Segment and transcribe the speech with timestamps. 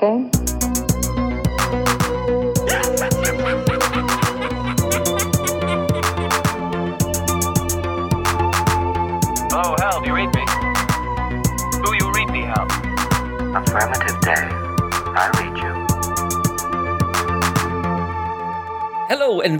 [0.00, 0.37] that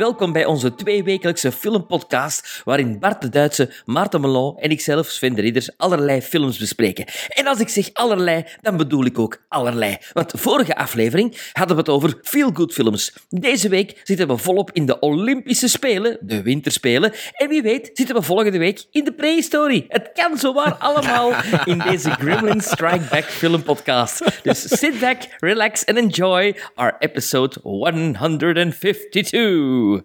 [0.09, 5.41] welkom bij onze tweewekelijkse filmpodcast, waarin Bart de Duitse, Maarten Melon en ikzelf, Sven de
[5.41, 7.05] Ridders, allerlei films bespreken.
[7.29, 9.97] En als ik zeg allerlei, dan bedoel ik ook allerlei.
[10.13, 13.13] Want vorige aflevering hadden we het over feel-good films.
[13.29, 17.13] Deze week zitten we volop in de Olympische Spelen, de Winterspelen.
[17.33, 19.85] En wie weet zitten we volgende week in de prehistorie.
[19.89, 21.33] Het kan zomaar allemaal
[21.65, 24.25] in deze Gremlin Strike Back filmpodcast.
[24.43, 29.98] Dus sit back, relax and enjoy our episode 152.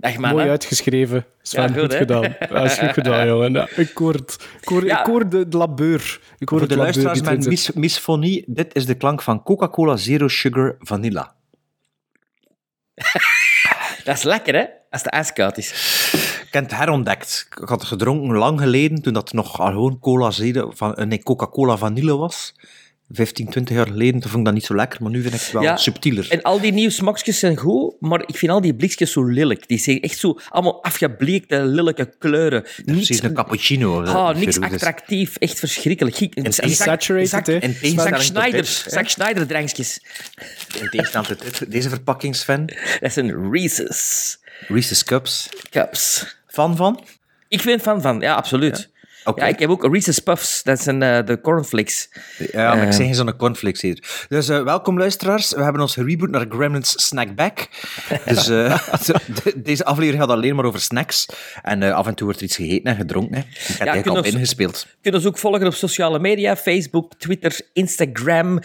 [0.00, 0.34] Dag mannen.
[0.38, 1.26] Mooi uitgeschreven.
[1.42, 2.36] Sven, Ja, goed, gedaan.
[2.50, 3.52] Dat is goed gedaan, jongen.
[3.52, 4.48] Ja, ik hoor het.
[4.60, 5.00] Ik hoor, Ja.
[5.00, 6.20] ik hoor de, de labeur.
[6.38, 9.96] Ik hoor Voor de labeur luisteraars met mis, misfonie, dit is de klank van Coca-Cola
[9.96, 11.34] Zero Sugar Vanilla.
[14.04, 14.64] Dat is lekker, hè?
[14.90, 15.70] Als de ijskoud is.
[16.46, 17.46] Ik heb het herontdekt.
[17.50, 21.76] Ik had het gedronken lang geleden, toen dat nog gewoon cola zero, van, nee, Coca-Cola
[21.76, 22.54] Vanille was.
[23.12, 25.40] 15, 20 jaar geleden, toen vond ik dat niet zo lekker, maar nu vind ik
[25.40, 25.76] het wel Ja.
[25.76, 26.26] subtieler.
[26.30, 29.68] En al die nieuwe smakjes zijn goed, maar ik vind al die blikjes zo lelijk.
[29.68, 32.62] Die zijn echt zo allemaal afgebleekte, lelijke kleuren.
[32.84, 34.02] Precies Niks, een cappuccino.
[34.04, 35.36] ah, niks attractief.
[35.36, 36.16] Echt verschrikkelijk.
[36.16, 37.28] Giek- En Zack- Saturated,
[38.66, 40.00] Zack- Zack Schneider drankjes.
[41.12, 42.70] Tot dit, deze verpakkingsfan.
[43.00, 44.38] Dat zijn Reese's
[44.68, 45.48] Reese's Cups.
[45.70, 46.36] Cups.
[46.46, 47.04] Fan van?
[47.48, 48.88] Ik ben fan van, ja, absoluut.
[49.38, 50.62] Ja, ik heb ook Reese's Puffs.
[50.62, 52.08] Dat zijn eh, de cornflakes.
[52.52, 52.94] Ja, maar ik Eh.
[52.94, 54.24] zeg geen zo'n cornflakes hier.
[54.28, 55.50] Dus eh, welkom luisteraars.
[55.54, 57.68] We hebben ons gereboot naar Gremlins Snackback.
[58.24, 58.78] Dus eh,
[59.44, 61.26] de- deze aflevering gaat alleen maar over snacks.
[61.62, 63.34] En af en toe wordt er iets gegeten en gedronken.
[63.34, 63.40] Hè.
[63.40, 64.86] Ik heb het eigenlijk al ons- ingespeeld.
[64.90, 68.58] Je kunt ons ook volgen op sociale media, Facebook, Twitter, Instagram,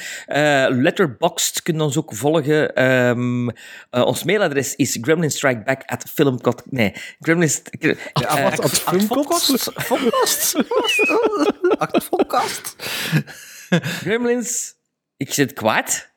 [0.70, 2.76] Letterboxd kun je ons ook volgen.
[2.76, 3.48] Ehm,
[3.90, 6.62] eh, ons mailadres is gremlinstrikeback at filmcot...
[6.70, 7.62] Nee, gremlins...
[7.80, 7.96] eh,
[8.58, 10.55] Wat, filmkost?
[12.10, 12.10] Podcast.
[12.10, 12.76] Podcast.
[13.70, 14.74] gremlins...
[15.18, 16.10] Ik zit kwaad.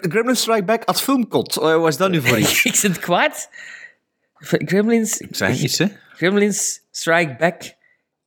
[0.00, 1.56] Gremlins Strike Back at Filmcot.
[1.56, 2.64] Eh, wat is dat nu voor iets?
[2.64, 3.48] ik zit kwaad.
[4.34, 5.18] Gremlins...
[5.18, 5.86] Ik zeg iets, hè.
[6.16, 7.62] Gremlins strike back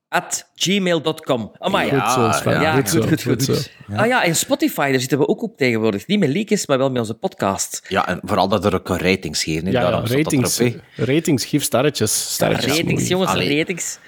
[0.09, 1.51] at gmail.com.
[1.59, 1.89] Amai.
[1.89, 2.61] Goed zo, Sven.
[2.61, 3.43] Ja, goed, goed, zo, goed, goed.
[3.43, 3.53] zo.
[3.95, 6.07] Ah ja, en Spotify, daar zitten we ook op tegenwoordig.
[6.07, 7.81] Niet met leakjes, maar wel met onze podcast.
[7.87, 9.71] Ja, en vooral dat er ook ratings geven.
[9.71, 12.33] Ja, ja, ratings, erop, ratings, geef sterretjes.
[12.33, 13.57] sterretjes ratings, jongens, Allee.
[13.57, 13.99] ratings.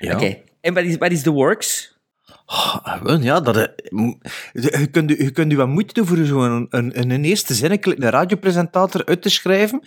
[0.00, 0.14] Ja.
[0.14, 1.94] Oké, en wat is, wat is The Works?
[2.46, 3.64] Ah, ja, dat, eh,
[4.52, 7.70] je, kunt, je kunt je wat moeite doen voor zo'n een, een, een eerste zin,
[7.70, 9.82] een radiopresentator uit te schrijven.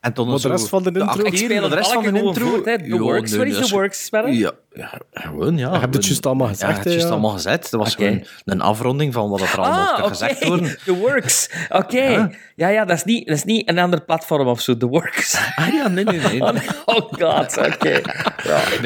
[0.00, 1.24] En dan Maar de rest van de intro?
[1.24, 2.62] Ik speel het de rest van de intro...
[2.64, 4.08] Ja, Works, nee, wat is The Works?
[4.10, 5.72] Ja, ja, gewoon, ja.
[5.72, 7.12] Je hebt het juist allemaal gezegd, Ja, het hè, is juist ja.
[7.12, 7.70] allemaal gezegd.
[7.70, 10.78] Dat was gewoon een afronding van wat er allemaal Ah, gezegd worden.
[10.84, 11.50] The Works.
[11.68, 12.30] Oké.
[12.56, 12.68] Ja.
[12.68, 14.76] ja, dat, is niet, dat is niet een ander platform of zo.
[14.76, 15.38] The Works.
[15.56, 16.40] Ah ja, nee, nee, nee.
[16.42, 16.54] Oh.
[16.84, 18.00] Oh god, oké.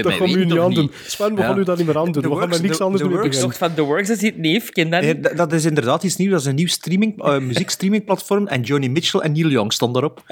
[0.03, 0.91] Dat gaan we nu niet aan doen.
[1.07, 1.47] Sven, we Ja.
[1.47, 2.23] gaan nu dat niet meer aan doen.
[2.23, 3.41] We gaan met niks anders Works beginnen.
[3.41, 4.71] Zocht van The Works, dat is het niet.
[4.71, 6.31] Ken dat is inderdaad iets nieuws.
[6.31, 8.47] Dat is een nieuw streaming, eh, muziekstreamingplatform.
[8.47, 10.23] En Johnny Mitchell en Neil Young stonden daarop.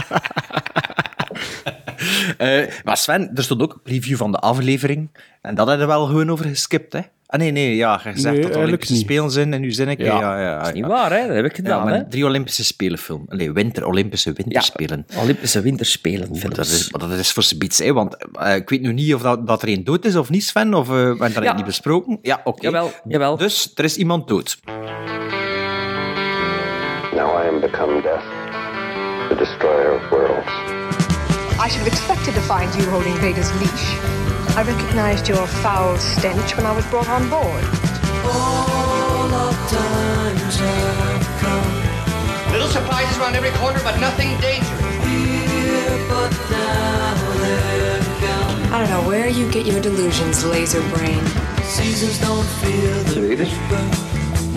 [2.37, 5.09] Eh, maar Sven, er stond ook een preview van de aflevering.
[5.41, 6.99] En dat hadden we wel gewoon over geskipt, hè?
[7.25, 8.01] Ah, nee, nee, ja.
[8.03, 9.01] Je zegt Nee, dat Olympische niet.
[9.03, 9.99] Spelen zijn en nu zin ik...
[9.99, 10.19] Ja, Ja.
[10.19, 10.57] ja, ja.
[10.57, 11.27] Dat is niet waar, hè?
[11.27, 12.07] Dat heb ik gedaan, hè?
[12.09, 13.25] drie Olympische Spelenfilm.
[13.27, 15.05] Allee, winter, Olympische winterspelen.
[15.17, 16.55] Olympische winterspelen films.
[16.55, 17.93] Dat is, dat is voor z'n hè?
[17.93, 20.43] Want eh, ik weet nu niet of dat, dat er een dood is of niet,
[20.43, 20.73] Sven.
[20.73, 21.53] Of eh, we hebben dat Ja.
[21.55, 22.19] niet besproken.
[22.21, 22.61] Ja, oké.
[22.61, 23.37] Jawel, jawel.
[23.37, 24.59] Dus er is iemand dood.
[27.15, 28.23] Now I am become death,
[29.29, 30.47] the destroyer of worlds.
[31.61, 33.85] I should have expected to find you holding Vader's leash.
[34.57, 37.63] I recognized your foul stench when I was brought on board.
[42.51, 44.79] Little surprises around every corner, but nothing dangerous.
[48.71, 51.23] I don't know where you get your delusions, laser brain.
[51.63, 53.45] Seasons don't feel the reaper,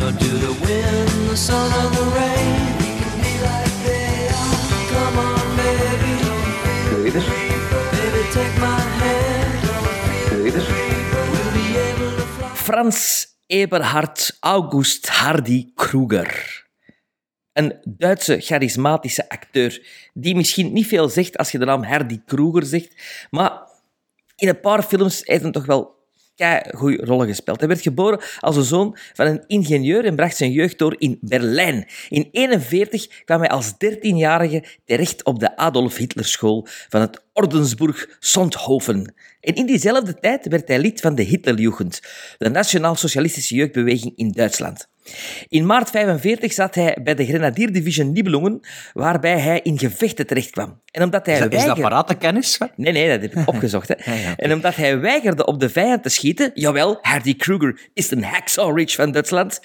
[0.00, 2.82] nor do the wind, the sun, or the rain.
[12.54, 16.66] Frans Eberhard August Hardy Kruger.
[17.52, 22.66] Een Duitse charismatische acteur die misschien niet veel zegt als je de naam Hardy Kruger
[22.66, 22.94] zegt,
[23.30, 23.52] maar
[24.36, 26.01] in een paar films heeft hij toch wel
[26.74, 27.58] goede rollen gespeeld.
[27.58, 31.18] Hij werd geboren als een zoon van een ingenieur en bracht zijn jeugd door in
[31.20, 31.74] Berlijn.
[32.08, 38.16] In 1941 kwam hij als 13-jarige terecht op de Adolf Hitler School van het Ordensburg
[38.18, 39.14] Sonthofen.
[39.40, 42.00] En in diezelfde tijd werd hij lid van de Hitlerjugend,
[42.38, 44.90] de nationaal-socialistische jeugdbeweging in Duitsland.
[45.48, 48.60] In maart 45 zat hij bij de Grenadier Division Nibelungen,
[48.92, 50.80] waarbij hij in gevechten terechtkwam.
[50.90, 52.58] En omdat hij Is dat, is dat weigerde- paratenkennis?
[52.76, 53.88] Nee, nee, dat heb ik opgezocht.
[53.88, 54.12] Hè.
[54.12, 54.36] Ja, ja.
[54.36, 58.76] En omdat hij weigerde op de vijand te schieten, jawel, Hardy Kruger is een hacksaw
[58.78, 59.60] Ridge van Duitsland,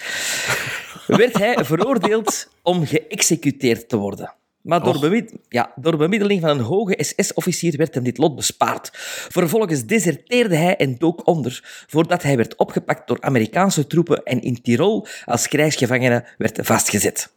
[1.06, 4.32] werd hij veroordeeld om geëxecuteerd te worden.
[4.62, 8.90] Maar door, ja, door bemiddeling van een hoge SS-officier werd hem dit lot bespaard.
[9.28, 14.62] Vervolgens deserteerde hij en dook onder, voordat hij werd opgepakt door Amerikaanse troepen en in
[14.62, 17.32] Tirol als krijgsgevangene werd vastgezet.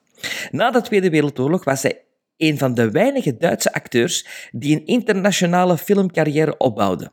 [0.51, 2.01] Na de Tweede Wereldoorlog was hij
[2.37, 7.11] een van de weinige Duitse acteurs die een internationale filmcarrière opbouwde.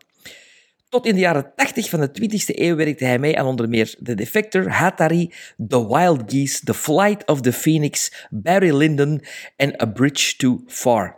[0.89, 3.95] Tot in de jaren 80 van de 20e eeuw werkte hij mee aan onder meer
[4.03, 5.33] The Defector, Hatari,
[5.69, 9.25] The Wild Geese, The Flight of the Phoenix, Barry Lyndon
[9.57, 11.17] en A Bridge Too Far.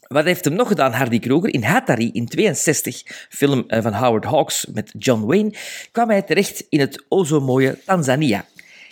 [0.00, 1.54] Wat heeft hem nog gedaan, Hardy Kroger?
[1.54, 5.54] In Hatari, in 62, film eh, van Howard Hawks met John Wayne,
[5.92, 8.44] kwam hij terecht in het o zo mooie Tanzania.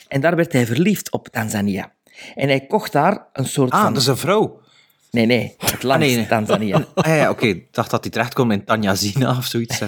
[0.08, 1.92] En daar werd hij verliefd op Tanzania.
[2.34, 3.92] En hij kocht daar een soort Ah, van...
[3.92, 4.60] dat is een vrouw.
[5.16, 6.26] Nee, nee, het land Ah, nee.
[6.26, 6.84] Tanzania.
[6.94, 7.46] Ah, ja, oké.
[7.46, 9.80] Ik dacht dat hij terechtkomt in Tanjazina of zoiets.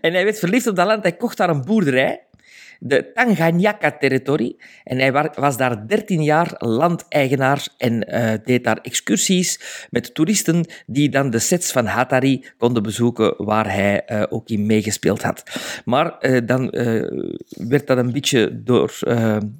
[0.00, 1.02] En hij werd verliefd op dat land.
[1.02, 2.20] Hij kocht daar een boerderij,
[2.80, 4.56] de Tanganyika-territorie.
[4.84, 9.60] En hij wa- was daar 13 jaar landeigenaar en eh, deed daar excursies
[9.90, 14.66] met toeristen die dan de sets van Hatari konden bezoeken waar hij eh, ook in
[14.66, 15.42] meegespeeld had.
[15.84, 16.70] Maar eh, dan
[17.48, 18.92] werd dat een beetje door...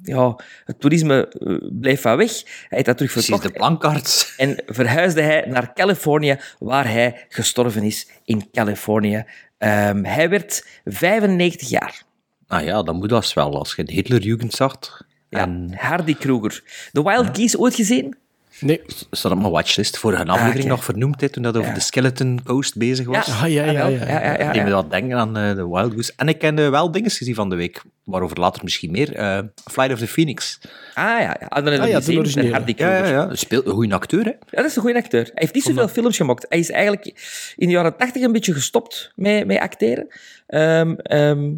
[0.03, 0.35] ja,
[0.65, 1.33] het toerisme
[1.79, 2.31] bleef van weg.
[2.31, 4.33] Hij heeft dat terug Precies, de plankaarts.
[4.37, 9.23] En verhuisde hij naar Californië, waar hij gestorven is in Californië.
[9.57, 12.03] Ehm, hij werd 95 jaar.
[12.47, 15.01] Nou ja, dat moet dat wel, als je de Hitlerjugend zag.
[15.29, 16.63] Ja, En Hardy Kruger.
[16.91, 18.15] The Wild Geese ooit gezien?
[18.59, 18.81] Nee.
[19.11, 19.97] staat op mijn watchlist.
[19.97, 20.67] Vorige aflevering oké.
[20.67, 21.75] nog vernoemd, hè, toen dat over Ja.
[21.75, 23.27] de Skeleton Coast bezig was.
[23.29, 23.89] Ah, ja, ja, wel.
[23.89, 24.05] ja.
[24.07, 24.65] ja, ja, ja, me ja.
[24.69, 26.13] dat denken aan eh, de Wild Goose.
[26.15, 29.15] En ik ken eh, wel dingen gezien van de week, waarover later misschien meer.
[29.15, 29.39] eh,
[29.71, 30.59] Flight of the Phoenix.
[30.93, 31.33] Ah ja, ja.
[31.49, 32.51] Ah, Ah, ik ja, de originele.
[32.53, 33.05] Hardy Ja, Kruger.
[33.13, 33.35] ja, ja.
[33.35, 34.29] Speelt een goede acteur, hè?
[34.29, 35.23] Ja, dat is een goede acteur.
[35.23, 36.45] Hij heeft niet zoveel films gemaakt.
[36.49, 37.05] Hij is eigenlijk
[37.55, 40.07] in de jaren 80 een beetje gestopt met, met acteren.
[40.47, 41.51] Ehm, ehm,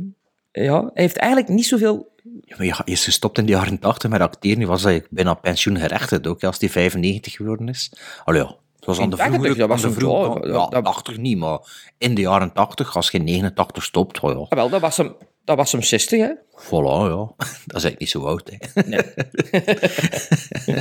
[0.63, 2.15] ja, hij heeft eigenlijk niet zoveel...
[2.42, 4.57] Ja, maar je is gestopt in de jaren 80 met acteren.
[4.57, 7.92] Die was eigenlijk bijna pensioengerechtigd ook, als die 95 geworden is.
[8.25, 8.56] Allee, ja.
[8.75, 11.38] Het was aan de 80, vroege, dat was de een- vroege ja, dat- 80 niet,
[11.38, 11.59] maar
[11.98, 14.98] in de jaren 80, als je in 89 stopt, oh ja, Ah, wel, dat was
[14.98, 15.15] hem,
[15.45, 16.31] dat was hem 60, hè?
[16.57, 17.31] voilà, ja.
[17.65, 18.57] Dat is eigenlijk niet zo oud, hè.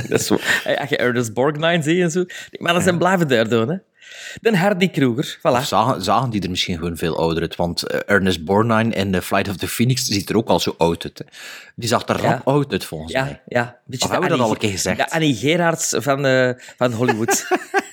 [0.09, 0.33] Dat is zo.
[0.79, 2.23] Als je Ernest Borgnine ziet en zo.
[2.23, 3.75] Die mannen zijn blijven daar doen, hè.
[4.41, 5.65] Dan Hardy Kruger, Of voilà.
[5.67, 9.21] zagen, zagen die er misschien gewoon veel ouder uit, want eh, Ernest Borgnine in The
[9.21, 11.17] Flight of the Phoenix ziet er ook al zo oud uit.
[11.17, 11.25] Hè.
[11.75, 12.29] Die zag er Ja.
[12.29, 13.41] rap oud uit, volgens Ja, mij.
[13.47, 13.79] ja.
[13.85, 14.97] Beetje Of hebben we dat al een keer gezegd?
[14.97, 17.45] De Annie Gerards van, eh, van Hollywood.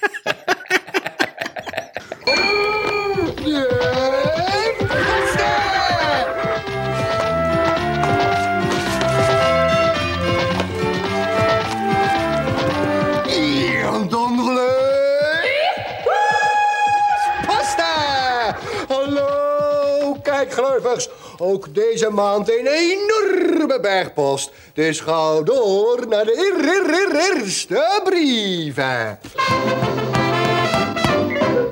[21.39, 24.53] Ook deze maand een enorme bergpost.
[24.73, 29.19] Dus ga door naar de eer- eer- eer- eerste brieven.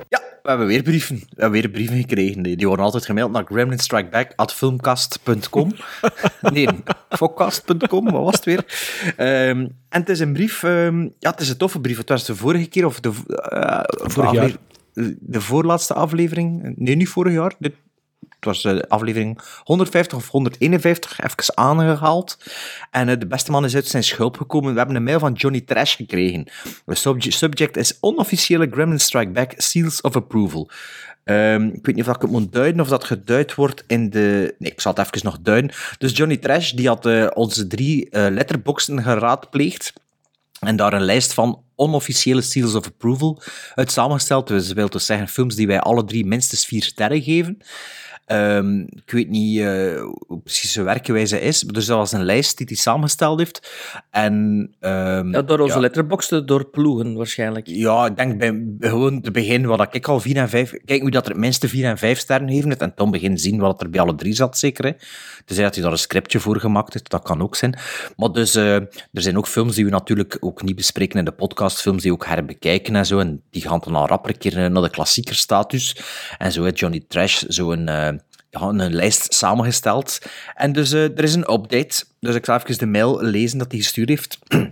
[0.08, 1.16] Ja, we hebben weer brieven.
[1.16, 2.42] We hebben weer brieven gekregen.
[2.42, 5.72] Die, die worden altijd gemaild naar gremlinstrikeback.filmcast.com.
[6.52, 6.68] nee,
[7.08, 8.64] fokcast.com, wat was het weer?
[9.16, 9.58] Ehm,
[9.88, 10.62] en het is een brief...
[10.62, 11.96] ehm, ja, het is een toffe brief.
[11.96, 14.50] Het was de vorige keer, of de, eh, Vorig jaar.
[15.20, 16.72] de voorlaatste aflevering.
[16.76, 17.54] Nee, niet vorig jaar.
[17.58, 17.74] Dit,
[18.28, 22.38] het was eh, aflevering 150 of 151, even aangehaald.
[22.90, 24.72] En eh, de beste man is uit zijn schulp gekomen.
[24.72, 26.46] We hebben een mail van Johnny Trash gekregen.
[26.84, 30.70] De subject, is onofficiële Gremlin Strike Back Seals of Approval.
[31.24, 34.54] Ehm, ik weet niet of ik het moet duiden of dat geduid wordt in de...
[34.58, 35.70] Nee, ik zal het even nog duiden.
[35.98, 39.92] Dus Johnny Trash die had eh, onze drie letterboxen geraadpleegd.
[40.60, 43.42] En daar een lijst van onofficiële seals of approval
[43.74, 44.46] uit samengesteld.
[44.48, 47.58] Dus dat wil dus zeggen films die wij alle drie minstens vier sterren geven.
[48.26, 52.56] Ehm, ik weet niet eh, hoe precies zijn werkwijze is, dus dat was een lijst
[52.56, 53.70] die hij samengesteld heeft.
[54.10, 55.80] En, ehm, Ja, door onze ja.
[55.80, 57.66] letterbox te doorploegen, waarschijnlijk.
[57.66, 60.74] Ja, ik denk bij, gewoon te beginnen wat ik al 4 en 5...
[60.84, 63.58] Kijk hoe dat er het minste 4 en 5 sterren heeft en dan begin zien
[63.58, 64.84] wat er bij alle drie zat, zeker.
[64.84, 64.92] Hè.
[65.44, 67.78] Tenzij dat hij daar een scriptje voor gemaakt heeft, dat kan ook zijn.
[68.16, 71.32] Maar dus, eh, er zijn ook films die we natuurlijk ook niet bespreken in de
[71.32, 74.70] podcast, films die ook herbekijken en zo, en die gaan dan al rapper een keer
[74.70, 75.96] naar de klassiekerstatus.
[76.38, 77.88] En zo Johnny Trash zo'n...
[77.88, 78.08] eh
[78.52, 80.18] ja, een lijst samengesteld.
[80.54, 82.04] En dus eh, er is een update.
[82.20, 84.38] Dus ik zal even de mail lezen dat hij gestuurd heeft.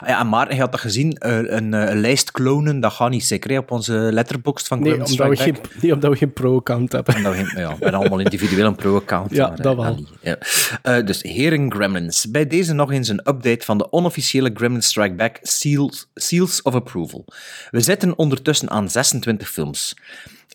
[0.00, 2.92] Ah Ja, en Maarten, je had dat gezien, eh, een, eh, een lijst klonen, dat
[2.92, 6.10] gaat niet zeker hè, op onze letterbox van Nee, Gremlins omdat we, geen, nee, omdat
[6.10, 7.22] we geen pro-account hebben.
[7.22, 9.30] Nou, geen- ja, we allemaal individueel een pro-account.
[9.30, 10.06] Ja, maar, dat wel.
[10.20, 11.00] Ja.
[11.02, 12.30] Dus heren Gremlins.
[12.30, 16.74] Bij deze nog eens een update van de onofficiële Gremlins Strike Back Seals, Seals of
[16.74, 17.24] Approval.
[17.70, 19.94] We zitten ondertussen aan 26 films.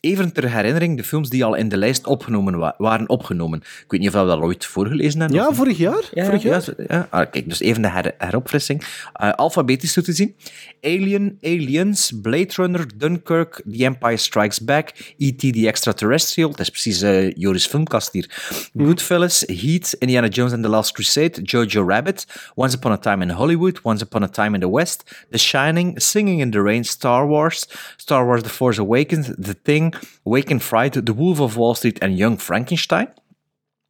[0.01, 3.59] Even ter herinnering, de films die al in de lijst opgenomen wa- waren opgenomen.
[3.59, 5.37] Ik weet niet of we dat ooit voorgelezen hebben.
[5.37, 6.03] Ja, vorig jaar.
[6.13, 6.61] vorig ja, jaar.
[6.61, 7.07] zo- ja.
[7.09, 8.83] Ah, kijk, dus even de her- heropfrissing.
[9.13, 10.35] Eh, alfabetisch toe te zien.
[10.81, 15.39] Alien, Aliens, Blade Runner, Dunkirk, The Empire Strikes Back, E.T.
[15.53, 18.29] The Extraterrestrial, dat is precies eh, Joris' filmkast hier.
[18.77, 22.25] Goodfellas, Heat, Indiana Jones and the Last Crusade, Jojo Rabbit,
[22.55, 25.99] Once Upon a Time in Hollywood, Once Upon a Time in the West, The Shining,
[25.99, 29.88] Singing in the Rain, Star Wars, Star Wars The Force Awakens, The Thing,
[30.23, 33.09] Wake and Fright, The Wolf of Wall Street en Young Frankenstein.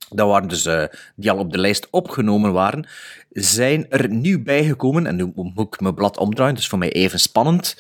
[0.09, 0.83] Dat waren dus eh,
[1.15, 2.87] die al op de lijst opgenomen waren,
[3.29, 5.05] zijn er nieuw bijgekomen.
[5.05, 7.75] En nu moet ik mijn blad omdraaien, dus voor mij even spannend.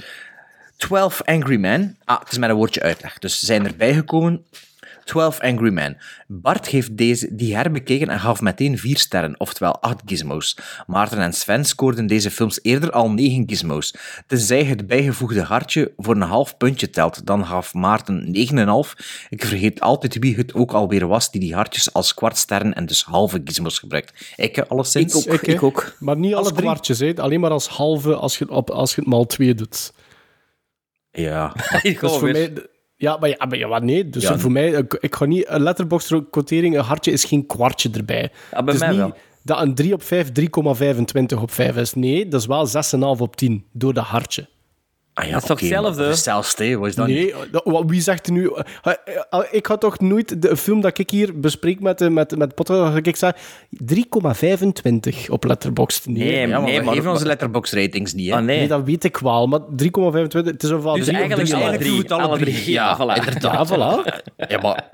[0.77, 1.97] 12 Angry Men.
[2.03, 3.19] Ah, het is met een woordje uitleg.
[3.19, 4.45] Dus zijn er bijgekomen
[5.09, 5.97] 12 Angry Men.
[6.27, 10.57] Bart heeft deze, die herbekeken en gaf meteen 4 sterren, oftewel 8 gizmos.
[10.87, 13.93] Maarten en Sven scoorden deze films eerder al 9 gizmos.
[14.27, 18.93] Tenzij het bijgevoegde hartje voor een half puntje telt, dan gaf Maarten 9,5.
[19.29, 23.03] Ik vergeet altijd wie het ook alweer was die die hartjes als kwartsterren en dus
[23.03, 24.33] halve gizmos gebruikt.
[24.35, 25.25] Ik eh, alleszins.
[25.25, 25.41] Ik ook.
[25.41, 25.95] Ik ook.
[25.99, 26.61] Maar niet Alle drie.
[26.61, 27.13] kwartjes, hè.
[27.15, 29.93] alleen maar als halve als je, op, als je het maal twee doet.
[31.11, 31.53] Ja.
[31.81, 32.53] Ik Dus ga voor mij...
[33.01, 34.09] Ja, maar, ja, maar ja, maar nee.
[34.09, 34.39] Dus Ja.
[34.39, 35.45] voor mij, ik, ik ga niet...
[35.47, 38.31] Een letterbox-quotering, een hartje is geen kwartje erbij.
[38.51, 39.13] Ja, bij het is niet wel.
[39.43, 41.93] dat een 3 op 5 3,25 op 5 is.
[41.93, 42.67] Nee, dat is wel
[43.15, 44.47] 6,5 op 10 door dat hartje.
[45.19, 46.77] Ah ja, Dat is toch oké, hetzelfde?
[46.77, 47.15] wat is dat niet?
[47.15, 48.51] Nee, dat- wat- wie zegt er nu...
[48.83, 48.93] eh,
[49.29, 52.55] eh, Ik had toch nooit de film dat ik hier bespreek met, de- met, met
[52.55, 53.33] podcast, dat ik zeg
[53.69, 56.05] 3,25 op Letterboxd.
[56.07, 58.35] Nee, Nee, Ja, maar nee, maar- geven onze letterbox ratings niet, hè?
[58.35, 58.57] Ah, nee.
[58.57, 61.53] nee, dat weet ik wel, maar 3,25, het is ofwel Dus 3 of eigenlijk 3,5.
[61.55, 62.13] alle Eigenlijk drie.
[62.13, 62.53] alle Alle drie.
[62.55, 62.71] drie.
[62.71, 63.15] Ja, voilà.
[63.25, 63.69] inderdaad.
[63.69, 64.21] Ja, voilà.
[64.49, 64.89] Ja, maar...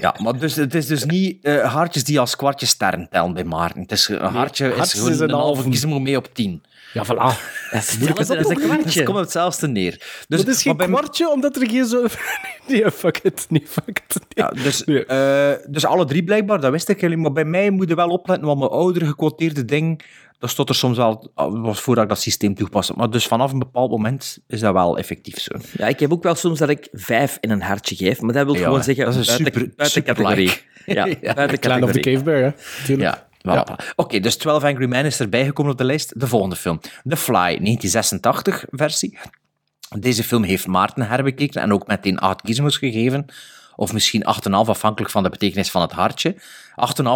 [0.00, 3.44] Ja, maar dus, het is dus niet eh, hartjes die als kwartjes sterren tellen bij
[3.44, 3.80] Maarten.
[3.82, 5.70] Het is, een hartje is hartjes gewoon is een een halve halve.
[5.70, 6.62] gizmo mee op tien.
[6.92, 7.16] Ja, voilà.
[7.70, 9.02] Dat is hetzelfde als een het kwartje.
[9.02, 10.24] komt op hetzelfde neer.
[10.28, 12.06] Dus, Dat is geen kwartje, omdat er geen zo...
[12.68, 13.46] Nee, fuck it.
[13.48, 14.14] Nee, fuck it.
[14.14, 14.20] Nee.
[14.28, 15.06] Ja, dus, Nee.
[15.06, 17.22] eh, dus alle drie blijkbaar, dat wist ik helemaal.
[17.24, 20.02] Maar bij mij moet je wel opletten, want mijn oudere gequoteerde ding,
[20.38, 22.92] dat stond er soms wel, was voordat ik dat systeem toepaste.
[22.96, 25.54] Maar dus vanaf een bepaald moment is dat wel effectief zo.
[25.76, 28.44] Ja, ik heb ook wel soms dat ik vijf in een hartje geef, maar dat
[28.44, 30.46] wil Ja, gewoon zeggen dat is een buiten, super- buiten super categorie.
[30.46, 30.60] like.
[30.86, 31.34] Ja, Ja.
[31.34, 32.12] buiten Clan of the categorie.
[32.12, 32.84] Cave Bear, hè.
[32.86, 33.14] Tuurlijk.
[33.14, 33.27] Ja,
[33.96, 36.20] Oké, dus 12 Angry Men is erbij gekomen op de lijst.
[36.20, 36.80] De volgende film.
[36.80, 39.18] The Fly, 1986 versie.
[39.98, 43.24] Deze film heeft Maarten herbekeken en ook meteen 8 gizmos gegeven.
[43.76, 46.32] Of misschien 8,5 afhankelijk van de betekenis van het hartje.
[46.34, 46.42] 8,5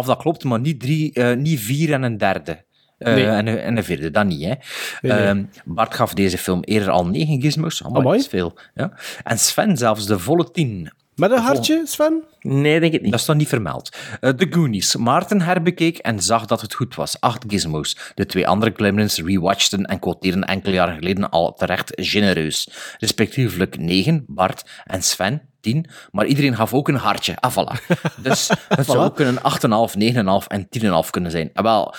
[0.05, 2.63] dat klopt, maar niet, drie, eh, niet 4 en een derde.
[2.97, 3.25] Eh, Nee.
[3.25, 4.43] en, een, en een vierde, dat niet.
[4.43, 4.53] Hè.
[5.01, 5.17] nee.
[5.17, 7.83] Ehm, Bart gaf deze film eerder al 9 gizmos.
[7.83, 8.57] Amai, is veel.
[8.73, 8.93] Ja.
[9.23, 10.91] En Sven zelfs de volle 10.
[11.15, 12.23] Met een hartje, Sven?
[12.39, 13.11] Nee, denk ik niet.
[13.11, 13.95] Dat is nog niet vermeld.
[14.19, 14.95] Eh, The Goonies.
[14.95, 17.19] Maarten herbekeek en zag dat het goed was.
[17.19, 17.97] Acht gizmos.
[18.15, 22.69] De twee andere Gremlins rewatchten en quoteerden enkele jaren geleden al terecht genereus.
[22.99, 25.41] Respectievelijk 9, Bart en Sven.
[25.63, 27.35] 10, maar iedereen gaf ook een hartje.
[27.39, 27.95] Ah, voilà.
[28.17, 29.41] Dus het zou ook kunnen
[29.89, 30.67] 8,5, 9,5 en
[31.05, 31.49] 10,5 kunnen zijn.
[31.53, 31.95] En wel,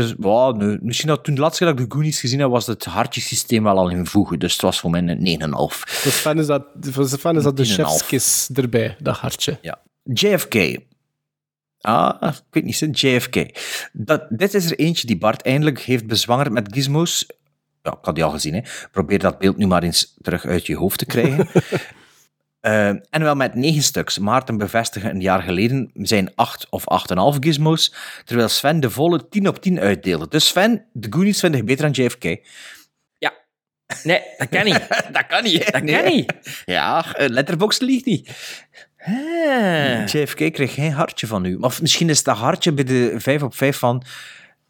[0.00, 2.66] dus, wow, misschien dat toen de laatste keer dat ik de Goonies gezien heb, was
[2.66, 4.38] het hartjesysteem wel al in voegen.
[4.38, 5.48] Dus het was voor mij een 9,5.
[5.56, 7.72] Voor Sven is dat, voor Sven is dat de 10,5.
[7.72, 9.58] chefskis erbij, dat hartje.
[9.62, 9.80] Ja.
[10.02, 10.78] JFK.
[11.80, 13.36] Ah, ik weet niet, JFK.
[13.92, 17.26] Dat, dit is er eentje die Bart eindelijk heeft bezwangerd met gizmos.
[17.82, 18.54] Ja, ik had die al gezien.
[18.54, 18.60] Hè.
[18.90, 21.48] Probeer dat beeld nu maar eens terug uit je hoofd te krijgen.
[22.66, 24.18] Eh, en wel met negen stuks.
[24.18, 27.94] Maarten bevestigde een jaar geleden zijn acht of acht en half gizmos,
[28.24, 30.28] terwijl Sven de volle 10 op 10 uitdeelde.
[30.28, 32.24] Dus Sven, de Goonies vind ik beter dan JFK.
[33.18, 33.32] Ja.
[34.02, 34.86] Nee, dat kan niet.
[35.12, 35.70] dat kan niet, hè?
[35.70, 36.02] Dat Nee.
[36.02, 36.32] kan niet.
[36.64, 38.30] Ja, Letterboxd liegt niet.
[38.98, 40.06] Ah.
[40.06, 41.56] JFK kreeg geen hartje van u.
[41.60, 44.02] Of misschien is dat hartje bij de 5 op 5 van...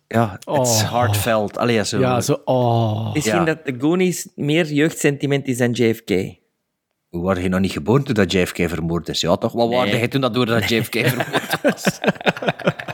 [0.09, 0.93] Ja, het is Oh.
[0.93, 1.59] heartfelt.
[1.59, 1.99] Allee, zo.
[2.00, 2.41] Ja, zo...
[2.45, 3.12] Oh.
[3.15, 3.45] Misschien Ja.
[3.45, 6.45] dat de Goonies meer jeugdsentiment is dan JFK.
[7.16, 9.20] Hoe waren je nog niet geboren toen dat JFK vermoord is?
[9.20, 9.52] Ja, toch?
[9.52, 9.76] Wat Nee.
[9.76, 11.85] waarde jij toen dat door dat JFK vermoord was?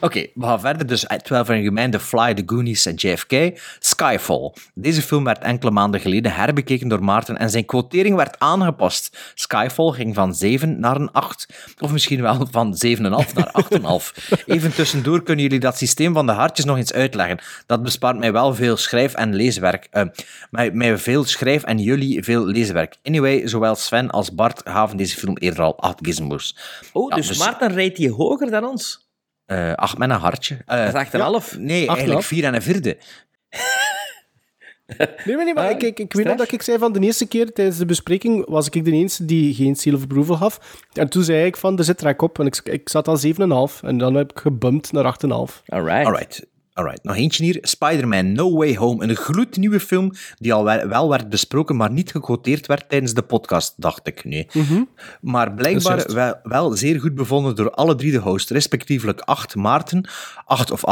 [0.00, 0.86] Oké, we gaan verder.
[0.86, 3.60] Dus 12 Angry Men, The Fly, The Goonies en JFK.
[3.78, 4.52] Skyfall.
[4.74, 9.32] Deze film werd enkele maanden geleden herbekeken door Maarten en zijn quotering werd aangepast.
[9.34, 11.46] Skyfall ging van 7 naar een 8.
[11.80, 14.14] Of misschien wel van 7,5 naar 8,5.
[14.46, 17.38] Even tussendoor kunnen jullie dat systeem van de hartjes nog eens uitleggen.
[17.66, 19.88] Dat bespaart mij wel veel schrijf- en leeswerk.
[19.90, 20.04] Eh,
[20.50, 22.96] mij, mij veel schrijf- en jullie veel leeswerk.
[23.02, 26.56] Anyway, zowel Sven als Bart gaven deze film eerder al 8 gizmos.
[26.92, 29.07] Oh, Ja, dus, dus- Maarten rate je hoger dan ons?
[29.48, 30.54] Eh, acht met een hartje.
[30.66, 31.58] Eh, Dat is acht en half.
[31.58, 32.26] Nee, Acht eigenlijk half.
[32.26, 32.96] vier en een vierde.
[35.24, 37.00] Nee, maar, nee, maar Ah, ik, ik, ik weet nog dat ik zei van de
[37.00, 40.60] eerste keer tijdens de bespreking was ik de enige die geen seal of approval gaf.
[40.92, 42.38] En toen zei ik van, er zit trek op.
[42.40, 43.80] En ik, ik zat al 7,5.
[43.82, 45.28] En dan heb ik gebumpt naar 8,5.
[45.66, 46.06] Alright.
[46.06, 46.46] Alright.
[46.78, 47.58] Alright, nog eentje hier.
[47.60, 49.04] Spider-Man No Way Home.
[49.04, 53.74] Een gloednieuwe film die al wel, werd besproken, maar niet gequoteerd werd tijdens de podcast,
[53.76, 54.24] dacht ik.
[54.24, 54.46] Nee.
[55.20, 60.08] Maar blijkbaar wel, wel zeer goed bevonden door alle drie de hosts, respectievelijk 8 Maarten,
[60.44, 60.82] 8 of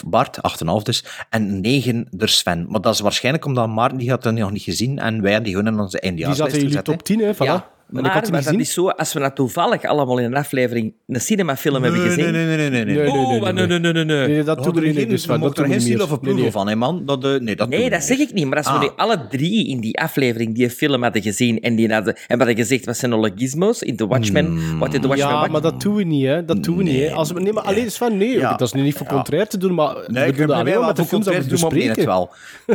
[0.00, 2.66] 8,5 Bart, 8,5 dus, en 9 door Sven.
[2.68, 5.54] Maar dat is waarschijnlijk omdat Maarten die had dat nog niet gezien en wij die
[5.54, 7.34] gewoon in onze Die eindejaarslijst zat in jullie top 10, hè.
[7.34, 7.38] Voilà.
[7.38, 10.18] Ja, en ik maar had die niet dat niet zo, als we dat toevallig allemaal
[10.18, 11.82] in een aflevering een cinemafilm hè.
[11.82, 12.32] hebben Nee, gezien?
[12.32, 12.94] nee, nee, nee, nee, nee.
[12.94, 14.26] Nee, nee, Oh, nee, maar nee, nee, nee, nee, nee.
[14.28, 16.02] Nee, dat We doen we hadden niet, geen- dus we dat er we geen meer.
[16.02, 16.50] of approval Nee, nee.
[16.52, 17.02] van, hè, man.
[17.06, 18.46] Dat, eh, nee, dat Nee, we dat zeg ik niet.
[18.46, 18.80] Maar als we Ah.
[18.80, 22.44] nu alle drie in die aflevering die film hadden gezien en die hadden, en we
[22.44, 24.78] hadden gezegd, wat zijn alle gizmos in The Watchmen?
[24.78, 25.32] Wat in The Watchmen?
[25.34, 26.44] Ja, wat- maar dat doen we niet, hè.
[26.44, 27.12] Dat doen we niet, hè.
[27.12, 28.38] Als we, nee, maar alleen Sven, nee.
[28.38, 28.50] Ja.
[28.50, 30.46] Dat is nu niet voor contrair te doen, maar Nee, we ik doen dat bij
[30.46, 32.06] alleen mij maar wel met de films dat we maar bespreken.
[32.06, 32.30] wel.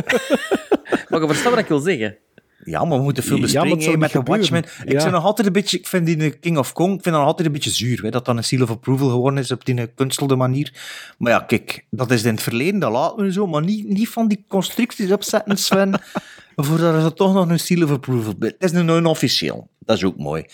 [1.08, 2.16] Maar je verstaat wat ik wil zeggen.
[2.64, 4.64] Ja, maar we moeten veel bespreken met de Watchmen.
[4.84, 5.00] Ik, Ja.
[5.00, 7.24] vind nog altijd een beetje, ik vind die King of Kong ik vind dat nog
[7.26, 8.02] altijd een beetje zuur.
[8.02, 10.72] Hè, dat dan een seal of approval geworden is op die kunstelde manier.
[11.18, 13.46] Maar ja, kijk, dat is in het verleden, dat laten we zo.
[13.46, 16.00] Maar niet, niet van die constructies opzetten, Sven.
[16.56, 18.48] voordat er toch nog een seal of approval bij.
[18.58, 19.68] Het is nu een officieel.
[19.78, 20.44] Dat is ook mooi.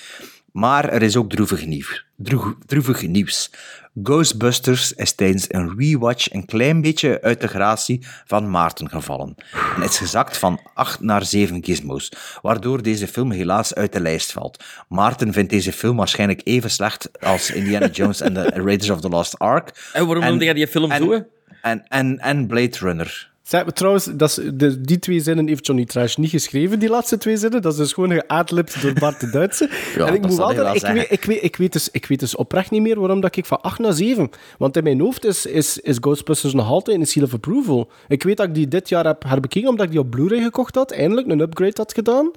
[0.53, 2.05] Maar er is ook droevig nieuws.
[2.17, 3.51] Droe- Droevig nieuws.
[4.03, 9.35] Ghostbusters is tijdens een rewatch een klein beetje uit de gratie van Maarten gevallen.
[9.77, 12.13] En is gezakt van 8 naar 7 gizmos,
[12.43, 14.65] waardoor deze film helaas uit de lijst valt.
[14.89, 19.09] Maarten vindt deze film waarschijnlijk even slecht als Indiana Jones en de Raiders of the
[19.09, 19.91] Lost Ark.
[19.93, 21.25] En waarom noemde jij die film en, zo?
[21.63, 23.31] En, en, en Blade Runner.
[23.49, 26.89] Zeg, maar trouwens, dat is, de, die twee zinnen heeft Johnny Trash niet geschreven, die
[26.89, 27.63] laatste twee zinnen.
[27.63, 29.71] Dat is dus gewoon geadlipt door Bart de Duitse.
[29.97, 30.99] Ja, en ik moet wel zeggen, ik zeggen.
[30.99, 33.47] weet, ik, weet, ik, weet dus, ik weet dus oprecht niet meer waarom dat ik
[33.47, 34.31] van 8 naar 7...
[34.59, 37.91] Want in mijn hoofd is, is, is Ghostbusters nog altijd een seal of approval.
[38.09, 40.75] Ik weet dat ik die dit jaar heb herbekeken, omdat ik die op Blu-ray gekocht
[40.75, 40.91] had.
[40.91, 42.31] Eindelijk een upgrade had gedaan.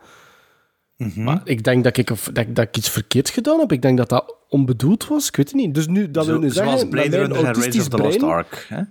[0.97, 1.23] Mhm.
[1.23, 3.71] Maar ik denk dat ik, dat, dat ik iets verkeerd gedaan heb.
[3.71, 5.27] Ik denk dat dat onbedoeld was.
[5.27, 5.73] Ik weet het niet.
[5.73, 6.89] Dus nu, dat wil nu Zo, zoals zeggen...
[6.89, 8.65] Blade Runner en autistisch of the Lost Ark.
[8.69, 8.81] Hè?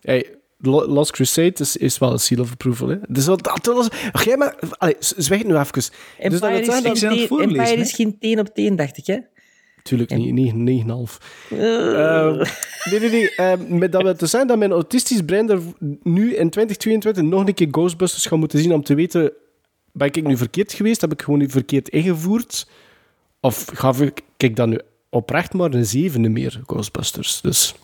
[0.00, 2.88] Hey, Lost Crusade is, is wel een seal of approval.
[2.88, 2.96] Hè?
[3.08, 3.88] Dus dat, dat was...
[4.12, 4.54] Ach, jij maar...
[4.78, 5.72] Allee, zwijg nu even.
[5.72, 6.84] Dus dat Empire, is, geen dat...
[6.86, 9.18] aan het teen- voorlezen, Empire is geen teen op teen, dacht ik, hè?
[9.82, 11.26] Tuurlijk niet, 9, 9,5.
[11.50, 12.36] Ehm,
[12.90, 13.34] nee, nee, nee.
[13.34, 15.60] ehm, met dat we te zijn dat mijn autistisch brein er
[16.02, 19.32] nu in 2022 nog een keer Ghostbusters gaat moeten zien om te weten...
[19.92, 21.00] Ben ik nu verkeerd geweest?
[21.00, 22.68] Heb ik gewoon nu verkeerd ingevoerd?
[23.40, 24.78] Of gaf ik, kijk dan nu
[25.10, 27.40] oprecht maar een zevende meer Ghostbusters?
[27.40, 27.74] Dus...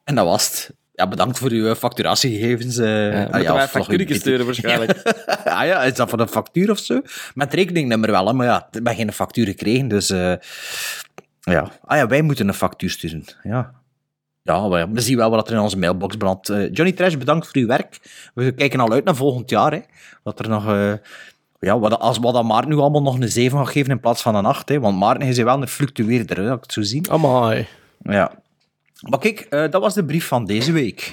[0.04, 0.70] En dat was het.
[0.96, 2.76] Ja, bedankt voor uw facturatiegegevens.
[2.78, 5.02] eh Ja, ah, factuurtjes een- sturen waarschijnlijk.
[5.44, 7.00] ah ja, is dat voor een factuur of zo?
[7.34, 10.10] Met rekeningnummer wel, hè, maar ja, ik heb geen factuur gekregen, dus...
[10.10, 10.32] eh,
[11.40, 11.70] ja.
[11.84, 13.24] Ah ja, wij moeten een factuur sturen.
[13.42, 13.72] Ja.
[14.42, 16.48] Ja, maar ja, we zien wel wat er in onze mailbox brandt.
[16.48, 17.98] Eh, Johnny Trash, bedankt voor uw werk.
[18.34, 19.72] We kijken al uit naar volgend jaar.
[19.72, 19.80] Hè.
[20.22, 20.68] Wat er nog...
[20.68, 20.92] eh,
[21.60, 24.22] ja, wat, als wat dat Maarten nu allemaal nog een 7 gaat geven in plaats
[24.22, 24.68] van een 8.
[24.68, 27.10] Hè, want Maarten is wel een fluctueerder, hè, als ik het zo zie.
[27.10, 27.66] Amai.
[28.02, 28.32] Ja.
[29.00, 31.12] Maar kijk, eh, dat was de brief van deze week.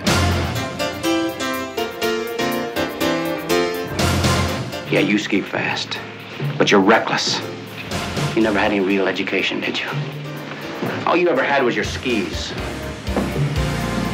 [4.90, 6.00] Yeah, you ski fast,
[6.58, 7.40] but you're reckless.
[8.34, 9.90] You never had any real education, did you?
[11.06, 12.54] All you ever had was your skis.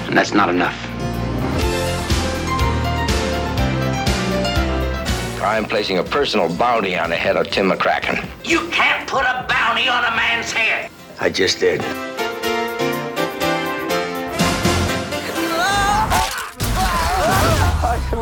[0.08, 0.76] And that's not enough.
[5.44, 8.24] I'm placing a personal bounty on the head of Tim McCracken.
[8.44, 10.90] You can't put a bounty on a man's head.
[11.20, 11.82] I just did.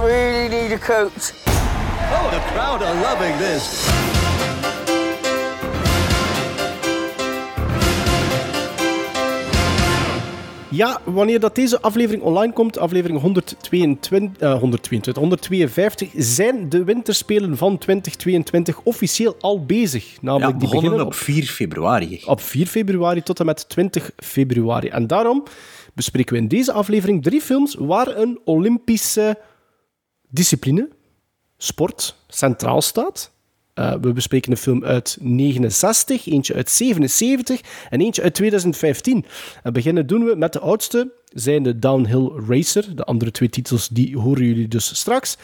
[0.06, 1.34] Really need a coat.
[1.46, 3.86] Oh, the crowd are loving this.
[10.70, 17.58] Ja, wanneer dat deze aflevering online komt, aflevering 122, eh, 122, 152, zijn de winterspelen
[17.58, 20.22] van 2022 officieel al bezig.
[20.22, 22.22] Namelijk Ja, die begonnen beginnen op 4 februari.
[22.26, 24.88] op 4 februari tot en met 20 februari.
[24.88, 25.44] En daarom
[25.94, 29.38] bespreken we in deze aflevering drie films waar een Olympische
[30.30, 30.90] discipline,
[31.58, 33.34] sport, centraal staat.
[33.74, 39.26] Eh, we bespreken een film uit 69, eentje uit 77 en eentje uit 2015.
[39.64, 42.96] En beginnen doen we met de oudste, zijn de Downhill Racer.
[42.96, 45.38] De andere twee titels die horen jullie dus straks.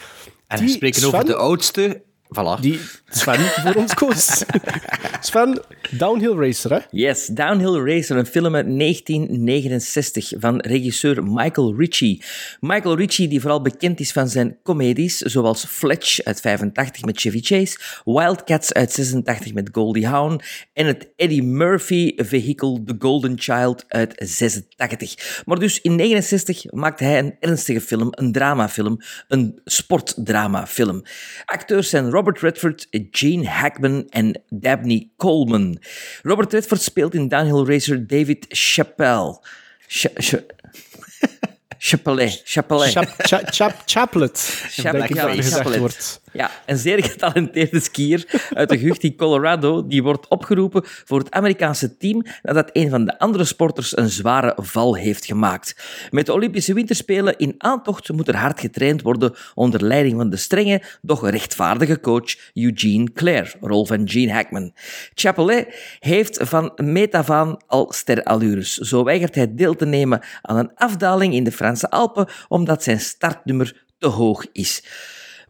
[0.46, 2.02] En we spreken over de oudste.
[2.32, 2.60] Voilà.
[2.60, 4.44] Die Sven voor ons koos.
[5.20, 6.78] Sven, Downhill Racer, hè?
[6.90, 12.22] Yes, Downhill Racer, een film uit 1969 van regisseur Michael Ritchie.
[12.60, 17.40] Michael Ritchie, die vooral bekend is van zijn comedies, zoals Fletch uit 85 met Chevy
[17.40, 20.40] Chase, Wildcats uit 86 met Goldie Hawn
[20.72, 25.42] en het Eddie Murphy vehicle The Golden Child uit 86.
[25.44, 31.02] Maar dus in 69 maakte hij een ernstige film, een dramafilm, een sportdramafilm.
[31.44, 35.78] Acteurs zijn Robert Redford, Gene Hackman en Dabney Coleman.
[36.22, 39.40] Robert Redford speelt in Downhill Racer David Chappelle.
[39.88, 40.42] Cha- cha-
[41.78, 42.42] Chapelet.
[42.44, 42.92] Chapelet.
[42.92, 44.68] Chap, cha, chap, chaplet.
[44.76, 45.78] Ja, gezegd Chaplet.
[45.78, 46.20] wordt.
[46.32, 51.30] Ja, een zeer getalenteerde skier uit de Gucht in Colorado, die wordt opgeroepen voor het
[51.30, 55.76] Amerikaanse team nadat een van de andere sporters een zware val heeft gemaakt.
[56.10, 60.36] Met de Olympische Winterspelen in aantocht moet er hard getraind worden onder leiding van de
[60.36, 64.72] strenge, doch rechtvaardige coach Eugene Clare, rol van Gene Hackman.
[65.14, 68.74] Chapelet heeft van meet af aan al sterallures.
[68.74, 73.00] Zo weigert hij deel te nemen aan een afdaling in de Franse Alpen omdat zijn
[73.00, 74.82] startnummer te hoog is.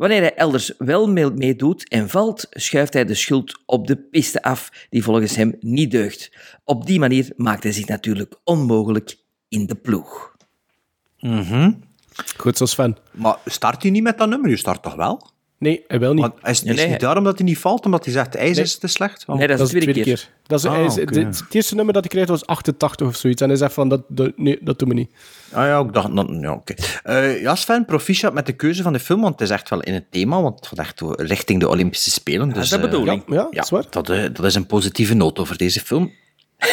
[0.02, 4.42] Wanneer hij elders wel mee- meedoet en valt, schuift hij de schuld op de piste
[4.42, 6.32] af, die volgens hem niet deugt.
[6.64, 9.16] Op die manier maakt hij zich natuurlijk onmogelijk
[9.48, 10.36] in de ploeg.
[12.36, 12.96] Goed zo, Sven.
[13.12, 14.50] Maar start hij niet met dat nummer?
[14.50, 15.30] Je start toch wel?
[15.62, 16.20] Nee, hij wil niet.
[16.22, 16.82] Want is, is Nee, nee.
[16.82, 18.64] het niet daarom dat hij niet valt, omdat hij zegt, ijs Nee.
[18.64, 19.26] is te slecht?
[19.26, 20.28] Nee, dat is de tweede keer.
[20.46, 23.42] Dat is, Ah, dit- het eerste nummer dat hij kreeg was 88 of zoiets.
[23.42, 25.10] En hij zegt van, dat, dat, nee, dat doen we niet.
[25.52, 26.16] Ah ja, ik dacht...
[26.16, 26.74] dat- Ja, oké.
[27.02, 29.80] Eh, ja, Sven, proficiat met de keuze van de film, want het is echt wel
[29.80, 32.48] in het thema, want het gaat echt richting de Olympische Spelen.
[32.52, 33.22] Dus, dat eh, bedoel Ja, ik.
[33.26, 33.84] ja, dat is waar.
[33.90, 36.12] dat, eh, dat is een positieve noot over deze film.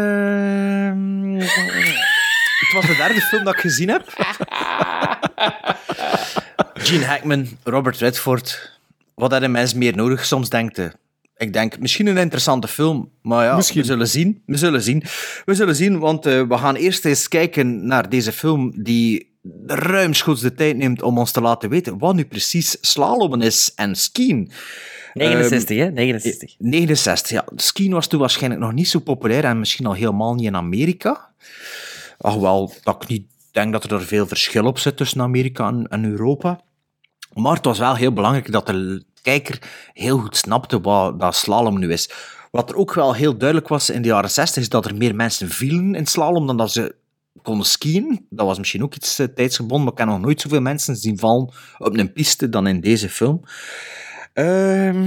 [0.00, 4.04] Ehm, het was de derde film dat ik gezien heb.
[6.82, 8.78] Gene Hackman, Robert Redford.
[9.14, 10.24] Wat hadden mensen meer nodig?
[10.24, 10.92] Soms denkt hij.
[11.36, 13.80] Ik denk, misschien een interessante film, maar ja, Misschien.
[13.80, 14.42] we zullen zien.
[14.46, 15.02] We zullen zien.
[15.44, 19.30] We zullen zien, want eh, we gaan eerst eens kijken naar deze film die
[19.66, 23.96] ruimschoots de tijd neemt om ons te laten weten wat nu precies slalommen is en
[23.96, 24.50] skiën.
[25.14, 25.90] 69, hè?
[25.90, 26.54] 69.
[26.58, 27.44] 69, ja.
[27.56, 31.30] Skiën was toen waarschijnlijk nog niet zo populair en misschien al helemaal niet in Amerika.
[32.18, 35.86] Alhoewel dat ik niet denk dat er er veel verschil op zit tussen Amerika en,
[35.88, 36.60] en Europa.
[37.32, 39.58] Maar het was wel heel belangrijk dat de kijker
[39.92, 42.10] heel goed snapte wat dat slalom nu is.
[42.50, 45.14] Wat er ook wel heel duidelijk was in de jaren 60 is dat er meer
[45.14, 46.94] mensen vielen in slalom dan dat ze
[47.42, 48.26] konden skiën.
[48.30, 51.18] Dat was misschien ook iets eh, tijdsgebonden, maar ik heb nog nooit zoveel mensen zien
[51.18, 53.42] vallen op een piste dan in deze film.
[54.32, 55.04] Ehm,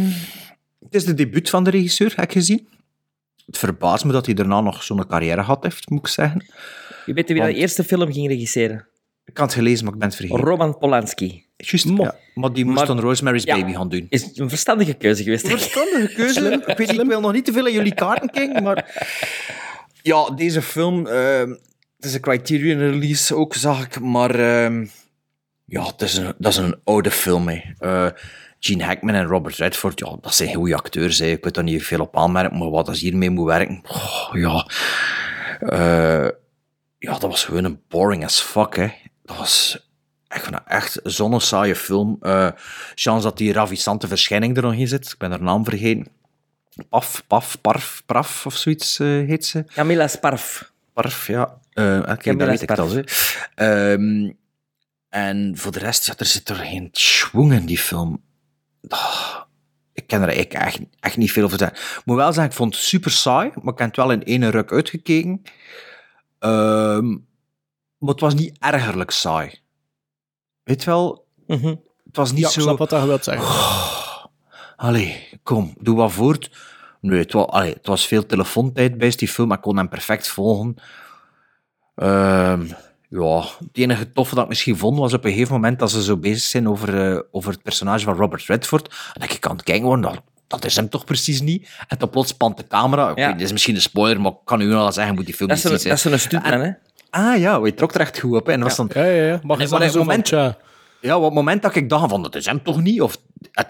[0.80, 2.68] het is de debuut van de regisseur, heb ik gezien.
[3.46, 6.46] Het verbaast me dat hij daarna nog zo'n carrière gehad heeft, moet ik zeggen.
[7.06, 8.88] Je weet wie Want- de eerste film ging regisseren?
[9.26, 10.44] Ik had het gelezen, maar ik ben het vergeten.
[10.44, 11.46] Roman Polanski.
[11.58, 12.04] Juist, Mo.
[12.04, 12.16] ja.
[12.34, 13.56] Maar die moest Maar- dan Rosemary's Ja.
[13.60, 14.06] Baby gaan doen.
[14.10, 15.44] Is een verstandige keuze geweest.
[15.46, 15.52] ik.
[15.52, 16.52] Verstandige keuze.
[16.68, 19.08] Ik, weet niet, ik wil nog niet te veel aan jullie kaarten kijken, maar...
[20.02, 21.08] Ja, deze film...
[21.08, 21.50] ehm,
[21.96, 24.36] het is een Criterion release ook, zag ik, maar...
[24.40, 24.86] ehm,
[25.66, 27.62] ja, het is een, dat is een oude film, hè.
[27.80, 28.08] Eh,
[28.60, 31.26] Gene Hackman en Robert Redford, ja, dat zijn goede acteurs, hè.
[31.26, 33.82] Ik weet daar niet veel op aanmerken, maar wat als hiermee moet werken...
[33.90, 34.68] oh, ja...
[35.60, 36.28] Eh,
[37.00, 38.88] ja, dat was gewoon een boring as fuck, hè.
[39.24, 39.88] Dat was...
[40.28, 42.18] Vond dat echt zo'n saaie film.
[42.22, 42.50] Eh
[42.96, 45.12] chance dat die ravissante verschijning er nog in zit.
[45.12, 46.08] Ik ben haar naam vergeten.
[46.90, 49.64] Paf, Paf, Parf, Praf of zoiets eh, heet ze.
[49.64, 50.72] Camilla Sparf.
[50.94, 51.44] Parf, ja.
[51.74, 53.04] Oké, Camilla dat weet ik al.
[53.56, 54.32] Ehm,
[55.10, 58.24] en voor de rest, ja, er zit er geen schwung in die film.
[58.88, 59.42] Ah,
[59.94, 61.98] ik ken er eigenlijk echt, echt niet veel over te zeggen.
[62.00, 64.22] Ik moet wel zeggen, ik vond het super saai, maar ik heb het wel in
[64.22, 65.42] ene ruk uitgekeken.
[66.40, 67.18] Ehm,
[68.04, 69.60] maar het was niet ergerlijk saai.
[70.64, 71.68] Weet wel, Mhm.
[72.06, 72.62] het was niet Ja, ik zo...
[72.62, 73.48] snap wat je wilt zeggen.
[74.76, 76.52] Allee, kom, doe wat voort.
[77.02, 79.90] Nee, het was, allee, het was veel telefoontijd bij die film, maar ik kon hem
[79.90, 80.76] perfect volgen.
[81.96, 82.66] Ehm,
[83.10, 86.04] ja, het enige toffe dat ik misschien vond, was op een gegeven moment dat ze
[86.04, 88.88] zo bezig zijn over, eh, over het personage van Robert Redford.
[89.14, 91.70] En dat ik aan het kijken dat, dat is hem toch precies niet.
[91.88, 93.12] En dan plots pant de camera.
[93.16, 93.32] Ja.
[93.32, 95.58] dit is misschien een spoiler, maar ik kan u wel zeggen, moet die film Dat
[95.58, 95.90] niet zien.
[95.90, 96.72] dat is een stuntman, hè?
[97.16, 98.46] Ah ja, je trok er echt goed op.
[98.46, 98.52] hè.
[98.54, 99.40] En was dan, Ja, ja, ja.
[99.44, 100.28] Mag je maar zeggen moment...
[101.02, 103.02] ja, op het moment dat ik dacht van, dat is hem toch niet?
[103.02, 103.18] Of
[103.52, 103.70] had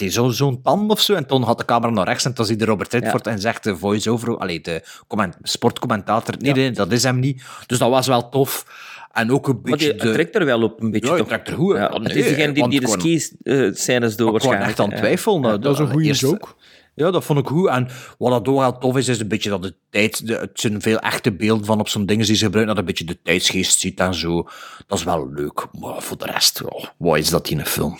[0.00, 1.14] hij zo'n zo, tand of zo?
[1.14, 3.64] En toen had de camera naar rechts en toen zie je Robert Redford en zegt
[3.64, 7.42] de voice-over, allee, de comment, sportcommentator, nee, nee, dat is hem niet.
[7.66, 8.66] Dus dat was wel tof.
[9.12, 10.12] En ook een Maar beetje die de...
[10.12, 11.26] trekt er wel op, een beetje Ja, toch?
[11.26, 11.76] trekt er goed.
[11.76, 14.84] Ja, Ja, het is degene die, die de ik ski-scènes door Ik was echt aan
[14.84, 15.00] het Ja.
[15.00, 15.60] twijfelen.
[15.60, 16.48] dat is een goede eerst- joke.
[16.94, 17.68] Ja, dat vond ik goed.
[17.68, 20.26] En wat dat ook wel tof is, is een beetje dat de tijd...
[20.26, 22.90] De, het zijn veel echte beelden van op zo'n dingen die ze gebruiken, dat een
[22.90, 24.48] beetje de tijdsgeest ziet en zo.
[24.86, 25.66] Dat is wel leuk.
[25.72, 26.62] Maar voor de rest,
[26.96, 27.96] wat is dat in een film?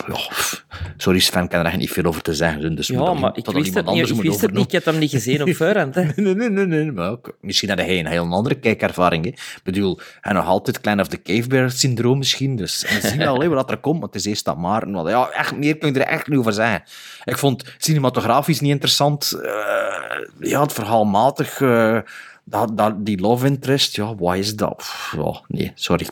[0.97, 2.77] Sorry Sven, ik kan er echt niet veel over te zeggen.
[2.77, 4.09] Dus Ja, maar dat ik dat wist het niet.
[4.09, 4.65] Ik wist het niet.
[4.65, 5.95] Ik heb hem niet gezien op voorhand.
[5.95, 6.03] Hè.
[6.17, 6.93] Nee, nee, nee, nee.
[6.93, 9.25] Maar ook, misschien had hij een heel andere kijkervaring.
[9.25, 9.31] Hè.
[9.31, 12.57] Ik bedoel, hij nog altijd Klein of the Cave Bear syndroom misschien.
[12.57, 14.93] Dus en we zien hè, wat er komt, want het is eerst dat Maarten.
[14.93, 16.83] Want, ja, echt, meer kun je er echt niet over zeggen.
[17.25, 19.33] Ik vond cinematografisch niet interessant.
[19.43, 21.61] Eh, ja, het verhaal matig.
[21.61, 21.99] eh,
[22.45, 24.77] dat, dat, die love interest, ja, wat is dat?
[24.77, 26.07] Pff, Ja, nee, sorry.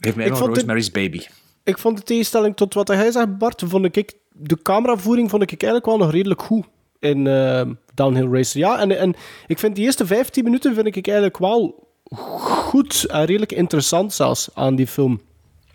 [0.00, 1.22] Geef mij nog het- Rosemary's Baby.
[1.64, 5.50] Ik vond de tegenstelling tot wat hij zegt, Bart, vond ik, de cameravoering vond ik
[5.50, 6.64] eigenlijk wel nog redelijk goed
[7.00, 7.62] in eh,
[7.94, 8.58] Downhill Racer.
[8.60, 9.14] Ja, en, en
[9.46, 14.48] ik vind die eerste 15 minuten vind ik eigenlijk wel goed en redelijk interessant zelfs
[14.54, 15.20] aan die film.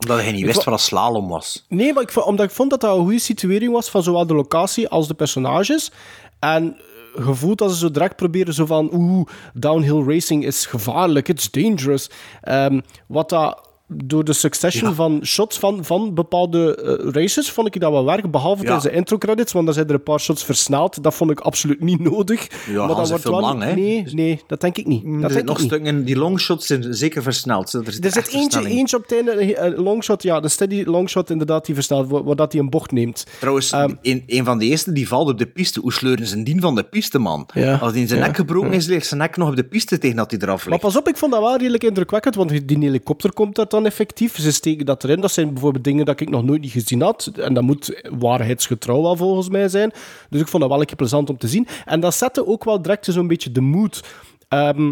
[0.01, 1.65] Omdat hij niet wist wa- wat een slalom was.
[1.67, 4.27] Nee, maar ik, vond- omdat ik vond dat dat een goede situering was van zowel
[4.27, 5.91] de locatie als de personages.
[6.39, 6.75] En
[7.15, 11.51] eh, gevoeld dat ze zo direct proberen zo van oeh, downhill racing is gevaarlijk, it's
[11.51, 12.09] dangerous.
[12.41, 17.81] Ehm, wat dat door de succession van shots van, van bepaalde eh, races vond ik
[17.81, 20.43] dat wel werken, behalve tijdens de intro credits, want dan zijn er een paar shots
[20.43, 21.03] versneld.
[21.03, 22.47] Dat vond ik absoluut niet nodig.
[22.67, 23.73] Ja, maar dat heeft veel lang, hè?
[23.73, 25.03] Nee, nee, dat denk ik niet.
[25.03, 25.67] Dat er denk zitten ik nog niet.
[25.67, 27.73] stukken, die longshots zijn zeker versneld.
[27.73, 30.83] Er, zit Er zit echt eentje, eentje op het einde, een longshot, ja, de steady
[30.83, 33.25] longshot inderdaad, die versnelt, waar, waar dat hij een bocht neemt.
[33.39, 35.79] Trouwens, Ehm, een, een van de eerste die valt op de piste.
[35.79, 37.47] Hoe sleuren ze die van de piste, man?
[37.53, 37.75] Ja.
[37.75, 38.25] Als hij in zijn Ja.
[38.25, 40.69] nek gebroken is, ligt zijn nek nog op de piste tegen dat hij eraf Maar
[40.69, 40.81] ligt.
[40.81, 44.39] pas op, ik vond dat wel redelijk indrukwekkend, want die helikopter komt dat dan effectief.
[44.39, 45.21] Ze steken dat erin.
[45.21, 47.31] Dat zijn bijvoorbeeld dingen dat ik nog nooit niet gezien had.
[47.35, 49.91] En dat moet waarheidsgetrouw wel volgens mij zijn.
[50.29, 51.67] Dus ik vond dat wel een keer plezant om te zien.
[51.85, 54.03] En dat zette ook wel direct zo'n beetje de mood.
[54.47, 54.91] Ehm,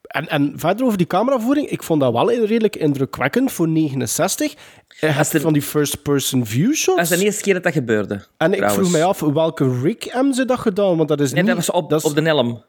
[0.00, 4.54] en, en verder over die cameravoering, ik vond dat wel redelijk indrukwekkend voor 69.
[5.00, 6.96] Je hebt van die first-person view shots.
[6.96, 8.26] Dat is de eerste keer dat dat gebeurde.
[8.36, 10.96] En ik vroeg mij af, welke rig hebben ze dat gedaan?
[10.96, 11.54] Want dat is Nee, niet...
[11.54, 12.62] dat was op, op de Elm.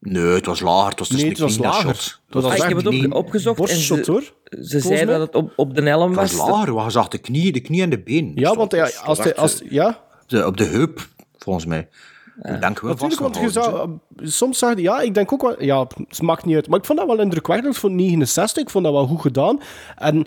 [0.00, 0.90] Nee, het was lager.
[0.90, 1.94] Het was dus Nee, niet het was lager.
[1.94, 2.20] shot.
[2.26, 4.02] Het was Ah, ik heb het niet- opgezocht en ze, hoor.
[4.02, 6.34] ze Volgens zeiden dat het op, op de Elm Het was.
[6.34, 6.84] was lager.
[6.84, 8.32] Je zag de knie, de knie en de been.
[8.34, 11.08] Ja, want ja, als, was echt, als, ja, de- op de heup,
[11.38, 11.88] volgens mij.
[12.42, 13.90] Ik denk wel Natuurlijk, want je zou,
[14.22, 16.68] soms zag je, ja, ik denk ook wel, ja, het maakt niet uit.
[16.68, 18.62] Maar ik vond dat wel indrukwekkend voor 69.
[18.62, 19.60] Ik vond dat wel goed gedaan.
[19.96, 20.26] En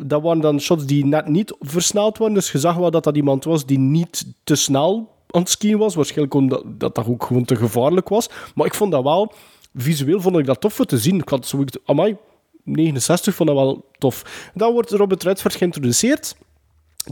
[0.00, 2.34] dat waren dan shots die net niet versneld waren.
[2.34, 5.94] Dus je zag wel dat dat iemand was die niet te snel aan was.
[5.94, 8.28] Waarschijnlijk omdat dat, ook gewoon te gevaarlijk was.
[8.54, 9.32] Maar ik vond dat wel,
[9.74, 11.18] visueel vond ik dat tof te zien.
[11.18, 12.16] Ik had zoiets, amai,
[12.62, 14.50] 69 vond dat wel tof.
[14.54, 16.36] Dan wordt Robert Redford geïntroduceerd.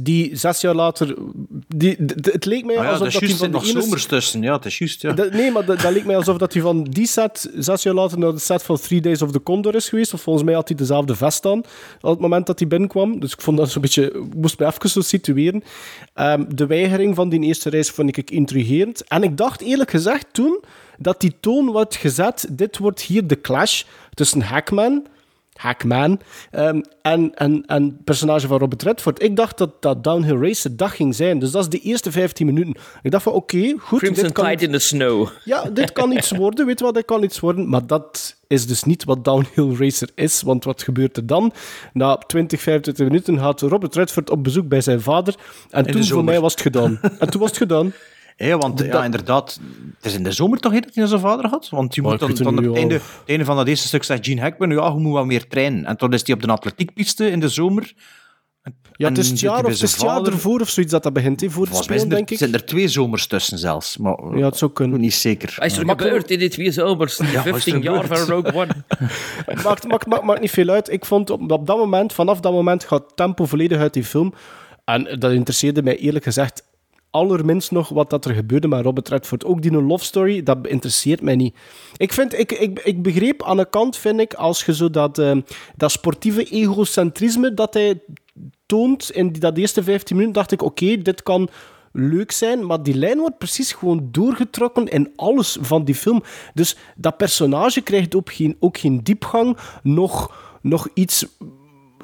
[0.01, 1.15] Die zes jaar later...
[1.77, 4.43] Die, het leek mij Ah ja, alsof dat hij van nog zomers tussen.
[4.43, 5.03] Ja, het is juist.
[5.03, 5.13] Ja.
[5.13, 7.95] dat- nee, maar dat, dat leek mij alsof dat hij van die set zes jaar
[7.95, 10.15] later naar de set van Three Days of the Condor is geweest.
[10.15, 11.59] Of volgens mij had hij dezelfde vest aan
[12.01, 13.21] op het moment dat hij binnenkwam.
[13.21, 14.27] Dus ik vond dat zo'n beetje...
[14.37, 15.63] moest me even zo situeren.
[16.15, 19.05] Ehm, de weigering van die eerste reis vond ik intrigerend.
[19.09, 20.61] En ik dacht eerlijk gezegd toen
[20.99, 22.47] dat die toon wordt gezet.
[22.51, 23.83] Dit wordt hier de clash
[24.15, 25.07] tussen Hackman...
[25.61, 26.21] Hackman.
[26.51, 29.23] ehm, en, en, en het personage van Robert Redford.
[29.23, 31.39] Ik dacht dat dat Downhill Race dag ging zijn.
[31.39, 32.75] Dus dat is de eerste 15 minuten.
[33.03, 33.99] Ik dacht van, oké, goed.
[33.99, 35.29] Crimson dit kan Tide in the Snow.
[35.45, 36.67] ja, dit kan iets worden.
[36.67, 37.69] Weet wat, dit kan iets worden.
[37.69, 40.43] Maar dat is dus niet wat Downhill Racer is.
[40.43, 41.53] Want wat gebeurt er dan?
[41.93, 45.35] Na 20, 25 minuten gaat Robert Redford op bezoek bij zijn vader.
[45.71, 46.99] En de toen voor mij was het gedaan.
[47.19, 47.93] en toen was het gedaan.
[48.37, 49.61] Ja, want Dat- ja, inderdaad,
[49.97, 51.69] het is in de zomer toch dat hij zijn vader had?
[51.71, 54.41] Want je moet dan, dan het einde, het einde van dat eerste stuk zegt Gene
[54.41, 55.85] Hackman, ja, je moet wat meer trainen.
[55.85, 57.93] En toen is hij op de atletiekpiste in de zomer.
[58.97, 60.93] Ja, het is het hij jaar, of het is het zijn jaar ervoor of zoiets
[60.93, 61.41] dat dat begint.
[61.41, 62.39] Hè, voor spelen, zijn er, denk ik.
[62.39, 63.97] zijn er twee zomers tussen zelfs.
[63.97, 65.01] Maar Ja, het zou kunnen.
[65.01, 65.55] niet zeker.
[65.59, 67.17] Wat is er Maar- gebeurd in die twee zomers?
[67.17, 68.17] Ja, wat is er 15 jaar van?
[68.17, 68.75] Rogue One.
[69.65, 70.91] maakt, maakt, maakt, maakt niet veel uit.
[70.93, 74.05] Ik vond op, op dat moment, vanaf dat moment gaat het tempo volledig uit die
[74.05, 74.35] film.
[74.85, 76.63] En dat interesseerde mij eerlijk gezegd
[77.15, 79.45] allerminst nog wat dat er gebeurde met Robert Redford.
[79.45, 81.57] Ook die love story, dat interesseert mij niet.
[81.97, 85.19] Ik, vind, ik, ik, ik begreep aan de kant, vind ik, als je zo dat,
[85.19, 85.37] eh,
[85.77, 88.03] dat sportieve egocentrisme dat hij
[88.67, 91.49] toont in dat eerste 15 minuten, dacht ik, oké, dit kan
[91.93, 96.23] leuk zijn, maar die lijn wordt precies gewoon doorgetrokken in alles van die film.
[96.55, 101.27] Dus dat personage krijgt ook geen, ook geen diepgang, nog, nog iets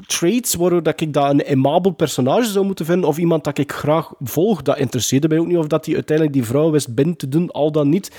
[0.06, 3.72] traits waardoor dat ik dat een aimabel personage zou moeten vinden, of iemand dat ik
[3.72, 4.62] graag volg.
[4.62, 7.50] Dat interesseerde mij ook niet, of dat hij uiteindelijk die vrouw wist binnen te doen,
[7.50, 8.10] al dan niet.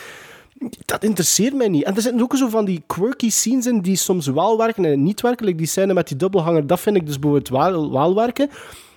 [0.85, 1.83] Dat interesseert mij niet.
[1.83, 5.03] En er zitten ook zo van die quirky scenes in die soms wel werken en
[5.03, 5.57] niet werken.
[5.57, 8.49] Die scène met die dubbelhanger, dat vind ik dus bijvoorbeeld wel, wel werken.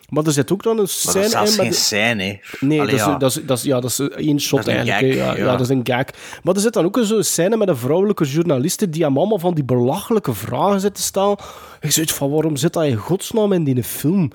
[0.09, 2.39] Maar er zit ook dan een scène dat is in geen scène, hè.
[2.61, 3.17] Nee, Allee, dat, is, ja.
[3.19, 5.19] dat, is, dat, is, ja, dat is één shot Dat is een eigenlijk.
[5.19, 5.45] gag, ja, ja.
[5.45, 5.51] ja.
[5.51, 6.05] dat is een gag.
[6.43, 9.55] Maar er zit dan ook zo'n scène met een vrouwelijke journaliste die hem allemaal van
[9.55, 11.37] die belachelijke vragen zit te stellen.
[11.81, 14.31] Ik zoiets van, waarom zit dat in godsnaam in die film?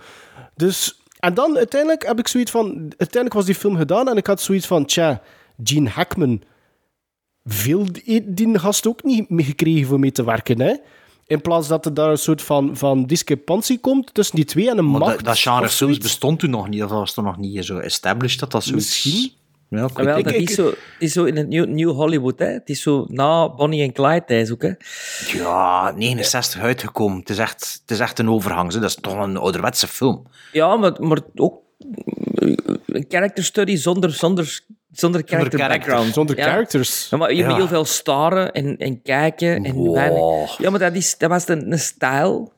[0.55, 0.93] Dus...
[1.19, 2.65] En dan uiteindelijk heb ik zoiets van...
[2.97, 5.21] Uiteindelijk was die film gedaan en ik had zoiets van, tja,
[5.63, 6.41] Gene Hackman,
[7.45, 10.75] veel die, die gast ook niet mee gekregen voor mee te werken, hè.
[11.29, 14.77] In plaats dat er daar een soort van, van discrepantie komt tussen die twee en
[14.77, 15.15] een Maar macht.
[15.15, 16.79] dat, dat genre films bestond toen nog niet.
[16.79, 19.31] Dat was toch nog niet zo established dat dat zo Misschien.
[19.69, 22.45] Ja, Ah, wel, dat is zo, het is zo in het New, New Hollywood, hè.
[22.45, 24.71] Het is zo na Bonnie en Clyde tijd ook, hè.
[25.37, 27.19] Ja, 69 uitgekomen.
[27.19, 28.73] Het is echt, het is echt een overgang.
[28.73, 28.79] zo.
[28.79, 30.27] Dat is toch een ouderwetse film.
[30.51, 31.61] Ja, maar, maar ook
[32.85, 34.59] een character study zonder, zonder,
[34.91, 35.79] zonder character character.
[35.87, 36.13] background.
[36.13, 36.43] Zonder Ja.
[36.43, 37.07] characters.
[37.09, 39.63] Ja, maar je moet heel veel staren en, en kijken.
[39.65, 39.95] En Wow.
[39.95, 42.51] weinig- Ja, maar dat, is, dat was een, een stijl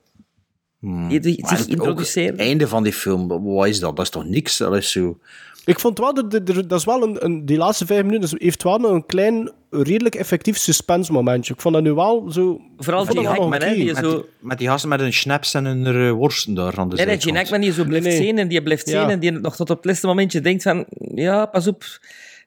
[0.80, 2.32] die, die zich introduceerde.
[2.32, 3.96] Het einde van die film, wat is dat?
[3.96, 4.58] Dat is toch niks?
[4.58, 5.18] Dat is zo...
[5.66, 8.64] Ik vond wel, dat, dat, dat is wel een, een, die laatste vijf minuten heeft
[8.64, 11.54] wel een klein, redelijk effectief suspense momentje.
[11.54, 12.62] Ik vond dat nu wel zo...
[12.78, 14.12] Vooral wel Hackman, die Met, zo...
[14.16, 17.20] die, met die gasten met hun snaps en hun eh, worsten daar aan de Nee.
[17.22, 19.10] Gene Hackman die zo blijft Nee, zien en die blijft zien Ja.
[19.10, 21.84] en die nog tot op het laatste momentje denkt van ja, pas op,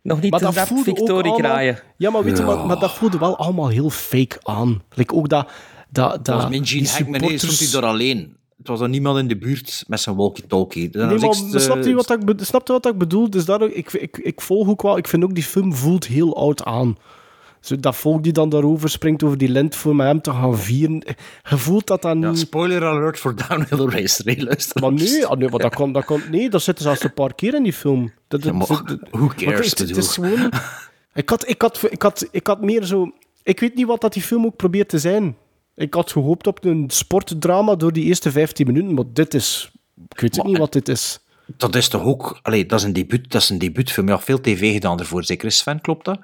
[0.02, 1.78] nog niet Maar te dat victorie allemaal- kraaien.
[1.96, 2.54] Ja, maar weet je, Ja.
[2.54, 4.82] maar, maar dat voelde wel allemaal heel fake aan.
[4.94, 5.48] Like ook dat...
[5.90, 8.36] dat, dat Dat was mijn Gene die Hackman, nee, stond hij daar alleen.
[8.58, 10.88] Het was er niemand in de buurt met zijn walkie-talkie.
[10.92, 13.30] Nee, maar ik, eh, snap je wat ik, be- snap je wat ik bedoel?
[13.30, 14.96] Dus daardoor, ik, ik, ik volg ook wel...
[14.96, 16.96] Ik vind ook die film voelt heel oud aan.
[17.60, 20.58] Zo, dat volk die dan daarover springt over die lint voor met hem te gaan
[20.58, 21.02] vieren.
[21.50, 24.24] Je voelt dat dan Ja, spoiler alert voor Downhill Racer.
[24.24, 24.80] Hey, luister.
[24.82, 27.34] Maar nee, ah, nee, maar dat kan, dat kan, nee, dat zit zelfs een paar
[27.34, 28.12] keer in die film.
[28.28, 30.02] Dat, Ja, maar dat- dat- who cares, het, het bedoel.
[30.02, 30.50] is gewoon...
[31.14, 33.12] Ik had, ik, had, ik, had, ik had meer zo...
[33.42, 35.36] Ik weet niet wat dat die film ook probeert te zijn.
[35.76, 39.70] Ik had gehoopt op een sportdrama door die eerste 15 minuten, maar dit is...
[40.08, 41.18] Ik weet niet wat dit is.
[41.56, 42.38] Dat is toch ook...
[42.42, 44.08] Allee, dat is een debuut, dat is een debuutfilm.
[44.08, 45.24] Ja, veel tv gedaan ervoor.
[45.24, 46.18] Zeker is Sven, klopt dat?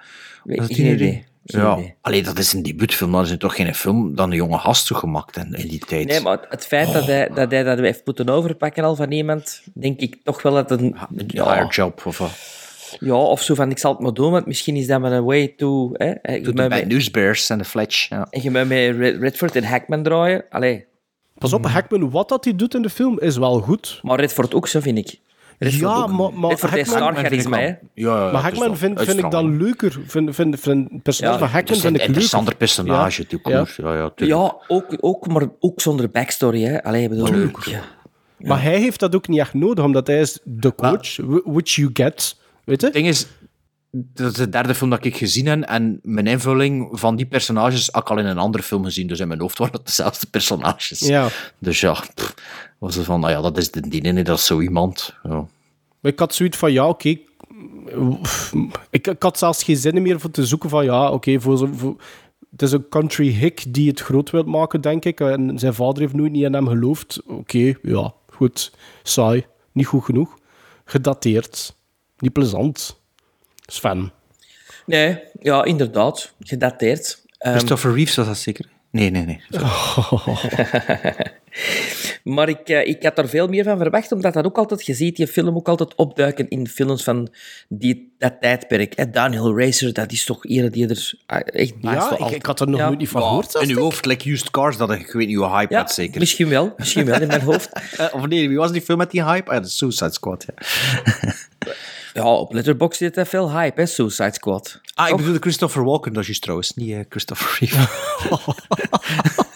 [0.45, 1.25] Weet- Dat geen idee.
[1.47, 1.77] Geen ja.
[1.77, 1.95] idee.
[2.01, 3.13] Allee, dat is een debuutfilm.
[3.13, 6.07] Dat is toch geen film dan een jonge gast zo gemaakt in, in die tijd.
[6.07, 9.63] Nee, maar het feit dat, hij, dat hij dat heeft moeten overpakken al van iemand,
[9.75, 10.97] denk ik toch wel dat een...
[11.17, 12.31] Een Ja, higher job of wat?
[13.00, 15.24] Ja, of zo van, ik zal het maar doen, want misschien is dat maar een
[15.24, 15.90] way to...
[15.92, 18.09] Hè, je De moet Bad met- News Bears en de Fletch.
[18.09, 18.26] Ja.
[18.31, 20.44] En je moet met Red- Redford en Hackman draaien.
[20.50, 20.87] Allee.
[21.38, 23.98] Pas op, Hackman, wat dat hij doet in de film is wel goed.
[24.03, 25.18] Maar Redford ook, zo vind ik.
[25.59, 26.11] Redford Ja, ook.
[26.11, 27.66] maar, maar Redford Hackman, star charisma, hè.
[27.66, 29.98] Ja, ja, maar Hackman vind, vind ik dan leuker.
[30.07, 32.66] Vind, vind, vind, het personage Ja, van Hackman vind een ik interessanter leuker.
[32.66, 33.38] personage, Ja.
[33.42, 33.59] ja.
[33.76, 34.40] Ja, ja, ja, tuurlijk.
[34.40, 36.83] Ja, ook, ook, maar ook zonder backstory, hè.
[36.83, 37.50] Allee, ik bedoel...
[37.64, 37.81] Ja.
[38.38, 41.74] Maar hij heeft dat ook niet echt nodig, omdat hij is de coach, wh- which
[41.74, 42.37] you get.
[42.71, 42.87] Weet je?
[42.87, 43.27] Het ding is,
[43.91, 47.89] dat is de derde film dat ik gezien heb en mijn invulling van die personages
[47.93, 50.27] had ik al in een andere film gezien, dus in mijn hoofd waren het dezelfde
[50.27, 50.99] personages.
[50.99, 51.29] Ja.
[51.59, 52.35] Dus ja, pff,
[52.79, 55.15] was het van, nou ja, dat is de die ene, dat is zo iemand.
[55.23, 55.47] Ja.
[56.01, 57.09] Maar ik had zoiets van, ja, oké.
[58.91, 61.71] Ik, ik had zelfs geen zin meer voor te zoeken van, ja, oké, voor, zo-
[61.73, 61.97] voor,
[62.51, 65.21] het is een country hick die het groot wil maken, denk ik.
[65.21, 67.21] En zijn vader heeft nooit niet in hem geloofd.
[67.27, 68.73] Oké, ja, goed.
[69.03, 69.47] Saai.
[69.73, 70.37] Niet goed genoeg.
[70.85, 71.79] Gedateerd.
[72.21, 73.01] Niet plezant.
[73.67, 74.13] Sven.
[74.87, 76.33] Nee, ja, inderdaad.
[76.41, 77.25] Gedateerd.
[77.39, 78.67] Ehm, Christopher Reeves was dat zeker?
[78.91, 79.41] Nee, nee, nee.
[82.35, 84.95] maar ik, eh, ik had er veel meer van verwacht, omdat dat ook altijd, je
[84.95, 87.29] ziet die film ook altijd opduiken in films van
[87.69, 88.97] die, dat tijdperk.
[88.97, 89.11] Hè.
[89.11, 92.69] Downhill Racer, dat is toch eerder die er ah, echt naast Ja, ik, had er
[92.69, 92.87] nog Ja.
[92.87, 93.55] nooit niet van Ja, gehoord.
[93.55, 96.21] in uw hoofd, like Used Cars, dat ik weet niet hoe hype Ja, had, zeker.
[96.21, 96.73] misschien wel.
[96.77, 97.71] Misschien wel in mijn hoofd.
[97.97, 99.51] Eh, of nee, wie was die film met die hype?
[99.51, 100.55] Ah, de Suicide Squad, ja.
[102.12, 104.81] Ja, op Letterboxd zit er veel hype, hè, Suicide Squad.
[104.94, 105.18] Ah, ik Toch?
[105.18, 107.88] bedoelde Christopher Walken, dat is trouwens, niet eh, Christopher Reeves.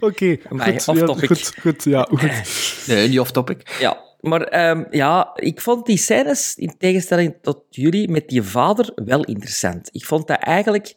[0.00, 1.26] Oké, Amai, goed, off ja, topic.
[1.26, 2.84] goed, goed, ja, goed.
[2.86, 3.76] nee, niet off-topic.
[3.80, 8.92] Ja, maar ehm, ja, ik vond die scènes, in tegenstelling tot jullie, met die vader
[8.94, 9.88] wel interessant.
[9.92, 10.94] Ik vond dat eigenlijk...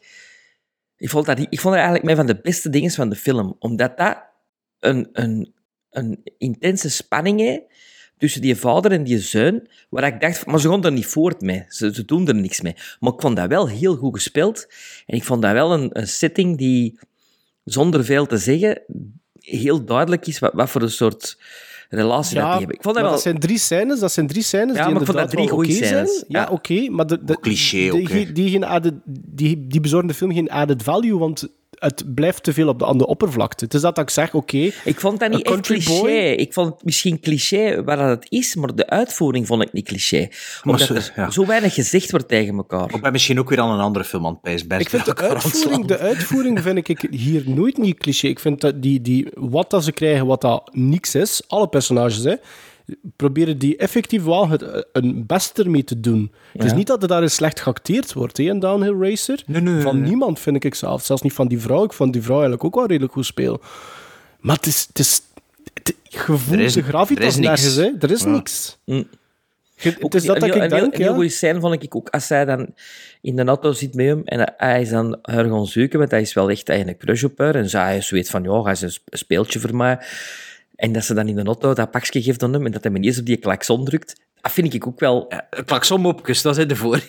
[0.96, 3.56] Ik vond dat, ik vond dat eigenlijk een van de beste dingen van de film.
[3.58, 4.18] Omdat dat
[4.78, 5.54] een, een,
[5.90, 7.62] een intense spanning heeft
[8.20, 11.40] tussen die vader en die zoon, waar ik dacht, maar ze gaan er niet voort
[11.40, 11.64] mee.
[11.68, 12.74] Ze, ze doen er niks mee.
[13.00, 14.66] Maar ik vond dat wel heel goed gespeeld.
[15.06, 16.98] En ik vond dat wel een, een setting die,
[17.64, 18.82] zonder veel te zeggen,
[19.40, 21.38] heel duidelijk is wat, wat voor een soort
[21.88, 22.76] relatie dat die hebben.
[22.76, 23.12] Ik vond dat wel...
[23.12, 25.58] dat zijn drie scènes, dat zijn drie scènes Ja, die maar ik vond dat inderdaad
[25.58, 26.16] drie oké scènes.
[26.16, 26.24] zijn.
[26.28, 26.48] Ja, Ja.
[26.50, 28.94] oké, maar de, de, cliché die, ook, die, die, geen added,
[29.28, 31.48] die, die bezorgen de film geen added value, want
[31.80, 33.64] het blijft te veel op de, aan de oppervlakte.
[33.64, 34.70] Het is dat ik zeg, oké...
[34.84, 36.00] Ik vond dat niet echt cliché.
[36.00, 36.10] boy.
[36.10, 39.84] Ik vond het misschien cliché waar dat het is, maar de uitvoering vond ik niet
[39.84, 40.28] cliché.
[40.64, 41.30] Omdat zo- er ja.
[41.30, 42.94] zo weinig gezegd wordt tegen elkaar.
[42.94, 44.80] Ik ben misschien ook weer aan een andere film aan het pijs.
[44.80, 48.26] Ik vind de uitvoering, de uitvoering vind ik hier nooit niet cliché.
[48.28, 52.24] Ik vind dat die, die, wat dat ze krijgen, wat dat niks is, alle personages,
[52.24, 52.34] hè,
[53.16, 56.32] proberen die effectief wel het, een best ermee te doen.
[56.52, 59.42] Het is niet dat er daar eens slecht geacteerd wordt, hè, in Downhill Racer.
[59.46, 60.08] Nee, nee, van nee.
[60.08, 61.04] niemand vind ik zelf.
[61.04, 61.84] Zelfs niet van die vrouw.
[61.84, 63.60] Ik vond die vrouw eigenlijk ook wel redelijk goed spelen.
[64.40, 64.84] Maar het is...
[64.88, 65.22] Het is
[65.74, 67.48] het, je voelt Er is- de gravitas er is niks.
[67.48, 68.06] nergens, hè.
[68.06, 68.28] Er is Ja.
[68.28, 68.78] niks.
[68.84, 69.08] Mm.
[69.76, 71.82] Het is dat een dat heel- ik een heel- denk, Een heel goede scène vond
[71.82, 72.74] ik ook als hij dan
[73.20, 76.20] in de auto zit met hem en hij is dan haar gaan zoeken, want hij
[76.20, 77.54] is wel echt een crush op haar.
[77.54, 79.98] En zij weet van, ja, hij is een sp- speeltje voor mij.
[80.80, 82.92] En dat ze dan in de auto dat pakje geeft aan hem en dat hij
[82.92, 84.20] me niet eens op die klakson drukt.
[84.40, 85.32] Dat vind ik ook wel...
[85.64, 87.00] Klaksonmopjes, dat is ervoor.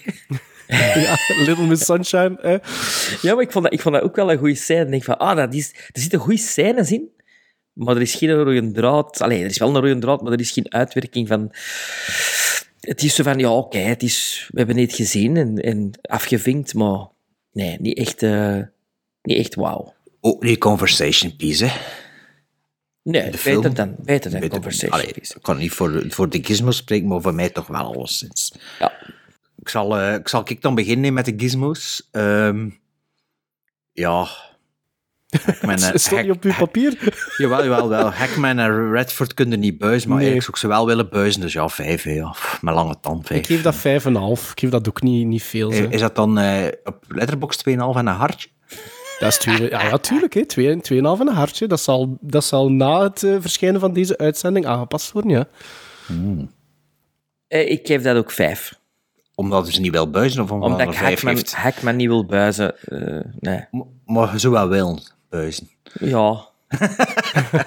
[0.68, 1.16] ja,
[1.46, 2.38] Little Miss Sunshine.
[2.42, 2.58] Hè.
[3.22, 4.84] Ja, maar ik vond dat, ik vond dat ook wel een goede scène.
[4.84, 7.10] Ik denk van, ah, dat is, er zitten goede scènes in,
[7.74, 9.22] maar er is geen rode draad.
[9.22, 11.52] Allee, er is wel een rode draad, maar er is geen uitwerking van...
[12.80, 16.74] Het is zo van, ja, oké, het is, we hebben het gezien en, en afgevinkt,
[16.74, 17.08] maar
[17.52, 18.60] nee, niet echt, eh,
[19.22, 19.94] niet echt wauw.
[20.22, 22.01] Ook die conversation piece, hè.
[23.04, 23.74] Nee, De beter film?
[23.74, 25.14] dan, beter dan Beter- Conversation Allee.
[25.14, 28.54] Ik kan niet voor, voor de gizmos spreken, maar voor mij toch wel alleszins.
[28.80, 28.92] Ja.
[29.58, 32.08] Ik zal, eh, ik zal ik dan beginnen met de gizmos.
[32.12, 32.70] Ehm,
[33.92, 34.28] ja.
[35.46, 37.14] Hackman, en- Is dat niet op uw papier?
[37.38, 38.10] Jawel, jawel, wel.
[38.12, 40.28] Hackman en Redford kunnen niet buizen, maar Nee.
[40.32, 41.42] eigenlijk zou ik ze wel willen buizen.
[41.42, 42.30] Dus ja, vijf, ja.
[42.30, 43.40] Pff, Met lange tand, vijf.
[43.40, 44.52] Ik geef dat 5,5.
[44.52, 45.72] Ik geef dat ook niet, niet veel.
[45.72, 45.84] zo.
[45.90, 48.50] Is dat dan eh, op Letterboxd 2,5 en een hartje?
[49.22, 50.34] Dat is twee, ja, ja, tuurlijk.
[50.34, 50.46] hè.
[50.46, 51.68] Twee, 2,5 en een hartje.
[51.68, 55.48] Dat zal, dat zal na het eh, verschijnen van deze uitzending aangepast worden, ja.
[57.48, 58.80] Eh, ik geef dat ook vijf.
[59.36, 61.44] Omdat ze niet wil buizen of omdat, Omdat hij ik Hackman?
[61.52, 62.80] Hackman niet wil buizen.
[62.80, 63.66] eh, nee.
[64.06, 65.00] Maar zou wel willen
[65.30, 65.70] buizen.
[66.00, 66.46] Ja.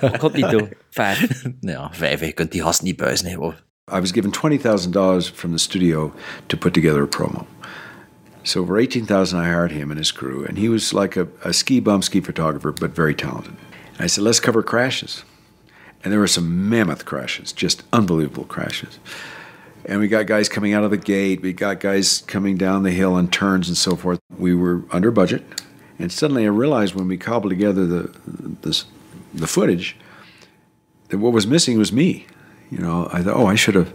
[0.00, 0.68] ik kan het niet doen.
[0.90, 1.44] Vijf.
[1.60, 2.20] Ja, vijf.
[2.20, 3.26] Je kunt die gast niet buizen.
[3.26, 3.62] Hè, hoor.
[3.94, 6.12] I was given $20,000 from the studio
[6.46, 7.46] to put together a promo.
[8.44, 11.52] So for 18000 I hired him and his crew, and he was like a, a
[11.52, 13.56] ski bum ski photographer, but very talented.
[13.94, 15.24] And I said, let's cover crashes.
[16.02, 18.98] And there were some mammoth crashes, just unbelievable crashes.
[19.86, 22.90] And we got guys coming out of the gate, we got guys coming down the
[22.90, 24.20] hill and turns and so forth.
[24.36, 25.42] We were under budget.
[25.98, 28.84] And suddenly I realized when we cobbled together the, this,
[29.32, 29.96] the footage
[31.08, 32.26] that what was missing was me.
[32.70, 33.94] You know, I thought, oh, I should have,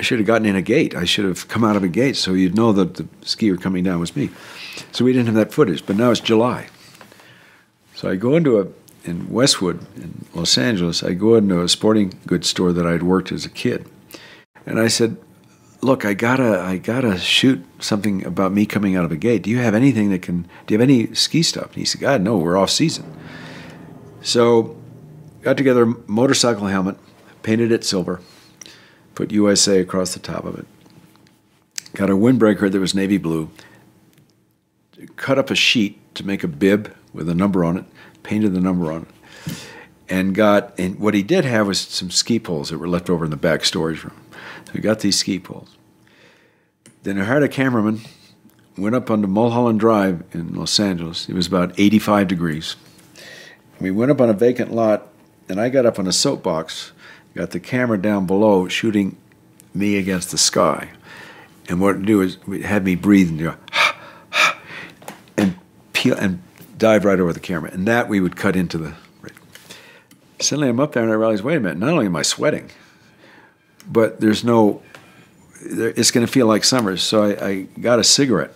[0.00, 0.94] I should have gotten in a gate.
[0.94, 3.84] I should have come out of a gate so you'd know that the skier coming
[3.84, 4.30] down was me.
[4.92, 5.84] So we didn't have that footage.
[5.84, 6.68] But now it's July.
[7.94, 8.68] So I go into a
[9.04, 11.02] in Westwood in Los Angeles.
[11.02, 13.86] I go into a sporting goods store that I'd worked as a kid,
[14.64, 15.18] and I said,
[15.82, 19.42] "Look, I gotta, I gotta shoot something about me coming out of a gate.
[19.42, 20.48] Do you have anything that can?
[20.66, 23.04] Do you have any ski stuff?" And he said, "God, no, we're off season."
[24.22, 24.78] So,
[25.42, 26.96] got together a motorcycle helmet,
[27.42, 28.20] painted it silver,
[29.20, 30.64] put USA across the top of it.
[31.92, 33.50] Got a windbreaker that was navy blue.
[35.16, 37.84] Cut up a sheet to make a bib with a number on it,
[38.22, 39.54] painted the number on it,
[40.08, 40.72] and got.
[40.78, 43.36] And what he did have was some ski poles that were left over in the
[43.36, 44.18] back storage room.
[44.64, 45.76] So we got these ski poles.
[47.02, 48.00] Then I hired a cameraman,
[48.78, 51.28] went up onto Mulholland Drive in Los Angeles.
[51.28, 52.76] It was about 85 degrees.
[53.82, 55.08] We went up on a vacant lot,
[55.46, 56.92] and I got up on a soapbox,
[57.34, 59.16] got the camera down below, shooting
[59.74, 60.90] me against the sky.
[61.68, 63.54] And what it do is it had me breathe and go,
[65.36, 65.56] and
[65.92, 66.42] peel and
[66.76, 67.70] dive right over the camera.
[67.72, 68.94] And that we would cut into the.
[70.40, 72.70] Suddenly I'm up there and I realize, wait a minute, not only am I sweating,
[73.86, 74.82] but there's no,
[75.62, 76.96] there, it's going to feel like summer.
[76.96, 78.54] So I, I got a cigarette.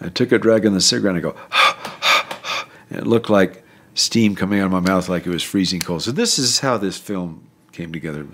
[0.00, 1.36] I took a drag on the cigarette and I go,
[2.90, 3.62] and it looked like
[3.96, 6.02] steam coming out of my mouth like it was freezing cold.
[6.02, 8.26] So this is how this film came together.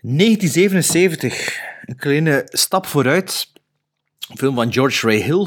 [0.00, 3.52] 1977, een kleine stap vooruit.
[4.28, 5.46] Een film van George Ray Hill,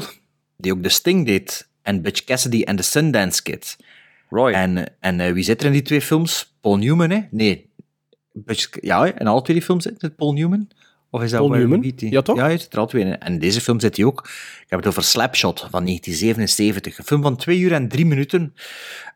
[0.56, 3.76] die ook The Sting deed, en Butch Cassidy en The Sundance Kid.
[4.28, 4.52] Roy.
[4.52, 6.54] En, en eh, wie zit er in die twee films?
[6.60, 7.20] Paul Newman, hè?
[7.30, 7.70] Nee.
[8.32, 10.68] Butch, ja, in alle twee die films zit het Paul Newman.
[11.14, 11.92] Of is dat Paul Newman?
[11.96, 12.36] Ja, toch?
[12.36, 13.18] Ja, hij zit er al twee in.
[13.18, 14.20] En in deze film zit hij ook.
[14.62, 16.98] Ik heb het over Slapshot van 1977.
[16.98, 18.54] Een film van twee uur en drie minuten.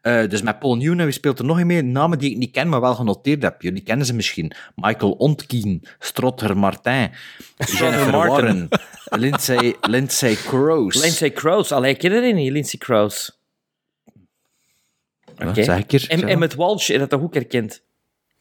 [0.03, 1.83] Eh, dus met Paul Newman, wie speelt er nog een mee?
[1.83, 3.63] Namen die ik niet ken, maar wel genoteerd heb.
[3.63, 4.53] Jullie kennen ze misschien.
[4.75, 7.11] Michael Ontkien, Strother Martin,
[7.57, 8.11] Jennifer Martin.
[8.11, 8.69] Warren,
[9.05, 11.03] Lindsay, Lindsay Crows.
[11.03, 11.73] Lindsay Crows.
[11.73, 12.79] Allee, ik ken er niet, Lindsay.
[15.37, 15.85] Ja, Oké.
[16.09, 17.83] En, en met Walsh, dat toch ook herkend?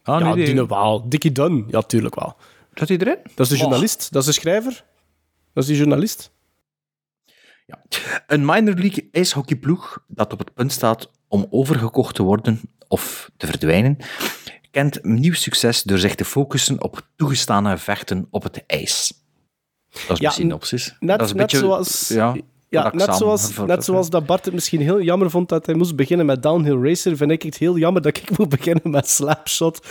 [0.02, 1.08] Ah, ja, nee, die- die wel.
[1.08, 2.36] Dickie Dunn, ja, tuurlijk wel.
[2.78, 3.18] Zat hij erin?
[3.34, 4.84] Dat is de journalist, dat is de schrijver.
[5.52, 6.30] Dat is die journalist.
[8.26, 13.46] Een minor league ijshockeyploeg dat op het punt staat om overgekocht te worden of te
[13.46, 13.96] verdwijnen,
[14.70, 19.12] kent nieuw succes door zich te focussen op toegestane vechten op het ijs.
[19.90, 20.96] Dat is Ja, mijn synopsis.
[21.00, 22.08] Net, dat is een net beetje, zoals...
[22.08, 22.36] Ja,
[22.68, 25.96] Ja, net zoals, net zoals dat Bart het misschien heel jammer vond dat hij moest
[25.96, 29.86] beginnen met Downhill Racer, vind ik het heel jammer dat ik moet beginnen met Slapshot.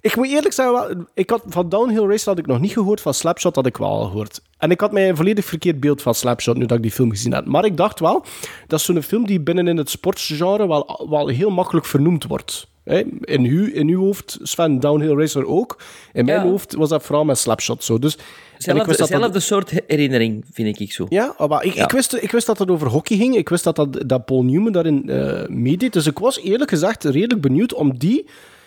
[0.00, 3.14] Ik moet eerlijk zeggen, ik had, van Downhill Racer had ik nog niet gehoord, van
[3.14, 4.40] Slapshot had ik wel al gehoord.
[4.58, 7.10] En ik had mij een volledig verkeerd beeld van Slapshot nu dat ik die film
[7.10, 7.44] gezien had.
[7.46, 8.24] Maar ik dacht wel,
[8.66, 12.66] dat is zo'n film die binnen in het sportgenre wel, wel heel makkelijk vernoemd wordt.
[12.84, 15.82] In, uw, in uw hoofd, Sven, Downhill Racer ook.
[16.12, 16.46] In mijn Ja.
[16.50, 17.98] hoofd was dat vooral met Slapshot zo.
[17.98, 18.18] Dus,
[18.58, 21.06] Zelfde, dat soort herinnering, vind ik zo.
[21.08, 21.84] Ja, maar ik, Ja.
[21.84, 23.36] Ik, wist, ik wist dat het over hockey ging.
[23.36, 25.92] Ik wist dat, dat, dat Paul Newman daarin eh meedeed.
[25.92, 28.26] Dus ik was eerlijk gezegd redelijk benieuwd om die,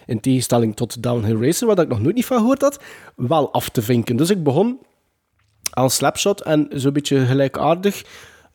[0.10, 2.80] in tegenstelling tot Downhill Racer, waar ik nog nooit niet van gehoord had,
[3.16, 4.16] wel af te vinken.
[4.16, 4.80] Dus ik begon
[5.70, 8.04] aan Slapshot en zo'n beetje gelijkaardig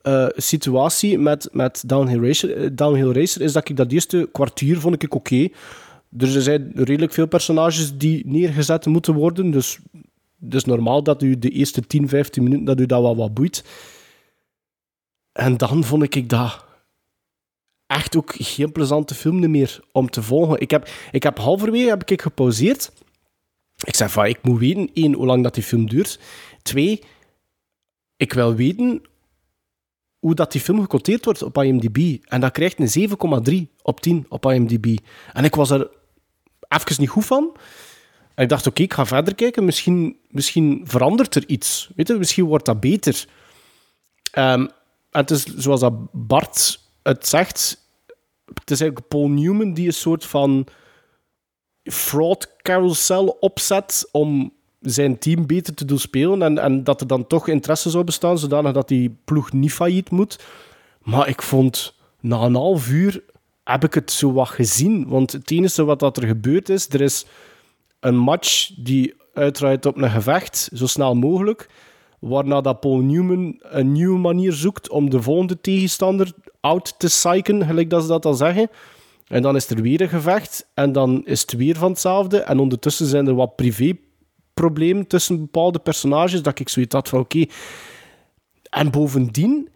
[0.02, 4.80] eh, situatie met, met Downhill, Racer, eh, Downhill Racer is dat ik dat eerste kwartier
[4.80, 5.48] vond ik oké.
[6.08, 9.50] Dus er zijn redelijk veel personages die neergezet moeten worden.
[9.50, 9.78] Dus
[10.40, 13.34] het is normaal dat u de eerste 10, 15 minuten dat u dat wel wat
[13.34, 13.64] boeit.
[15.32, 16.64] En dan vond ik dat
[17.94, 20.60] echt ook geen plezante film meer om te volgen.
[20.60, 22.92] Ik heb, ik heb halverwege heb ik gepauzeerd.
[23.84, 26.20] Ik zei van, ik moet weten, één, hoe lang dat die film duurt.
[26.62, 27.02] Twee,
[28.16, 29.02] ik wil weten
[30.18, 32.24] hoe dat die film gecoteerd wordt op IMDb.
[32.24, 33.08] En dat krijgt een
[33.68, 34.96] 7,3 op 10 op IMDb.
[35.32, 35.90] En ik was er
[36.68, 37.56] even niet goed van.
[38.34, 39.64] En ik dacht, oké, ik ga verder kijken.
[39.64, 41.90] Misschien, misschien verandert er iets.
[41.96, 43.26] Weet je, misschien wordt dat beter.
[44.30, 44.60] Ehm,
[45.10, 47.83] en het is zoals dat Bart het zegt.
[48.44, 50.66] Het is eigenlijk Paul Newman die een soort van
[51.82, 56.42] fraud carousel opzet om zijn team beter te doen spelen.
[56.42, 60.10] En, en dat er dan toch interesse zou bestaan, zodanig dat die ploeg niet failliet
[60.10, 60.38] moet.
[61.02, 63.22] Maar ik vond, na een half uur
[63.64, 65.08] heb ik het zo wat gezien.
[65.08, 67.26] Want het enige wat dat er gebeurd is, er is
[68.00, 71.68] een match die uitdraait op een gevecht, zo snel mogelijk.
[72.18, 76.32] Waarna dat Paul Newman een nieuwe manier zoekt om de volgende tegenstander
[76.64, 78.68] out te psychen, gelijk dat ze dat al zeggen.
[79.26, 80.66] En dan is er weer een gevecht.
[80.74, 82.38] En dan is het weer van hetzelfde.
[82.38, 86.42] En ondertussen zijn er wat privéproblemen tussen bepaalde personages.
[86.42, 87.44] Dat ik zoiets had van oké.
[88.70, 89.68] En bovendien,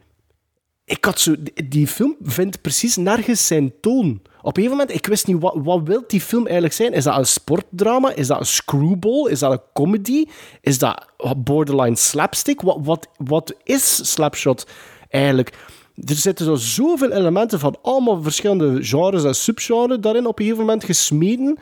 [0.85, 4.21] ik had zo, die- die film vindt precies nergens zijn toon.
[4.43, 6.93] Op een gegeven moment, ik wist niet, wat, wat wil die film eigenlijk zijn?
[6.93, 8.13] Is dat een sportdrama?
[8.15, 9.31] Is dat een screwball?
[9.31, 10.25] Is dat een comedy?
[10.61, 12.61] Is dat borderline slapstick?
[12.61, 14.67] Wat, wat, wat is Slapshot
[15.09, 15.57] eigenlijk?
[16.05, 20.65] Er zitten zo zoveel elementen van allemaal verschillende genres en subgenres daarin op een gegeven
[20.65, 21.59] moment gesmeden,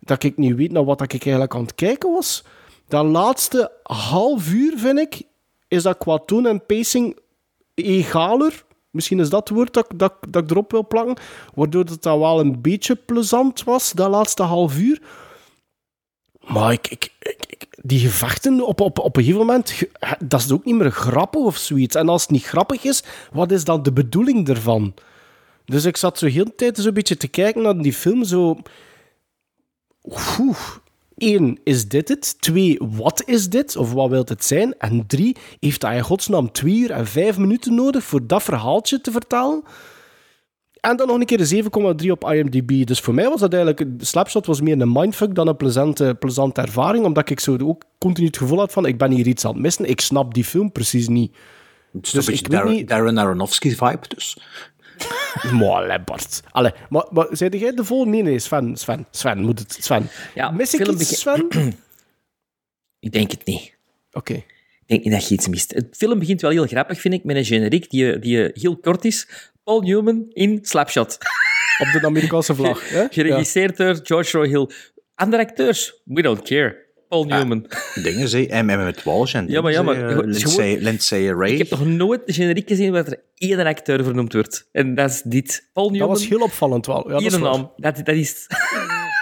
[0.00, 2.44] dat ik niet weet naar wat ik eigenlijk aan het kijken was.
[2.88, 5.22] Dat laatste half uur, vind ik,
[5.68, 7.18] is dat qua toon en pacing
[7.74, 8.64] egaler.
[8.90, 11.16] Misschien is dat het woord dat, dat, dat ik erop wil plakken.
[11.54, 15.02] Waardoor het dan wel een beetje plezant was, dat laatste half uur.
[16.48, 17.08] Maar ik,
[17.82, 19.82] die gevechten op, op, op een gegeven moment,
[20.24, 21.94] dat is ook niet meer grappig of zoiets.
[21.94, 24.94] En als het niet grappig is, wat is dan de bedoeling ervan?
[25.64, 28.56] Dus ik zat zo heel de tijd zo'n beetje te kijken naar die film, zo...
[30.38, 30.76] Oeh.
[31.16, 32.40] Eén, is dit het?
[32.40, 33.76] Twee, wat is dit?
[33.76, 34.78] Of wat wil het zijn?
[34.78, 39.00] En drie, heeft hij in godsnaam twee uur en vijf minuten nodig voor dat verhaaltje
[39.00, 39.62] te vertalen?
[40.80, 41.64] En dan nog een keer een
[42.04, 42.86] 7,3 op IMDb.
[42.86, 43.84] Dus voor mij was dat eigenlijk...
[43.98, 48.26] Slapshot was meer een mindfuck dan een plezante, plezante ervaring, omdat ik zo ook continu
[48.26, 49.84] het gevoel had van ik ben hier iets aan het missen.
[49.88, 51.36] Ik snap die film precies niet.
[51.92, 54.36] Het is Dus een ik beetje Darren, niet- Darren Aronofsky-vibe, dus.
[56.04, 56.42] Bart.
[56.50, 58.12] Allee, maar, maar zei jij de volgende?
[58.12, 58.76] Nee, nee, Sven.
[58.76, 59.76] Sven, Sven moet het.
[59.80, 60.08] Sven.
[60.34, 61.46] Ja, Mis ik film iets, Sven?
[63.00, 63.74] Ik denk het niet.
[64.12, 64.32] Oké.
[64.32, 64.44] Ik
[64.86, 65.74] denk niet dat je iets mist.
[65.74, 69.04] Het film begint wel heel grappig, vind ik, met een generiek die, die heel kort
[69.04, 69.28] is.
[69.68, 71.18] Paul Newman in Slapshot.
[71.82, 72.88] Op de Amerikaanse vlag.
[72.88, 73.06] hè?
[73.10, 74.68] Geregisseerd door George Roy Hill.
[75.14, 76.86] Andere acteurs, we don't care.
[77.08, 77.66] Paul Newman.
[78.02, 81.50] Dingen, zei en met Walsh en Ja, maar ja, maar eh, Lindsay, Ray.
[81.50, 84.68] Ik heb nog nooit de generiek gezien waar er één acteur vernoemd wordt.
[84.72, 85.68] En dat is dit.
[85.72, 86.08] Paul Newman.
[86.08, 87.20] Dat was heel opvallend wel.
[87.20, 87.72] Ja, dat naam.
[87.76, 88.46] Dat, dat is...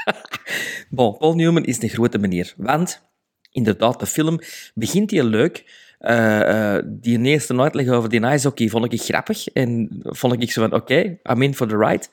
[0.88, 2.54] bon, Paul Newman is een grote meneer.
[2.56, 3.02] Want,
[3.50, 4.38] inderdaad, de film
[4.74, 5.64] begint heel leuk.
[6.06, 9.46] Eh, eh, die eerste uitleg over die ijshockey vond ik grappig.
[9.48, 12.06] En vond ik zo van, oké, I'm in for the ride.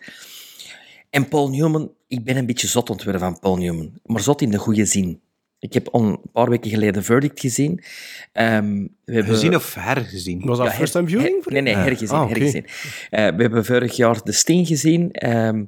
[1.10, 3.92] En Paul Newman, ik ben een beetje zot ontworpen van Paul Newman.
[4.06, 5.20] Maar zot in de goede zin.
[5.60, 7.84] Ik heb een paar weken geleden Verdict gezien.
[8.32, 8.74] Ehm,
[9.06, 9.34] we hebben...
[9.34, 10.42] Gezien of hergezien?
[10.46, 11.44] Was dat Ja, first time viewing?
[11.44, 11.80] her- nee, nee, Ja.
[11.82, 12.18] hergezien.
[12.18, 12.32] Ah, oké.
[12.34, 12.66] hergezien.
[13.10, 15.12] Eh, we hebben vorig jaar The Sting gezien.
[15.12, 15.64] Ehm,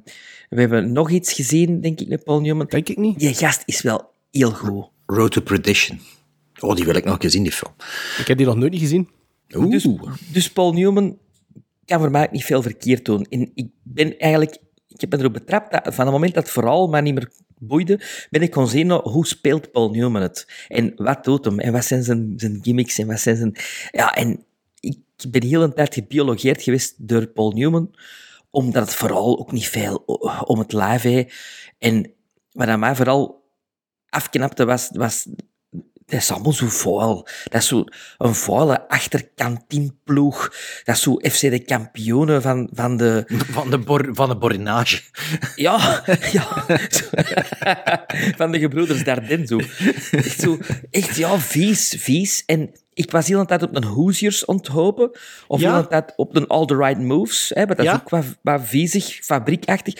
[0.48, 2.66] we hebben nog iets gezien, denk ik, met Paul Newman.
[2.68, 3.18] Denk ik niet.
[3.18, 4.88] Die gast is wel heel goed.
[5.06, 6.00] Road to Perdition.
[6.58, 7.72] Oh, die wil ik nog een keer zien, die film.
[8.18, 9.08] Ik heb die nog nooit niet gezien.
[9.54, 9.70] Oeh.
[9.70, 9.86] Dus,
[10.32, 11.18] dus Paul Newman
[11.84, 13.26] kan voor mij niet veel verkeerd doen.
[13.30, 14.56] En ik ben eigenlijk...
[14.88, 17.30] Ik heb me erop betrapt dat van het moment dat het vooral mij niet meer
[17.58, 18.00] boeide,
[18.30, 20.66] ben ik gewoon zien nou, hoe speelt Paul Newman het?
[20.68, 21.58] En wat doet hem?
[21.58, 22.98] En wat zijn zijn, zijn gimmicks?
[22.98, 23.56] En wat zijn zijn...
[23.90, 24.44] Ja, en
[24.80, 24.98] ik
[25.28, 27.94] ben heel een tijd gebiologeerd geweest door Paul Newman,
[28.50, 31.28] omdat het vooral ook niet veel o- om het live.
[31.78, 32.12] En
[32.52, 33.44] wat aan mij vooral
[34.08, 35.26] afknapte was, was
[36.06, 37.28] dat is allemaal zo vuil.
[37.44, 37.84] Dat is zo
[38.18, 40.54] een vuile achterkantinploeg.
[40.84, 43.24] Dat is zo FC de kampioenen van, van de...
[43.56, 45.00] Van de, bor, van de borinage.
[45.56, 46.02] Ja,
[46.32, 46.64] ja.
[48.36, 49.60] Van de gebroeders Dardenne, zo.
[50.10, 50.58] Echt zo,
[50.90, 52.42] echt, ja, vies, vies.
[52.46, 55.10] En ik was heel de tijd op een Hoosiers onthopen.
[55.46, 55.72] Of Ja.
[55.72, 57.50] heel de tijd op een All the Right Moves.
[57.54, 57.92] Hè, maar dat Ja.
[57.94, 59.94] is ook wat, wat viezig, fabriekachtig.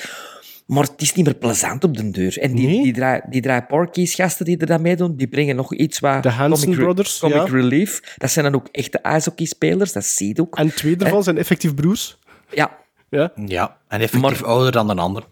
[0.67, 2.39] Maar het is niet meer plezant op de deur.
[2.39, 2.83] En die, Nee.
[2.83, 6.23] die, draai, die draai Porky's gasten die er dan meedoen, die brengen nog iets wat...
[6.23, 7.45] De Hanson comic, re- Brothers, Comic ja.
[7.45, 8.15] relief.
[8.17, 10.57] Dat zijn dan ook echte ijshockeyspelers, dat zie je ook.
[10.59, 12.19] En twee daarvan zijn effectief broers.
[12.51, 12.79] Ja,
[13.11, 13.33] Ja.
[13.47, 15.25] Ja, en effectief ouder dan een ander.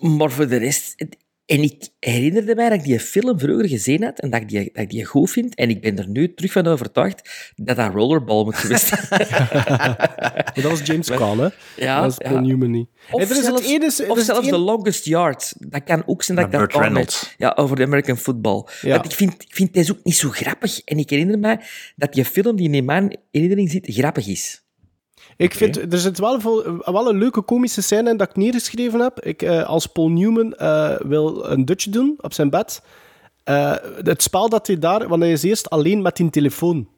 [0.00, 1.04] Maar voor de rest...
[1.48, 4.70] En ik herinnerde mij dat ik die film vroeger gezien had en dat ik die,
[4.72, 5.54] dat ik die goed vind.
[5.54, 9.00] En ik ben er nu terug van overtuigd dat dat Rollerball moet geweest zijn.
[10.54, 11.48] Dat was James Caan, hè?
[11.76, 12.40] Ja, dat is Paul ja.
[12.40, 12.88] Newman niet.
[13.10, 15.54] Of er zelfs, is of zelfs The Longest Yard.
[15.58, 17.06] Dat kan ook zijn dat ik dat kan.
[17.36, 18.66] Ja, over de American football.
[18.80, 18.90] Ja.
[18.90, 20.80] Want ik vind, ik vind deze ook niet zo grappig.
[20.84, 21.60] En ik herinner mij
[21.96, 24.62] dat die film die in mijn herinnering zit, grappig is.
[25.38, 26.40] Ik vind, er zit wel,
[26.84, 29.20] wel een leuke komische scène in dat ik neergeschreven heb.
[29.24, 32.82] Ik, eh, als Paul Newman eh, wil een Dutch doen op zijn bed.
[33.44, 36.88] eh, het spel dat hij daar, want hij is eerst alleen met die telefoon.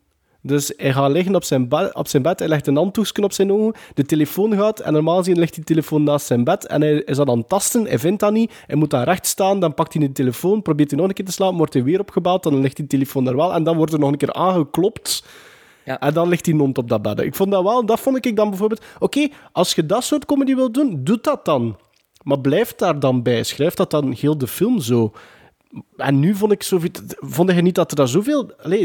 [0.43, 3.33] Dus hij gaat liggen op zijn, ba- op zijn bed, hij legt een handdoekje op
[3.33, 6.81] zijn ogen, de telefoon gaat en normaal gezien ligt die telefoon naast zijn bed en
[6.81, 9.61] hij is dat aan het tasten, hij vindt dat niet, hij moet daar recht staan,
[9.61, 12.01] dan pakt hij de telefoon, probeert hij nog een keer te slapen, wordt hij weer
[12.01, 15.25] opgebeld, dan ligt die telefoon er wel en dan wordt er nog een keer aangeklopt
[15.85, 15.99] Ja.
[16.01, 17.21] en dan ligt die mond op dat bed.
[17.21, 20.55] Ik vond dat wel, dat vond ik dan bijvoorbeeld, oké, als je dat soort comedy
[20.55, 21.79] wil doen, doe dat dan.
[22.23, 25.13] Maar blijf daar dan bij, schrijf dat dan heel de film zo.
[25.97, 28.51] En nu vond ik zoveel, vond je niet dat er daar zoveel...
[28.63, 28.83] Allee,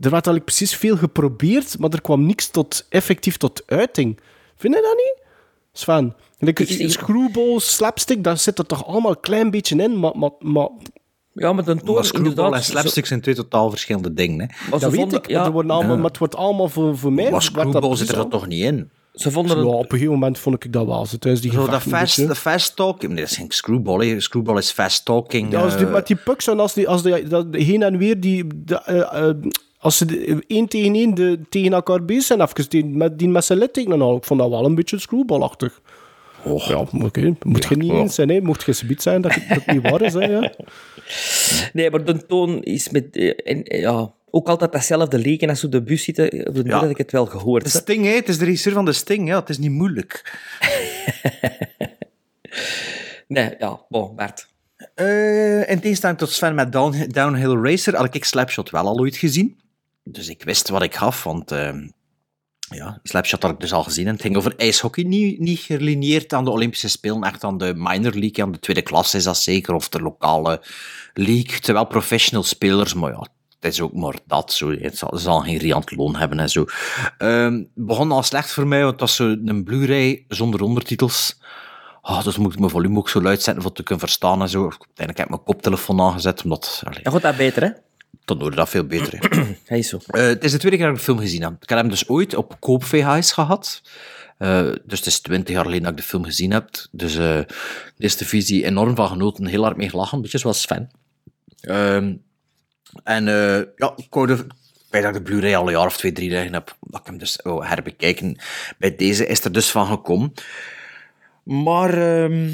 [0.00, 4.20] er werd eigenlijk precies veel geprobeerd, maar er kwam niks tot, effectief tot uiting.
[4.56, 5.22] Vind je dat niet?
[5.72, 9.98] Sven, like, Ik- ik- screwball, slapstick, daar zit er toch allemaal een klein beetje in,
[10.00, 10.18] maar...
[10.18, 10.68] maar, maar
[11.38, 12.52] Ja, met een screwball inderdaad...
[12.52, 14.40] en slapstick zijn twee totaal verschillende dingen.
[14.40, 14.46] Hè.
[14.46, 16.98] maar dat ze weet vonden- ik, ja, maar, worden allemaal, maar het wordt allemaal voor,
[16.98, 17.30] voor mij...
[17.30, 18.90] Maar screwball zit er al- toch niet in?
[19.14, 19.72] Ze vonden Ja, het...
[19.74, 21.06] op een gegeven moment vond ik dat wel.
[21.06, 23.12] Zo, tijdens die Zo dat fast, de fast talking.
[23.12, 24.06] Nee, dat is geen screwball.
[24.08, 24.20] Hè.
[24.20, 25.52] Screwball is fast talking.
[25.52, 27.98] Ja, als die, eh, met die pucks en als die, als die dat, heen en
[27.98, 29.34] weer, die, de, eh, eh,
[29.78, 33.44] als ze één tegen één de, tegen elkaar bezig zijn, even die, met, die met
[33.44, 34.16] zijn littekenen al.
[34.16, 35.80] Ik vond dat wel een beetje screwballachtig.
[36.44, 37.34] Ja, oké.
[37.42, 38.40] Moet je niet eens zijn, hè.
[38.40, 40.20] Mocht je zoiets zijn dat het dat het niet waar is, hè.
[40.24, 40.52] Ja.
[41.72, 43.16] Nee, maar de toon is met...
[43.16, 46.46] eh, En, eh, ja, ook altijd datzelfde leken als ze op de bus zitten.
[46.48, 46.78] Op de Ja.
[46.78, 47.64] had ik het wel gehoord.
[47.64, 47.70] De.
[47.70, 48.10] Sting, hè.
[48.14, 49.28] Het is de regisseur van de Sting.
[49.28, 50.22] Ja, het is niet moeilijk.
[53.28, 54.48] Nee, ja, bon, Bart.
[54.94, 59.16] Eh in tegenstelling tot Sven met Down, Downhill Racer had ik Slapshot wel al ooit
[59.16, 59.60] gezien.
[60.04, 61.74] Dus ik wist wat ik gaf, want eh,
[62.68, 64.06] ja, Slapshot had ik dus al gezien.
[64.06, 67.72] En het ging over ijshockey, niet, niet gelineerd aan de Olympische Spelen, echt aan de
[67.76, 70.62] minor league, aan de tweede klasse is dat zeker, of de lokale
[71.12, 71.58] league.
[71.60, 73.26] Terwijl professional spelers, maar ja,
[73.60, 74.52] het is ook maar dat.
[74.52, 74.70] Zo.
[74.70, 76.64] Het zal, ze zal geen riant loon hebben en zo.
[77.18, 81.38] Ehm, begon al slecht voor mij, want het was zo een Blu-ray zonder ondertitels.
[82.02, 84.48] Oh, dus moet ik mijn volume ook zo luid zetten om te kunnen verstaan en
[84.48, 84.60] zo.
[84.62, 86.82] Uiteindelijk heb ik mijn koptelefoon aangezet, omdat...
[86.84, 87.70] Allee, Dan gaat dat beter, hè?
[88.26, 89.18] Dan hoorde dat veel beter.
[89.64, 89.98] Hij is zo.
[90.06, 91.62] Eh, het is de tweede keer dat ik de film gezien heb.
[91.62, 93.82] Ik heb hem dus ooit op koop VHS gehad.
[94.38, 96.68] Eh, dus het is twintig jaar geleden dat ik de film gezien heb.
[96.90, 97.46] Dus eh, de
[97.98, 100.90] eerste visie enorm van genoten, heel hard mee gelachen, een beetje zoals Sven.
[101.60, 102.14] Ehm,
[103.04, 104.46] en eh, ja, ik wou de,
[104.90, 107.06] bij dat ik de Blu-ray al een jaar of twee, drie liggen heb, dat ik
[107.06, 108.38] hem dus herbekijken.
[108.78, 110.32] Bij deze is er dus van gekomen.
[111.42, 112.48] Maar ehm,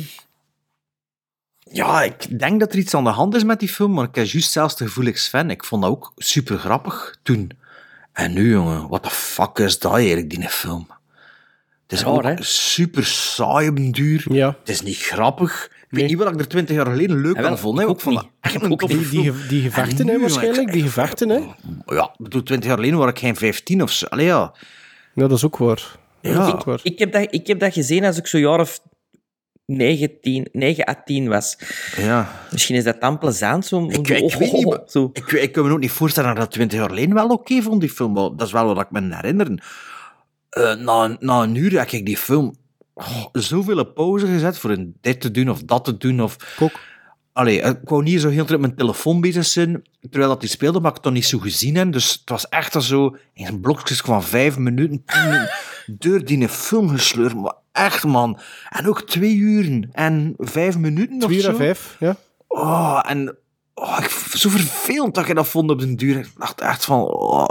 [1.73, 4.15] ja, ik denk dat er iets aan de hand is met die film, maar ik
[4.15, 7.51] heb juist zelfs het gevoel, ik Sven, ik vond dat ook super grappig toen.
[8.13, 10.87] En nu, jongen, what the fuck is dat eigenlijk, die film?
[11.87, 12.35] Het is Raar, ook hè?
[12.43, 14.25] super saai op duur.
[14.33, 14.57] Ja.
[14.61, 15.71] Het is niet grappig.
[15.91, 17.79] Ik weet niet wat ik er twintig jaar geleden leuk aan vond.
[17.79, 17.83] hè.
[17.85, 18.33] ik Ik ook vond dat niet.
[18.41, 20.73] echt Ik een ook toffe Die, die, gevechten, En hè, waarschijnlijk.
[20.73, 21.37] Die gevechten, hè.
[21.87, 24.07] Ja, ik bedoel, twintig jaar geleden was ik geen 15 of zo.
[24.07, 24.55] Allee, ja.
[25.15, 25.97] Ja, dat is ook waar.
[26.21, 26.63] Ja.
[26.65, 26.81] Waar.
[26.83, 28.81] Ik heb, dat, ik heb dat gezien als ik zo'n jaar of
[29.67, 31.59] 9, 10, 9 à 10 was.
[31.97, 32.33] ja.
[32.51, 33.85] Misschien is dat dan plezant, zo.
[33.85, 35.11] Ik, ik weet niet, maar Zo.
[35.13, 37.63] ik, ik kan me ook niet voorstellen dat ik dat twintig jaar geleden wel oké
[37.63, 38.13] vond, die film.
[38.13, 39.63] Maar dat is wel wat ik me herinner.
[40.51, 42.55] Eh, na, na een uur heb ik die film
[42.95, 46.23] oh, zoveel pauze gezet voor een dit te doen of dat te doen.
[46.23, 46.55] Of...
[46.57, 46.81] Kok.
[47.33, 50.81] Allee, ik wou niet zo heel met mijn telefoon bezig zijn, terwijl dat die speelde,
[50.81, 51.93] maar ik het toch niet zo gezien heb.
[51.93, 55.51] Dus het was echt zo, in blokjes van vijf minuten, tien minuten,
[55.99, 57.35] door die film gesleurd.
[57.35, 58.39] Maar echt, man.
[58.69, 61.51] En ook twee uren en vijf minuten of Twee uur zo.
[61.51, 62.17] en vijf, ja.
[62.49, 63.37] Oh, en
[63.83, 66.17] oh, ik, zo vervelend dat je dat vond op den duur.
[66.19, 67.01] Ik dacht echt van...
[67.03, 67.49] Oh.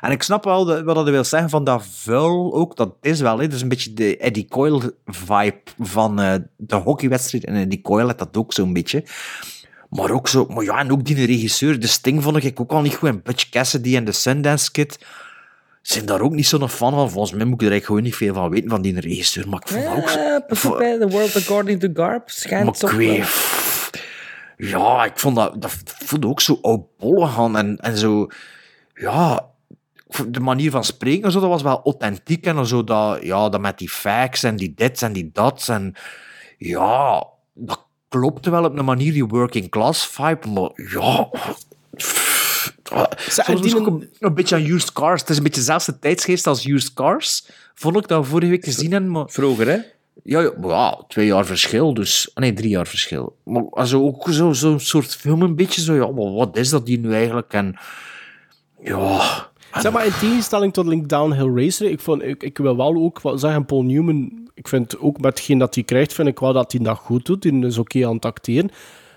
[0.00, 2.76] En ik snap wel wat dat wil zeggen van dat vuil ook.
[2.76, 3.44] Dat is wel, hè.
[3.46, 7.44] Dat is een beetje de Eddie Coyle-vibe van eh, de hockeywedstrijd.
[7.44, 9.04] En Eddie Coyle had dat ook zo'n beetje.
[9.90, 12.80] Maar ook zo, maar ja, en ook die regisseur, de Sting vond ik ook al
[12.80, 13.08] niet goed.
[13.08, 14.98] En Butch Cassidy en de Sundance Kid
[15.82, 17.10] zijn daar ook niet zo'n fan van.
[17.10, 19.48] Volgens mij moet ik er eigenlijk gewoon niet veel van weten van die regisseur.
[19.48, 20.20] Maar ik vond ook zo...
[20.20, 23.81] Ja, pas op, hè, The World According to Garp schijnt Maar toch ik weet-
[24.68, 28.26] Ja, ik vond dat, dat voelde ook zo oudbollig aan en, en zo...
[28.94, 29.46] Ja,
[30.28, 33.60] de manier van spreken en zo, dat was wel authentiek en zo dat, ja, dat
[33.60, 35.94] met die facts en die dits en die dats en
[36.58, 41.28] ja, dat klopte wel op een manier, die working class vibe, maar ja...
[43.46, 45.20] die moest ik ook een, een beetje aan Used Cars.
[45.20, 47.46] Het is een beetje dezelfde tijdsgeest als Used Cars.
[47.74, 49.10] Vond ik dat vorige week gezien hebben.
[49.10, 49.28] Maar...
[49.28, 49.78] Vroeger, hè?
[50.22, 52.30] Ja, ja, twee jaar verschil, dus...
[52.34, 53.36] ah, Nee, drie jaar verschil.
[53.44, 56.98] Maar also, ook zo'n zo soort film, een beetje zo, ja, wat is dat hier
[56.98, 57.52] nu eigenlijk?
[57.52, 57.76] En
[58.82, 59.20] ja...
[59.80, 63.22] Zeg maar, in tegenstelling tot Link Downhill Racer, ik, vond, ik, ik wil wel ook
[63.22, 66.52] wel zeggen, Paul Newman, ik vind ook met hetgeen dat hij krijgt, vind ik wel
[66.52, 67.42] dat hij dat goed doet.
[67.42, 68.70] Die is oké aan het acteren.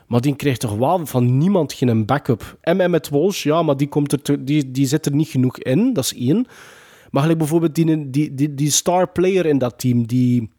[0.08, 2.58] Maar die krijgt toch wel van niemand geen backup.
[2.62, 5.94] En met Walsh, ja, maar die, komt er die, die zit er niet genoeg in,
[5.94, 6.48] dat is één.
[7.12, 10.50] Maar gelijk bijvoorbeeld die, die, die, die star player in dat team, die,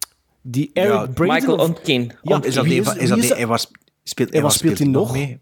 [0.47, 2.13] die Eric Ja, Braeden Michael of- Ontkin.
[2.23, 3.71] Ja, is dat die, is- is dat is die, hij was,
[4.05, 5.13] speelt, En wat speelt hij nog?
[5.13, 5.39] mee?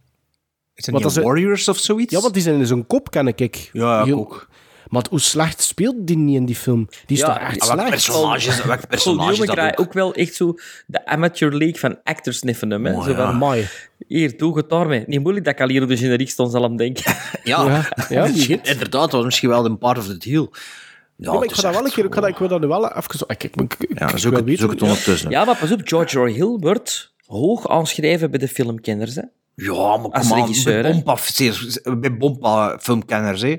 [0.74, 2.12] Is dat Warriors of zoiets?
[2.12, 3.70] Ja, want die zijn in zijn kop, ken ik.
[3.72, 4.48] Ja, ik ook.
[4.88, 6.88] Maar hoe slecht speelt die niet in die film?
[7.06, 7.88] Die is Ja, toch echt slecht?
[7.90, 8.64] personage is dat?
[8.64, 9.86] Welk Paul personage is Newman dat krijgt ook?
[9.86, 10.54] ook wel echt zo
[10.86, 12.84] de amateur league van actors sniffen hem.
[12.86, 12.92] Hè?
[12.92, 13.16] Oh, zo ja.
[13.16, 13.66] van, Amai.
[14.06, 15.04] hier, doe het daarmee.
[15.06, 17.14] Niet moeilijk dat ik al hier op de generiek stond zal hem denken.
[17.42, 17.64] Ja,
[18.08, 20.52] Ja, ja, inderdaad, dat was misschien wel een part of the deal.
[21.16, 22.60] Ja, Ja, maar ik ga dat wel een keer, ik, ga dat, ik wil dat
[22.60, 23.24] nu wel even zo...
[23.26, 24.86] Ik, ik, ik, ik, Ja, ik zoek het, weten, zoek het ja.
[24.86, 25.30] ondertussen.
[25.30, 29.14] Ja, maar pas op, George Roy Hill wordt hoog aangeschreven bij de filmkenners.
[29.14, 29.22] Hè?
[29.54, 30.82] Ja, maar Als kom aan, bij?
[30.92, 33.56] Bompa, zeer- bij Bompa filmkenners, hè.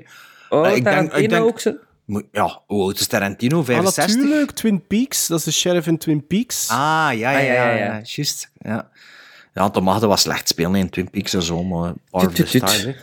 [0.48, 1.62] Oh, Eh, ik denk- Tarantino ik denk- ook.
[2.04, 3.58] Moet- Ja, hoe oud is Tarantino?
[3.58, 4.16] Ah, 65?
[4.16, 5.26] natuurlijk, Twin Peaks.
[5.26, 6.68] Dat is de sheriff in Twin Peaks.
[6.70, 8.00] Ah, ja, ja, Ah, ja, ja, ja, ja, ja.
[8.02, 8.50] juist.
[8.58, 8.88] Ja.
[9.54, 12.94] ja, Tom Magde was slecht spelen in Twin Peaks en zo, maar tut, tut.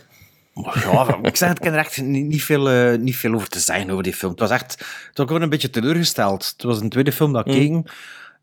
[0.53, 3.33] Maar ja, ik zeg het, ik kan er echt niet, niet, veel, eh, niet veel
[3.33, 4.31] over te zeggen over die film.
[4.31, 4.71] Het was echt,
[5.07, 6.53] het was gewoon een beetje teleurgesteld.
[6.57, 7.71] Het was een tweede film dat ik keek.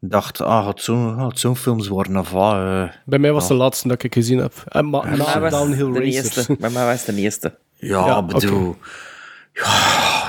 [0.02, 2.54] Ik dacht, ah, gaat zo'n gaat zo'n films worden of wat?
[2.54, 2.84] eh.
[3.04, 4.52] Bij mij was de laatste dat ik gezien heb.
[4.68, 6.04] En ma- Bij na mij was Downhill de Racer.
[6.24, 6.56] eerste.
[6.60, 7.58] Bij mij was het de eerste.
[7.76, 8.76] Ja, Ja, bedoel...
[9.52, 10.28] Ja.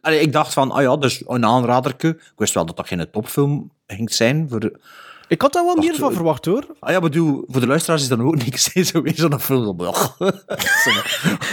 [0.00, 2.08] Allee, ik dacht van, ah ja, dus een aanraderke.
[2.08, 4.46] Ik wist wel dat dat geen topfilm ging zijn.
[4.50, 4.80] Voor de...
[5.28, 6.66] Ik had daar wel meer van eh, verwacht, hoor.
[6.80, 8.70] Ah ja, bedoel, voor de luisteraars is dat ook niks.
[8.74, 9.80] hè, Zo weer zo'n film.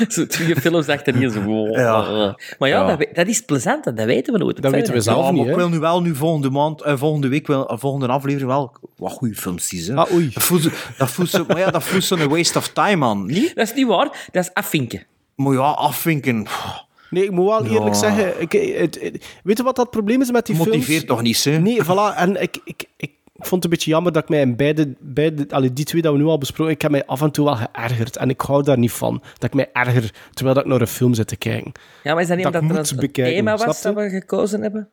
[0.08, 1.30] Zo twee films achter hier.
[1.30, 1.68] Zo.
[1.68, 2.36] Ja.
[2.60, 2.98] Maar ja, Ja.
[3.14, 3.84] Dat, is plezant.
[3.84, 4.62] Dat weten we nooit.
[4.62, 6.98] Dat weten we zelf Ja, niet, maar ik wil nu wel nu volgende maand, eh,
[6.98, 9.96] volgende week, wel, eh, volgende aflevering wel wat goede films zien.
[9.98, 10.02] hè.
[10.04, 10.30] Ah, oei.
[10.34, 13.26] Dat voelt, zo- dat voelt zo, maar ja, dat voelt zo'n waste of time, man.
[13.26, 13.56] Niet?
[13.56, 14.28] Dat is niet waar.
[14.32, 15.04] Dat is afvinken.
[15.36, 16.46] Maar ja, afvinken.
[17.10, 18.00] Nee, ik moet wel eerlijk Ja.
[18.00, 18.42] zeggen...
[18.42, 21.06] Ik, het, het- weet je wat dat probleem is met die Motiveert films?
[21.06, 21.58] toch niet, hè?
[21.60, 22.16] Nee, voilà.
[22.18, 23.12] En ik, ik, ik
[23.46, 24.96] vond het een beetje jammer dat ik mij in beide...
[25.00, 27.46] beide allee, die twee dat we nu al besproken, ik heb mij af en toe
[27.46, 28.18] wel geërgerd.
[28.18, 29.22] En ik hou daar niet van.
[29.34, 31.72] Dat ik mij erger terwijl dat ik naar een film zit te kijken.
[32.04, 34.62] Ja, maar is dat niet Dat omdat er een bekijken, thema was dat we gekozen
[34.62, 34.90] hebben?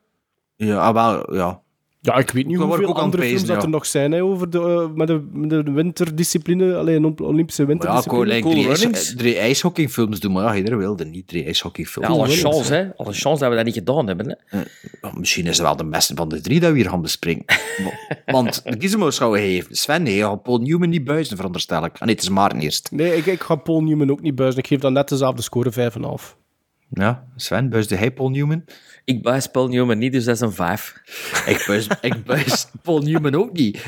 [0.57, 1.62] Ja, ah, wel, ja.
[2.05, 3.63] Ja, ik weet niet ik hoeveel ook andere films dat ja.
[3.63, 6.77] er nog zijn hè, over de, eh, met, de, met de winterdiscipline.
[6.77, 8.35] Alleen een Olympische Maar ja, ik winterdiscipline.
[8.35, 9.15] like drie, ijs, Runnings.
[9.17, 12.09] drie ijshockeyfilms doen, maar ja, iedereen wilde niet drie ijshockeyfilms.
[12.09, 12.97] Ja, alle Runnings, chance, hè.
[12.97, 14.39] Alle chance dat we dat niet gedaan hebben.
[14.47, 14.59] Hè.
[15.03, 17.45] Ja, misschien is het wel de beste van de drie dat we hier gaan bespreken.
[17.85, 19.77] Wa- Want de kiezenmoos gaan we geven.
[19.77, 21.93] Sven, nee, je gaat Paul Newman niet buizen, veronderstel ik.
[21.95, 22.89] Ah, nee, het is Maarten eerst.
[22.91, 24.59] Nee, ik, ik ga Paul Newman ook niet buizen.
[24.61, 26.37] Ik geef dan net dezelfde score 5,5.
[26.95, 28.65] Ja, Sven, buisde hij Paul Newman?
[29.05, 30.95] Ik buis Paul Newman niet, dus dat is een vijf.
[31.47, 33.85] Ik buis, ik buis Paul Newman ook niet.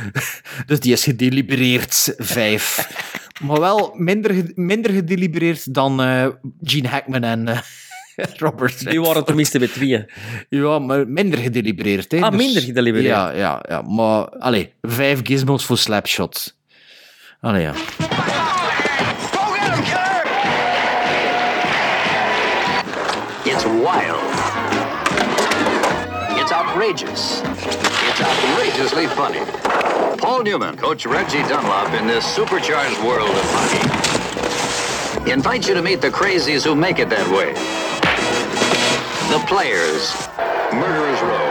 [0.66, 2.88] Dus die is gedelibereerd vijf.
[3.42, 6.26] Maar wel minder, minder gedelibereerd dan eh,
[6.62, 7.58] Gene Hackman en eh,
[8.38, 10.10] Robert Die waren tenminste met tweeën.
[10.48, 12.12] Ja, maar minder gedelibereerd.
[12.12, 12.20] Hè.
[12.20, 13.14] Ah, minder gedelibereerd.
[13.14, 13.82] Ja, ja, ja.
[13.82, 16.56] Maar, allee, vijf gizmos voor slapshot.
[17.40, 17.72] Allee, ja.
[23.44, 24.33] It's wild.
[26.86, 27.40] It's outrageous.
[27.40, 29.40] It's outrageously funny.
[30.18, 36.02] Paul Newman, Coach Reggie Dunlop in this supercharged world of hockey, invites you to meet
[36.02, 37.54] the crazies who make it that way.
[39.32, 40.12] The players,
[40.74, 41.48] Murderers Row.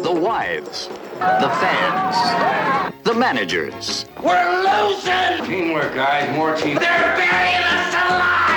[0.00, 0.86] The wives,
[1.18, 4.06] the fans, the managers.
[4.22, 5.44] We're losing!
[5.44, 6.32] Teamwork, guys.
[6.36, 6.76] More team.
[6.76, 8.47] They're burying us alive!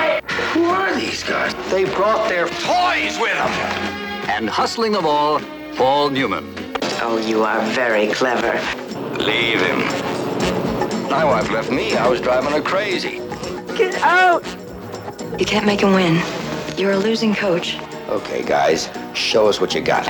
[0.54, 1.54] Who are these guys?
[1.72, 3.52] They brought their toys with them.
[4.30, 5.40] And hustling them all,
[5.76, 6.54] Paul Newman.
[7.02, 8.54] Oh, you are very clever.
[9.18, 9.80] Leave him.
[11.10, 11.96] My wife left me.
[11.96, 13.20] I was driving her crazy.
[13.76, 14.46] Get out!
[15.40, 16.22] You can't make him win.
[16.78, 17.78] You're a losing coach.
[18.08, 18.90] Okay, guys.
[19.14, 20.06] Show us what you got.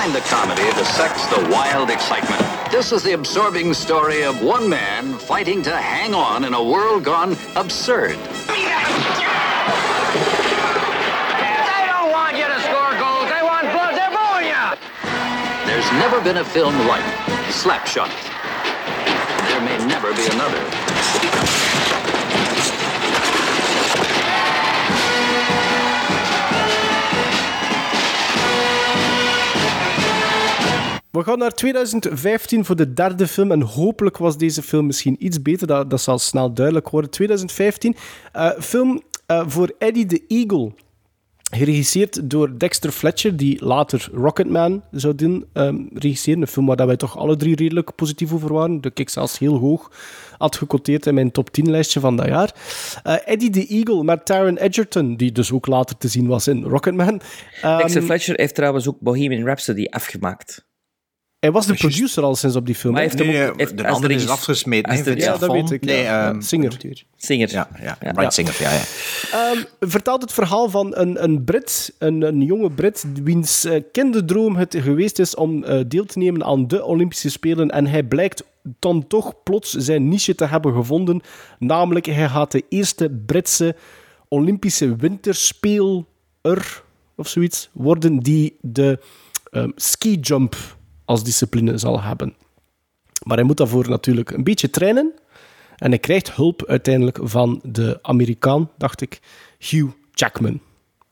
[0.00, 2.40] Behind the comedy dissects the wild excitement.
[2.72, 7.04] This is the absorbing story of one man fighting to hang on in a world
[7.04, 8.16] gone absurd.
[8.48, 8.64] They
[11.84, 13.28] don't want you to score goals.
[13.28, 13.94] They want blood.
[13.94, 14.72] They're booing you.
[15.66, 17.04] There's never been a film like
[17.52, 18.08] Slapshot.
[19.50, 20.89] There may never be another.
[31.10, 33.52] We gaan naar 2015 voor de derde film.
[33.52, 35.66] En hopelijk was deze film misschien iets beter.
[35.66, 37.10] Dat, dat zal snel duidelijk worden.
[37.10, 37.96] 2015.
[38.32, 40.72] eh, film eh, voor Eddie the Eagle.
[41.50, 46.40] Geregisseerd door Dexter Fletcher, die later Rocketman zou doen ehm, regisseren.
[46.40, 48.80] Een film waar dat wij toch alle drie redelijk positief over waren.
[48.80, 49.90] Dat ik zelfs heel hoog
[50.38, 52.54] had gecoteerd in mijn top 10 lijstje van dat jaar.
[53.02, 56.62] Eh, Eddie the Eagle met Taron Egerton, die dus ook later te zien was in
[56.62, 57.20] Rocketman.
[57.62, 60.68] Ehm, Dexter Fletcher heeft trouwens ook Bohemian Rhapsody afgemaakt.
[61.40, 62.92] Hij was de producer al sinds op die film.
[62.92, 64.92] Maar heeft hem ook- Nee, heeft- de andere er is afgesmeten.
[65.24, 66.28] ja, dat weet ik, Nee, ja.
[66.28, 66.76] ehm, Singer.
[67.16, 67.50] Singer.
[67.50, 68.30] Ja, ja.
[68.30, 68.82] Singer, ja, ja.
[69.32, 74.56] Ehm, vertelt het verhaal van een, een Brit, een, een jonge Brit, wiens eh, kinderdroom
[74.56, 77.70] het geweest is om eh, deel te nemen aan de Olympische Spelen.
[77.70, 78.44] En hij blijkt
[78.78, 81.20] dan toch plots zijn niche te hebben gevonden.
[81.58, 83.76] Namelijk, hij gaat de eerste Britse
[84.28, 86.04] Olympische winterspeler
[87.16, 88.98] of zoiets worden die de
[89.50, 90.56] ehm ski-jump
[91.10, 92.34] als discipline zal hebben.
[93.22, 95.12] Maar hij moet daarvoor natuurlijk een beetje trainen.
[95.76, 99.20] En hij krijgt hulp uiteindelijk van de Amerikaan, dacht ik,
[99.58, 100.60] Hugh Jackman.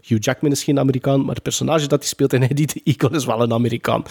[0.02, 3.16] Hugh Jackman is geen Amerikaan, maar het personage dat hij speelt in Eddie the Eagle
[3.16, 4.02] is wel een Amerikaan.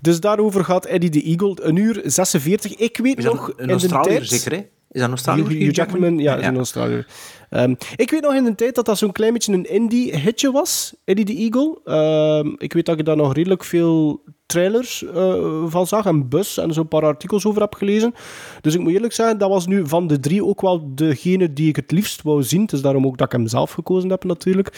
[0.00, 2.74] Dus daarover gaat Eddie the Eagle, een uur 46.
[2.74, 4.28] Ik weet nog een in de tijd...
[4.28, 4.58] zeker, hè?
[4.58, 5.48] Is dat een Australiër?
[5.48, 7.06] Hugh, Hugh Jackman, ja, is een Australiër.
[7.50, 10.94] Ehm, ik weet nog in de tijd dat dat zo'n klein beetje een indie-hitje was,
[11.04, 11.80] Eddie the Eagle.
[11.84, 16.58] Ehm, ik weet dat ik daar nog redelijk veel trailers eh, van zag en bus
[16.58, 18.14] en zo'n paar artikels over heb gelezen.
[18.60, 21.68] Dus ik moet eerlijk zeggen, dat was nu van de drie ook wel degene die
[21.68, 22.62] ik het liefst wou zien.
[22.62, 24.72] Het is daarom ook dat ik hem zelf gekozen heb natuurlijk.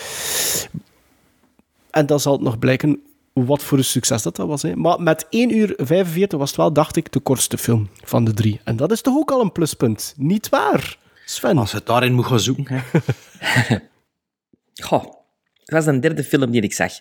[1.91, 3.03] En dan zal het nog blijken
[3.33, 4.63] wat voor een succes dat, dat was.
[4.63, 4.77] Hè.
[4.77, 8.35] Maar met 1 uur 45 was het wel, dacht ik, de kortste film van de
[8.35, 8.61] drie.
[8.65, 10.15] En dat is toch ook al een pluspunt?
[10.17, 11.59] Niet waar, Sven?
[11.59, 12.67] Als we het daarin moeten gaan zoeken.
[12.67, 13.79] Hè.
[14.89, 15.05] Goh,
[15.55, 16.93] het was een derde film die ik zag.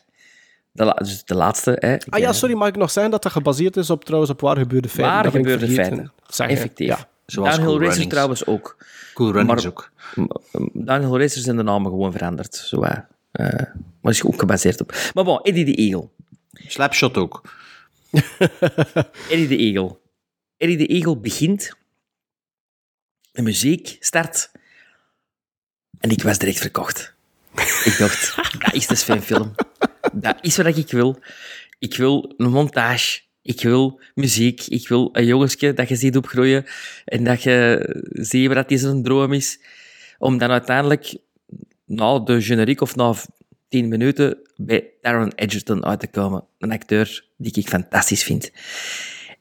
[0.78, 1.76] De, la- dus de laatste.
[1.80, 1.94] Hè.
[1.94, 4.42] Ik, Ah ja, sorry, mag ik nog zeggen dat dat gebaseerd is op, trouwens, op
[4.42, 5.14] waar gebeurde feiten?
[5.14, 6.12] Waar Dat gebeurde feiten.
[6.28, 6.56] Zeggen.
[6.56, 6.88] Effectief.
[6.88, 7.08] Ja.
[7.26, 8.78] Zoals Downhill Cool Racers trouwens ook.
[9.14, 9.92] Cool Runnings Maar- ook.
[10.74, 12.56] Downhill Racers zijn de namen gewoon veranderd.
[12.56, 12.82] Zo.
[12.82, 13.00] Eh,
[14.02, 14.96] maar is ook gebaseerd op.
[15.14, 16.08] Maar bon, Eddie the Eagle.
[16.68, 17.42] Slapshot ook.
[19.30, 19.98] Eddie the Eagle.
[20.58, 21.76] Eddie the Eagle begint.
[23.32, 24.52] De muziek start.
[26.00, 27.14] En ik was direct verkocht.
[27.84, 29.56] Ik dacht, dat is dus een film.
[30.20, 31.20] Dat is wat ik wil.
[31.80, 33.22] Ik wil een montage.
[33.42, 34.68] Ik wil muziek.
[34.68, 36.66] Ik wil een jongensje dat je ziet opgroeien.
[37.06, 39.60] En dat je ziet wat die zijn droom is.
[40.18, 41.18] Om dan uiteindelijk,
[41.86, 43.14] na de generiek of na
[43.70, 46.46] tien minuten, bij Taron Egerton uit te komen.
[46.58, 48.52] Een acteur die ik fantastisch vind.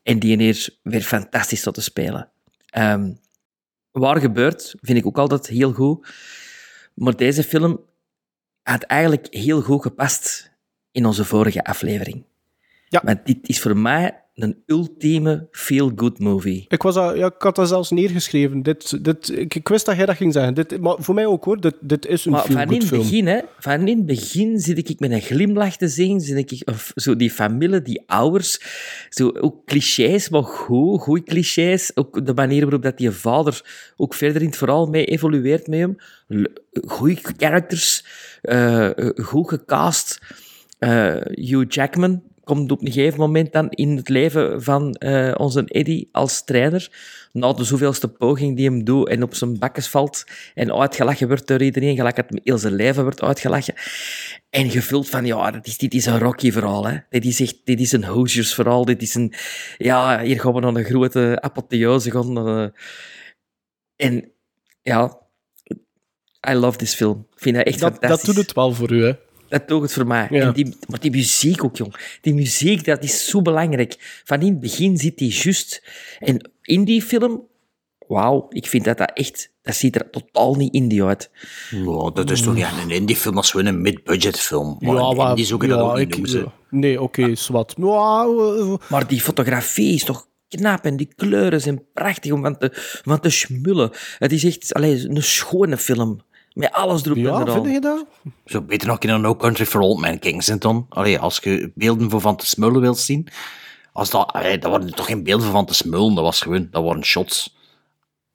[0.03, 2.31] En die hier weer fantastisch tot te spelen.
[2.67, 3.13] Ehm,
[3.91, 6.09] waar gebeurt, vind ik ook altijd heel goed.
[6.95, 7.81] Maar deze film
[8.63, 10.55] had eigenlijk heel goed gepast
[10.97, 12.25] in onze vorige aflevering.
[12.89, 13.01] Ja.
[13.05, 16.65] Maar dit is voor mij een ultieme feel-good movie.
[16.69, 18.63] Ik, was al, ja, ik had dat zelfs neergeschreven.
[18.63, 20.55] Dit, dit, ik, ik wist dat jij dat ging zeggen.
[20.55, 22.89] Dit, maar voor mij ook hoor, dit, dit is een Maar van in feel-good het
[22.89, 23.03] film.
[23.03, 26.69] begin, hè, van in het begin zit ik met een glimlach te zien, zit ik,
[26.69, 28.61] of zo die familie, die ouders,
[29.09, 31.91] zo ook clichés, maar goed, goede clichés.
[31.95, 35.79] Ook de manier waarop dat die vader ook verder in het verhaal mee evolueert met
[35.79, 35.97] hem.
[36.87, 38.05] Goede characters,
[38.43, 40.21] eh, goed gecast.
[40.79, 45.65] Eh, Hugh Jackman komt op een gegeven moment dan in het leven van eh, onze
[45.65, 46.91] Eddie als trainer.
[47.33, 50.25] Na de zoveelste poging die hem doet en op zijn bakkes valt
[50.55, 53.75] en uitgelachen wordt door iedereen, gelijk het heel zijn leven wordt uitgelachen.
[54.51, 56.87] En gevuld van, ja, dat is, dit is een Rocky-verhaal.
[56.87, 56.97] Hè.
[57.11, 58.85] Dit is echt, dit is een Hoosiers-verhaal.
[58.85, 59.33] Dit is een,
[59.79, 62.49] ja, hier gaan we naar een grote apotheose gaan.
[62.49, 62.69] eh.
[63.97, 64.33] en
[64.83, 65.19] ja,
[66.51, 67.27] I love this film.
[67.35, 68.35] Ik vind dat echt Dat, dat fantastisch.
[68.35, 69.13] doet het wel voor u, hè?
[69.49, 70.27] Dat doet het voor mij.
[70.31, 70.41] Ja.
[70.47, 72.19] En die, maar die muziek ook, jong.
[72.21, 74.21] Die muziek, dat is zo belangrijk.
[74.25, 75.83] Van in het begin zit die juist.
[76.19, 77.43] En in die film,
[78.07, 79.55] wauw, ik vind dat dat echt...
[79.63, 81.31] Dat ziet er totaal niet indie uit.
[81.71, 84.77] Ja, dat is toch niet een indie film, als gewoon een mid-budget film.
[84.81, 86.41] Maar ja, een maar- indie zou ik dat ja, ook niet ik- noemen.
[86.41, 86.53] ja.
[86.71, 87.75] Nee, oké, zwart.
[87.77, 88.25] Ja,
[88.59, 92.71] eh, Maar die fotografie is toch knap en die kleuren zijn prachtig om van te,
[93.03, 93.91] van te smullen.
[94.19, 96.21] Het is echt allee, een schone film.
[96.57, 97.53] Met alles erop en Ja, eraan.
[97.63, 98.07] vind je dat?
[98.45, 100.87] Zo beter nog in een No Country for Old Men Kensington.
[100.89, 103.29] Allee, als je beelden voor Van te Smullen wilt zien.
[103.93, 106.69] Als dat, allee, dat waren toch geen beelden van Van te Smullen, dat was gewoon,
[106.71, 107.57] dat waren shots.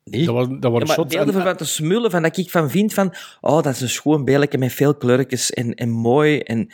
[0.03, 1.15] Dat waren, dat Ja, waren maar shots.
[1.15, 3.89] beelden en- van te smullen, van dat ik van vind van, oh, dat is een
[3.89, 6.69] schoon beeldje met veel kleurtjes en, en mooi en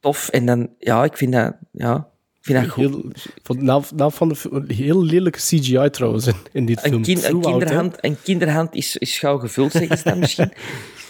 [0.00, 0.28] tof.
[0.28, 2.08] En dan, ja, ik vind dat, ja,
[2.40, 2.84] vind dat goed.
[2.84, 6.94] Heel, van, van de film- heel lelijke CGI trouwens in, in dit film.
[6.94, 10.52] Een, kind, een, kinderhand, een kinderhand is, is gauw gevuld, zeggen ze dan misschien.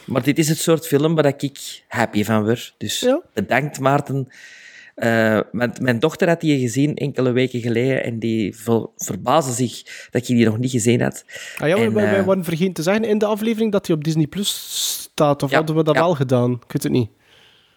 [0.04, 2.74] Maar dit is het soort film waar ik happy van word.
[2.78, 4.28] Dus bedankt, Maarten.
[4.94, 9.82] Eh, mijn, mijn dochter had die gezien enkele weken geleden en die ver, verbaasde zich
[10.10, 11.24] dat ik die nog niet gezien had.
[11.58, 13.86] Ah, ja, we, En, we, we eh, waren vergeten te zeggen in de aflevering dat
[13.86, 14.48] hij op Disney Plus
[15.12, 15.42] staat.
[15.42, 16.52] Of hadden we dat al gedaan?
[16.52, 17.10] Ik weet het niet.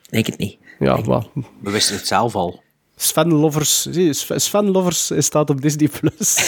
[0.10, 0.58] Denk het niet.
[0.80, 1.26] Ja, maar
[1.62, 2.63] We wisten het zelf al.
[3.04, 6.36] Sven Lovers, zie, Sven Lovers staat op Disney Plus.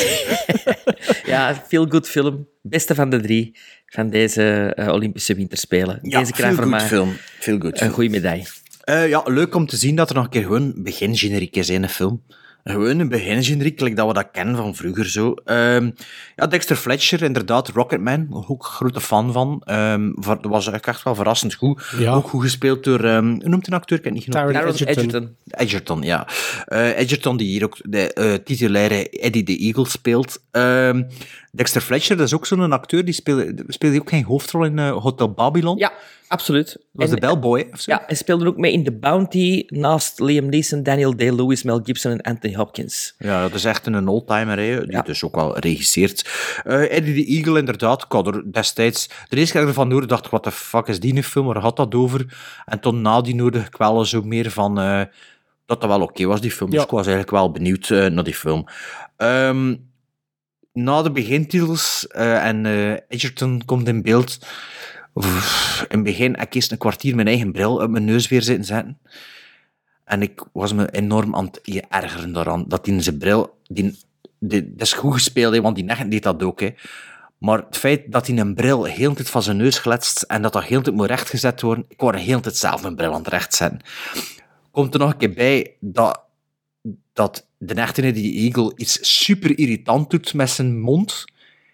[1.25, 2.47] Ja, feel good film.
[2.61, 5.99] Beste van de drie van deze eh, Olympische Winterspelen.
[6.01, 7.15] Ja, deze krijgt voor mij film.
[7.39, 7.91] Feel-good een film.
[7.91, 8.45] goede medaille.
[8.83, 11.83] Eh, ja, leuk om te zien dat er nog een keer gewoon begingeneriek is in
[11.83, 12.23] een film.
[12.69, 15.33] Gewoon een begingeneriek, like dat we dat kennen van vroeger zo.
[15.33, 15.89] Ehm,
[16.35, 19.61] ja, Dexter Fletcher, inderdaad, Rocketman, ook grote fan van.
[19.65, 21.83] Ehm, var- dat was echt wel verrassend goed.
[21.97, 22.13] Ja.
[22.13, 23.97] Ook goed gespeeld door, ehm, hoe noemt een acteur?
[23.97, 24.53] Ik heb het niet genoemd.
[24.53, 24.87] Taron.
[25.11, 25.35] Egerton.
[25.47, 26.27] Edgerton, ja.
[26.65, 30.41] Eh, Edgerton, die hier ook de eh, titulaire Eddie the Eagle speelt.
[31.55, 34.91] Dexter Fletcher, dat is ook zo'n acteur, die speelde, speelde ook geen hoofdrol in eh,
[35.01, 35.77] Hotel Babylon.
[35.77, 35.91] Ja,
[36.27, 36.65] absoluut.
[36.67, 37.91] Dat was En- de bellboy, of zo?
[37.91, 42.11] Ja, hij speelde ook mee in The Bounty naast Liam Neeson, Daniel Day-Lewis, Mel Gibson
[42.11, 43.15] en Anthony Hopkins.
[43.17, 46.29] Ja, dat is echt een oldtimer, die dus ook wel regisseert.
[46.63, 49.09] Eh, Eddie the Eagle, inderdaad, ik had er destijds...
[49.29, 51.45] De eerste keer ik ervan hoorde, dacht ik, wat de fuck is die nu film,
[51.45, 52.37] waar gaat dat over?
[52.65, 54.79] En toen na die hoorde ik wel zo meer van...
[54.79, 55.01] eh,
[55.65, 56.69] dat dat wel oké was, die film.
[56.69, 56.85] Dus Ja.
[56.85, 58.65] ik was eigenlijk wel benieuwd naar die film.
[59.17, 59.75] Ehm,
[60.75, 64.37] na de begintitels eh, en eh, Edgerton komt in beeld...
[65.15, 65.23] In
[65.87, 68.99] het begin ik eerst een kwartier mijn eigen bril op mijn neus weer zitten zetten.
[70.03, 72.65] En ik was me enorm aan het ergeren daaraan.
[72.67, 73.59] Dat in zijn bril...
[73.67, 73.99] Die,
[74.39, 76.59] dat is goed gespeeld, hè, want die necht deed dat ook.
[76.59, 76.73] Hè.
[77.37, 80.53] Maar het feit dat hij een bril heel tijd van zijn neus gletst en dat
[80.53, 83.27] dat heel tijd moet rechtgezet worden, ik word heel tijd zelf mijn bril aan het
[83.27, 83.81] rechtzetten.
[84.71, 86.21] Komt er nog een keer bij dat,
[87.13, 91.25] dat de echte die Eagle iets super irritant doet met zijn mond.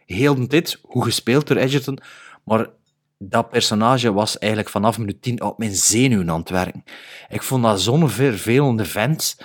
[0.06, 2.00] Heel tijd, hoe gespeeld door Edgerton.
[2.44, 2.70] Maar
[3.18, 6.84] dat personage was eigenlijk vanaf minuut 10 op mijn zenuwen aan het werken.
[7.30, 9.38] Ik vond dat zo'n vervelende vent.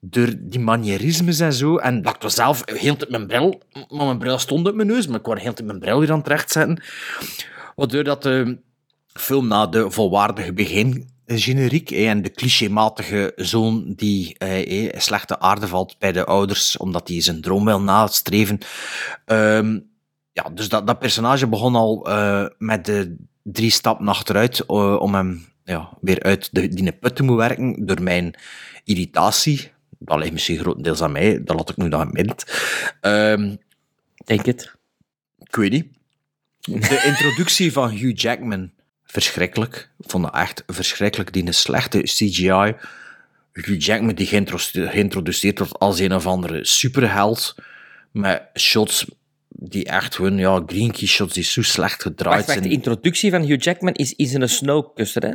[0.00, 1.76] Door die manierismes en zo.
[1.76, 3.62] En dat ik was zelf heel tijd mijn bril...
[3.88, 6.12] Maar mijn bril stond op mijn neus, maar ik wou heel tijd mijn bril weer
[6.12, 6.82] aan het zetten.
[7.74, 8.58] Waardoor dat de
[9.12, 15.38] film na de volwaardige begin generiek hè, en de clichématige zoon die eh, eh, slechte
[15.38, 18.58] aarde valt bij de ouders omdat hij zijn droom wil nastreven.
[19.24, 19.78] Ehm,
[20.36, 25.14] ja, dus dat, dat personage begon al eh, met de drie stappen achteruit eh, om
[25.14, 28.34] hem ja, weer uit de, die put te moeten werken door mijn
[28.84, 29.70] irritatie.
[29.98, 32.36] Dat ligt misschien grotendeels aan mij, dat laat ik nu dan in het midden.
[33.00, 33.56] Ehm,
[34.24, 34.74] Denk het.
[35.38, 35.86] ik weet niet.
[36.60, 38.70] De introductie van Hugh Jackman,
[39.22, 39.90] verschrikkelijk.
[39.98, 41.32] Ik vond dat echt verschrikkelijk.
[41.32, 42.74] Die een slechte CGI.
[43.52, 47.54] Hugh Jackman die geïntro- geïntroduceerd wordt als een of andere superheld.
[48.12, 49.06] Met shots
[49.48, 52.74] die echt gewoon, ja, green key shots die zo slecht gedraaid Wacht, wacht, de zijn.
[52.76, 55.32] introductie van Hugh Jackman is, is een snowkuster, hè?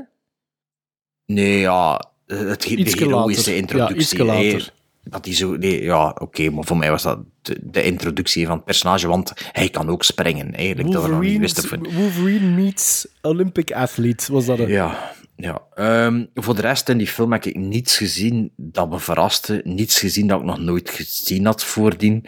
[1.25, 2.67] Nee, ja, het, de
[2.97, 4.59] heroïsche later.
[4.59, 4.69] Ja,
[5.03, 8.55] dat hij zo, nee, ja, oké, maar voor mij was dat de, de introductie van
[8.55, 10.53] het personage, want hij kan ook springen.
[10.53, 11.69] Eigenlijk, dat we nog niet wisten.
[11.69, 11.87] Van.
[11.93, 14.69] Wolverine meets Olympic athlete, was dat het?
[14.69, 15.61] Ja, ja.
[15.73, 19.61] Ehm, voor de rest in die film heb ik niets gezien dat me verraste.
[19.63, 22.25] Niets gezien dat ik nog nooit gezien had voordien.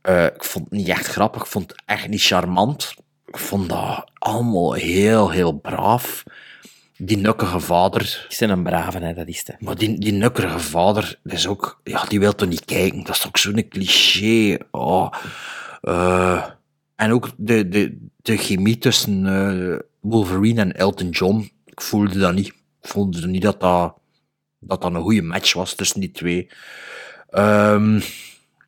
[0.00, 1.42] Eh, ik vond het niet echt grappig.
[1.42, 2.94] Ik vond het echt niet charmant.
[3.26, 6.22] Ik vond dat allemaal heel, heel braaf.
[7.04, 8.26] Die nukkige vader.
[8.28, 9.60] Ik ben een brave, hè, dat is het.
[9.60, 11.80] Maar die, die nukkige vader, dat is ook...
[11.84, 13.04] Ja, die wil toch niet kijken?
[13.04, 14.58] Dat is toch zo'n cliché?
[14.70, 15.12] Oh.
[15.80, 16.44] Eh,
[16.96, 21.50] en ook de, de, de chemie tussen eh, Wolverine en Elton John.
[21.64, 22.48] Ik voelde dat niet.
[22.48, 23.94] Ik voelde niet dat dat,
[24.58, 26.50] dat, dat een goede match was tussen die twee.
[27.30, 28.00] Ehm,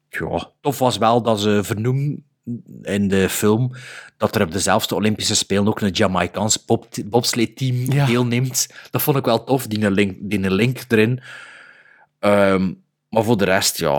[0.09, 2.25] ja, tof was wel dat ze vernoemen
[2.83, 3.73] in de film
[4.17, 6.65] dat er op dezelfde Olympische Spelen ook een Jamaicaans
[7.05, 8.07] bobsleigh-team Ja.
[8.07, 8.67] deelneemt.
[8.91, 11.21] Dat vond ik wel tof, die link, die link erin.
[12.19, 12.73] Ehm,
[13.09, 13.99] maar voor de rest, ja...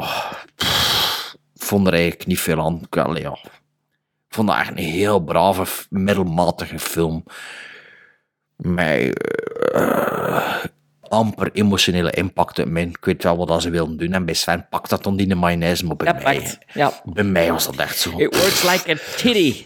[0.55, 2.81] pff, vond er eigenlijk niet veel aan.
[2.89, 3.37] Ik, ja,
[4.29, 7.23] vond dat echt een heel brave, middelmatige film.
[8.75, 10.63] Eh,
[11.15, 12.83] amper emotionele impact uit mij.
[12.83, 14.13] Ik weet wel wat dat ze wilden doen.
[14.13, 17.01] En bij Sven pakt dat dan in de mayonaise, maar bij, Dat mij, ja.
[17.05, 18.09] bij mij was dat echt zo.
[18.09, 19.65] It works like a titty.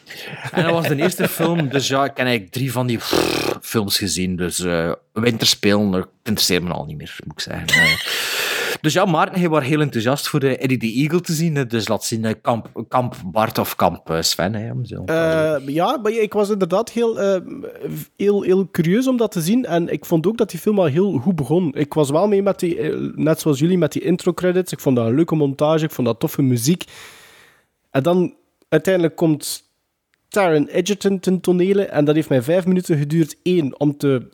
[0.51, 2.99] En dat was de eerste film, dus ja, ik heb eigenlijk drie van die
[3.61, 4.35] films gezien.
[4.35, 7.67] Dus eh Winterspelen, dat interesseert me al niet meer, moet ik zeggen.
[8.81, 11.67] Dus ja, Maarten, hij was heel enthousiast voor de Eddie the Eagle te zien.
[11.67, 14.53] Dus laat zien, eh, kamp, kamp Bart of kamp eh, Sven.
[14.53, 15.03] Hè, om zo.
[15.05, 17.17] Eh, ja, maar ik was inderdaad heel,
[18.15, 19.65] heel, heel curieus om dat te zien.
[19.65, 21.75] En ik vond ook dat die film al heel goed begon.
[21.75, 22.81] Ik was wel mee met die,
[23.15, 24.71] net zoals jullie, met die intro-credits.
[24.71, 26.83] Ik vond dat een leuke montage, ik vond dat toffe muziek.
[27.91, 28.33] En dan
[28.69, 29.63] uiteindelijk komt
[30.27, 31.85] Taron Egerton ten tonele.
[31.85, 33.35] En dat heeft mij vijf minuten geduurd.
[33.43, 34.29] Eén, om te...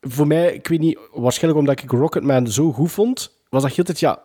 [0.00, 3.84] Voor mij, ik weet niet, waarschijnlijk omdat ik Rocketman zo goed vond, was dat heel
[3.84, 4.22] tijd, ja...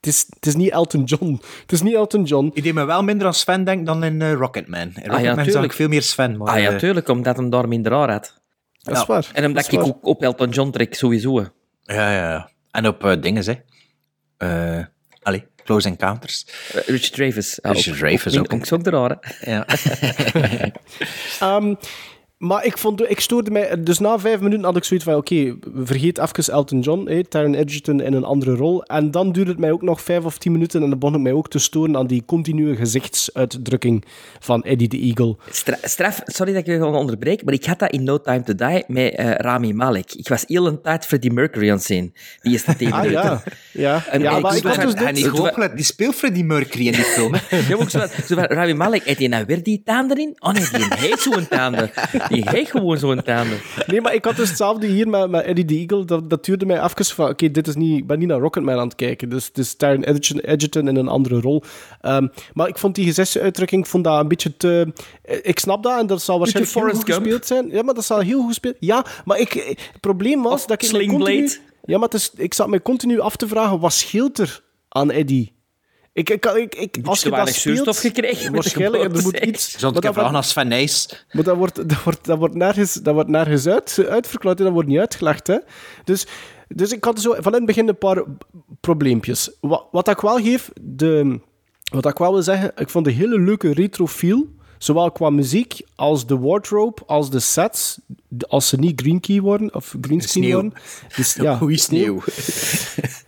[0.00, 1.40] Het is, het is niet Elton John.
[1.60, 2.50] Het is niet Elton John.
[2.54, 4.80] Ik deed me wel minder aan Sven denk dan in eh, Rocketman.
[4.80, 5.64] In Rocketman ja, zag tuurlijk.
[5.64, 6.36] ik veel meer Sven.
[6.36, 8.40] Maar, Ah ja, eh, tuurlijk, omdat hem daar minder haar had.
[8.78, 9.26] Dat is waar.
[9.32, 9.88] En Dat omdat is ik waar.
[9.88, 11.40] ook op Elton John trek, sowieso.
[11.40, 11.48] ja,
[11.84, 12.50] ja, ja.
[12.70, 13.54] En op eh, dingen, hè.
[14.78, 14.84] Eh
[15.22, 16.46] allee, Close Encounters.
[16.86, 17.58] Richard.
[17.62, 18.52] Ah, Richard Dreyfuss ook.
[18.52, 19.22] Ik ook de rare.
[19.40, 19.66] Ja.
[21.40, 21.74] Ehm,
[22.46, 23.82] maar ik, vond, ik stoorde mij...
[23.82, 25.14] Dus na vijf minuten had ik zoiets van...
[25.14, 28.84] Oké, vergeet even Elton John, hè, Taron Egerton in een andere rol.
[28.84, 30.82] En dan duurde het mij ook nog vijf of tien minuten...
[30.82, 34.04] en dan begon ik mij ook te storen aan die continue gezichtsuitdrukking
[34.40, 35.36] van Eddie the Eagle.
[35.50, 38.42] Stra- straf, sorry dat ik je gewoon onderbreek, maar ik had dat in No Time
[38.42, 40.12] to Die met eh, Rami Malek.
[40.12, 42.14] Ik was heel een tijd Freddie Mercury aan het zien.
[42.42, 43.22] Die eerste tien Ah minuten.
[43.22, 43.42] ja,
[43.72, 44.02] ja.
[44.10, 45.14] En ja ik- maar ik was dus dit...
[45.76, 47.34] die, speelt Freddie Mercury in die film.
[47.34, 47.56] hè.
[47.68, 50.16] Ja, maar ook zo van, zo van, Rami Malek, heeft hij nou weer die tanden
[50.18, 50.32] in?
[50.38, 51.90] Oh nee, die heeft zo'n tanden.
[52.34, 53.58] Die heeft gewoon zo'n tanden.
[53.86, 56.04] Nee, maar ik had dus hetzelfde hier met, met Eddie the Eagle.
[56.04, 57.28] Dat, dat duurde mij even van...
[57.28, 57.98] Oké, dit is niet...
[57.98, 59.28] Ik ben niet naar Rocketman aan het kijken.
[59.28, 61.62] Dus het is Taron Egerton, Egerton in een andere rol.
[62.00, 64.92] Ehm, maar ik vond die gezichtsuitdrukking ik vond dat een beetje te...
[65.22, 67.22] eh, Ik snap dat en dat zal waarschijnlijk heel goed Gump.
[67.22, 67.68] gespeeld zijn.
[67.70, 68.76] Ja, maar dat zal heel goed gespeeld...
[68.80, 70.92] Ja, maar ik, eh, het probleem was Of dat ik...
[70.92, 71.58] me Sling continu- Blade.
[71.84, 75.10] Ja, maar het is, ik zat me continu af te vragen, wat scheelt er aan
[75.10, 75.52] Eddie?
[76.14, 79.76] Ik, ik, ik, ik, als je dat weinig zuurstof gekregen Waarschijnlijk, er moet iets...
[79.80, 81.24] Dat- vragen Sven Nijs?
[81.32, 84.72] maar dat wordt, dat wordt, dat wordt nergens, dat wordt nergens uit, uitverklaard en dat
[84.72, 85.46] wordt niet uitgelegd.
[85.46, 85.58] Hè?
[86.04, 86.26] Dus,
[86.68, 88.24] dus ik had zo van in het begin een paar
[88.80, 89.50] probleempjes.
[89.60, 91.40] Wat, wat ik wel geef, de,
[91.92, 94.46] wat ik wel wil zeggen, ik vond een hele leuke retro feel.
[94.78, 97.98] Zowel qua muziek als de wardrobe, als de sets.
[98.48, 100.52] Als ze niet green key worden, of green Sneeuw.
[100.52, 100.72] worden.
[101.16, 102.22] Dus, ja, Goeie sneeuw.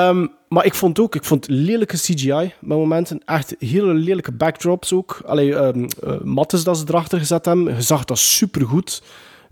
[0.00, 2.30] Ehm, maar ik vond ook, ik vond lelijke CGI
[2.60, 3.20] met momenten.
[3.24, 5.20] Echt hele lelijke backdrops ook.
[5.26, 7.74] Allee, ehm eh, mattes dat ze erachter gezet hebben.
[7.74, 9.02] Je zag dat supergoed.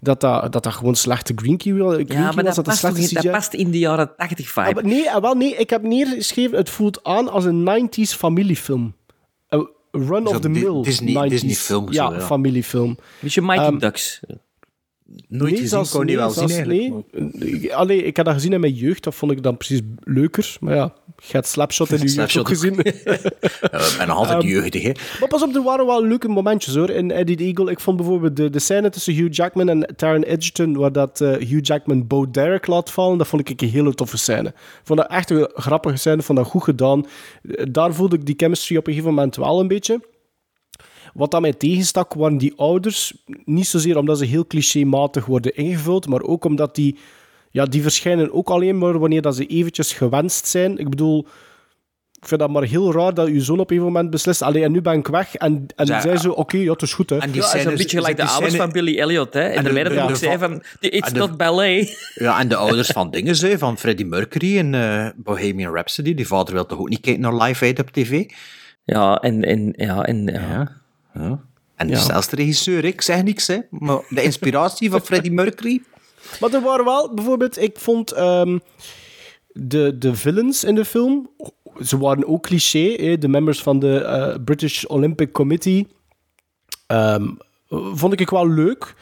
[0.01, 2.55] Dat dat, dat, dat gewoon slechte green key, green Ja, maar was.
[2.55, 4.67] dat Dat past, in, dat past in de jaren 80 vibe.
[4.69, 8.15] Ah, maar nee, ah, wel, nee, ik heb neergeschreven, het voelt aan als een 90s
[8.17, 8.95] familiefilm.
[9.49, 11.29] Een run of the Di- mill Disney- 90s.
[11.31, 12.21] Disney-film, Ja, zo, ja.
[12.21, 12.97] familiefilm.
[13.21, 14.21] Beetje Mighty Ehm, Ducks.
[15.29, 16.93] Nooit gezien, zelfs- kon je wel zien eigenlijk.
[17.13, 17.75] Nee.
[17.75, 20.57] Allee, ik had dat gezien in mijn jeugd, dat vond ik dan precies leuker.
[20.61, 22.75] Maar ja, je hebt Slapshot in je jeugd ook gezien.
[23.73, 24.93] Ja, ben nog altijd Ehm, jeugdig, hè.
[25.21, 26.91] Maar pas op, er waren wel leuke momentjes hoor.
[26.91, 30.23] In Eddie the Eagle, ik vond bijvoorbeeld de, de scène tussen Hugh Jackman en Taron
[30.23, 33.95] Egerton, waar dat eh, Hugh Jackman Bo Derek laat vallen, dat vond ik een hele
[33.95, 34.49] toffe scène.
[34.49, 37.07] Ik vond dat echt een grappige scène, vond dat goed gedaan.
[37.51, 40.01] Eh, Daar voelde ik die chemistry op een gegeven moment wel een beetje.
[41.15, 43.15] Wat dat mij tegenstak, waren die ouders.
[43.45, 46.99] Niet zozeer omdat ze heel clichématig worden ingevuld, maar ook omdat die...
[47.51, 50.79] Ja, die verschijnen ook alleen maar wanneer dat ze eventjes gewenst zijn.
[50.79, 51.27] Ik bedoel,
[52.21, 54.43] ik vind dat maar heel raar dat je zoon op een moment beslist.
[54.43, 55.35] Allee, en nu ben ik weg.
[55.35, 57.19] En, en zij zo, oké, ja, het is goed, hè.
[57.19, 59.35] En die Ja, scène een beetje gelijk de ouders scène- van Billy Elliot.
[59.35, 59.41] Hè?
[59.41, 62.13] En, En de de- meiden ja, ook zei van, it's en de- not ballet.
[62.15, 66.15] Ja, en de ouders van dingen, hè, van Freddie Mercury in eh, Bohemian Rhapsody.
[66.15, 68.25] Die vader wil toch ook niet kijken naar Live Aid op tv?
[68.85, 69.43] Ja, en...
[69.45, 70.41] en, ja, en ja.
[70.41, 70.83] Ja.
[71.15, 71.41] Ja.
[71.77, 71.95] En Ja.
[71.95, 73.59] de snelste regisseur, ik zeg niks, hè.
[73.71, 75.83] Maar de inspiratie van Freddie Mercury...
[76.41, 78.59] Maar er waren wel, bijvoorbeeld, ik vond ehm,
[79.53, 81.31] de, de villains in de film,
[81.83, 85.87] ze waren ook cliché, hè, de members van de eh, British Olympic Committee,
[86.87, 87.27] ehm,
[87.69, 88.95] vond ik wel leuk.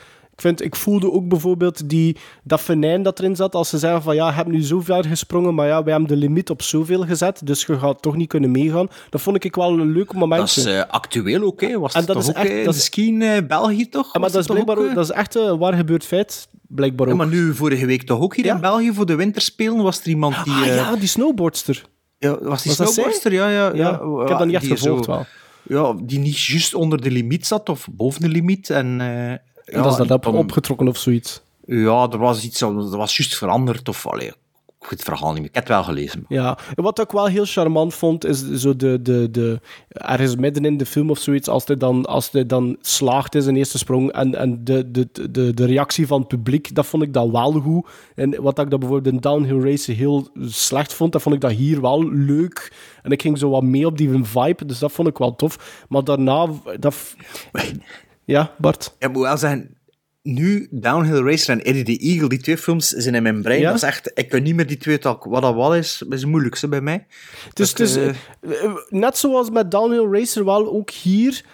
[0.43, 4.03] Ik, vind, ik voelde ook bijvoorbeeld die, dat venijn dat erin zat, als ze zeggen
[4.03, 6.63] van ja, je hebt nu zo ver gesprongen, maar ja, wij hebben de limiet op
[6.63, 8.89] zoveel gezet, dus je gaat toch niet kunnen meegaan.
[9.11, 10.63] Dat vond ik wel een leuk momentje.
[10.63, 11.79] Dat is eh, actueel ook, hè.
[11.79, 14.13] Was En dat is ook echt- eh, dat is- eh, België, toch?
[14.13, 17.07] Ah, maar dat is, blijkbaar ook, ook, dat is echt een waar gebeurd feit, blijkbaar
[17.07, 17.19] Ja, ook.
[17.19, 18.55] maar nu vorige week toch ook hier Ja.
[18.55, 20.53] in België voor de winterspelen was er iemand die...
[20.53, 21.85] ah eh, ja, die snowboardster.
[22.19, 23.33] ja, was die was snowboardster?
[23.33, 23.73] Ja, ja, ja.
[23.75, 23.93] Ja,
[24.23, 25.27] ik heb dat niet echt gevolgd zo- wel.
[25.63, 28.71] Ja, die niet juist onder de limiet zat of boven de limiet.
[28.71, 29.33] En, eh,
[29.65, 31.41] ja, dat is dat op, opgetrokken of zoiets.
[31.67, 33.89] Ja, er was iets, er was juist veranderd.
[33.89, 34.33] Of, allee,
[34.89, 35.49] het verhaal niet meer.
[35.49, 36.25] Ik heb het wel gelezen.
[36.29, 40.77] Ja, wat ik wel heel charmant vond, is zo de, de, de, ergens midden in
[40.77, 44.13] de film of zoiets, als hij dan, als hij dan slaagt in zijn eerste sprong
[44.13, 47.53] en, en de, de, de, de reactie van het publiek, dat vond ik dan wel
[47.53, 47.87] goed.
[48.15, 51.53] En wat ik dat bijvoorbeeld in Downhill Race heel slecht vond, dat vond ik dat
[51.53, 52.73] hier wel leuk.
[53.03, 55.85] En ik ging zo wat mee op die vibe, dus dat vond ik wel tof.
[55.89, 56.49] Maar daarna,
[56.79, 57.15] dat...
[58.33, 58.95] Ja, Bart?
[58.99, 59.77] Ik moet wel zeggen,
[60.23, 63.61] nu Downhill Racer en Eddie the Eagle, die twee films zijn in mijn brein.
[63.61, 63.67] Ja?
[63.67, 65.25] Dat is echt, ik kan niet meer die twee tak.
[65.25, 67.07] Wat dat wel is, is het moeilijkste bij mij.
[67.53, 67.99] Dus, dus
[68.89, 71.45] net zoals met Downhill Racer wel, ook hier...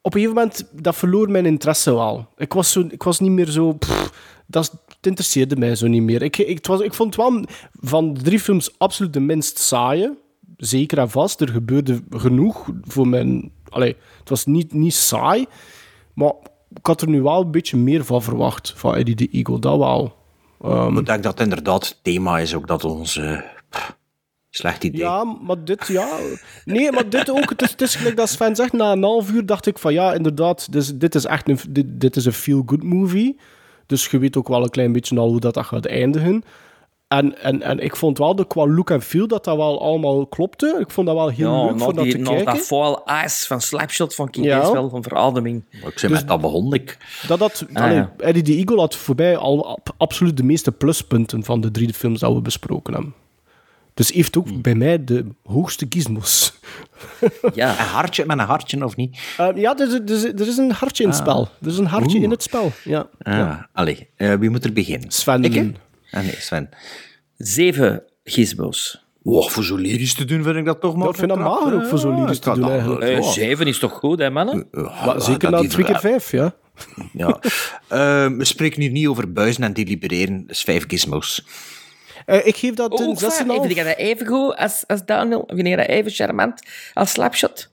[0.00, 2.28] Op een gegeven moment, dat verloor mijn interesse wel.
[2.36, 3.72] Ik was, zo, ik was niet meer zo...
[3.72, 4.12] pff,
[4.46, 6.22] dat, het interesseerde mij zo niet meer.
[6.22, 9.58] Ik, ik, het was, ik vond het wel van de drie films absoluut de minst
[9.58, 10.18] saaie.
[10.56, 11.40] Zeker en vast.
[11.40, 13.52] Er gebeurde genoeg voor mijn...
[13.74, 15.46] Allee, het was niet, niet saai.
[16.14, 16.32] Maar
[16.74, 18.72] ik had er nu wel een beetje meer van verwacht.
[18.76, 20.16] Van Eddie the Eagle, dat wel.
[20.62, 23.16] Ehm, Ik denk dat inderdaad het thema is ook dat ons...
[23.16, 23.40] eh,
[23.70, 23.96] pff,
[24.50, 25.00] slecht idee.
[25.00, 26.08] Ja, maar dit, ja.
[26.64, 27.50] Nee, maar dit ook.
[27.50, 29.92] Het is, het is gelijk dat Sven zegt, na een half uur dacht ik van
[29.92, 33.38] ja, inderdaad, dus, dit is echt een, dit, dit is een feel-good movie.
[33.86, 36.42] Dus je weet ook wel een klein beetje al hoe dat, dat gaat eindigen.
[37.08, 40.26] En, en, en ik vond wel de, qua look en feel dat dat wel allemaal
[40.26, 40.76] klopte.
[40.80, 42.44] Ik vond dat wel heel Ja, leuk voor dat te na kijken.
[42.54, 44.72] dat foil ice van Slapshot vond ik Ja.
[44.72, 45.64] wel van verademing.
[45.70, 46.98] Ik zei met dat begon ik.
[47.26, 48.12] Dat dat, Ah, allee, ja.
[48.18, 51.94] Eddie the Eagle had voor mij al ab- absoluut de meeste pluspunten van de drie
[51.94, 53.14] films dat we besproken hebben.
[53.94, 56.52] Dus heeft ook bij mij de hoogste gizmos.
[57.54, 57.70] Ja.
[57.70, 59.18] Een hartje met een hartje, of niet?
[59.36, 61.24] Eh, ja, er is, er, is, er is een hartje in het Ah.
[61.24, 61.48] spel.
[61.62, 62.24] Er is een hartje Oeh.
[62.24, 62.72] in het spel.
[62.84, 63.06] Ja.
[63.22, 65.10] Ah, Allee, eh, wie moet er beginnen?
[65.10, 65.44] Sven.
[65.44, 65.74] Ik?
[66.14, 66.68] Ah, nee, Sven.
[67.36, 69.04] Zeven gizmos.
[69.22, 71.08] Wow, voor zo lyrisch te doen vind ik dat toch maar...
[71.08, 73.02] Ik vind dat mager ook voor zo lyrisch te doen, eigenlijk.
[73.02, 74.68] Eh, zeven is toch goed, hè, mannen?
[75.04, 76.54] Maar zeker na twee keer vijf, ja.
[77.12, 77.38] Ja.
[77.88, 80.40] Eh, we spreken hier niet over buizen en delibereren.
[80.40, 81.46] Dat is vijf gizmos.
[82.26, 83.60] Eh, ik geef dat Oh, een 6,5.
[83.60, 85.44] Vind je dat even goed als, als Daniel?
[85.46, 86.62] Vind je dat even charmant
[86.94, 87.70] als Slapshot?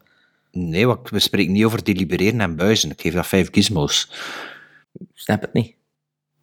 [0.51, 2.91] Nee, want we spreken niet over delibereren en buizen.
[2.91, 4.11] Ik geef dat vijf gizmos.
[5.13, 5.75] Snap het niet.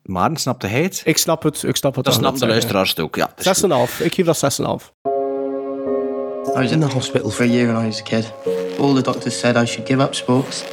[0.09, 1.03] Maar, snapte hij het?
[1.05, 1.63] Ik snap het.
[1.63, 2.05] Ik snap het.
[2.05, 3.31] Dat snapt de luisteraars het ook, ja.
[3.37, 3.89] dat is goed.
[4.01, 4.05] 6,5.
[4.05, 4.93] Ik geef dat 6,5.
[6.47, 8.33] I was in the hospital for a year when I was a kid.
[8.79, 10.65] All the doctors said I should give up sports.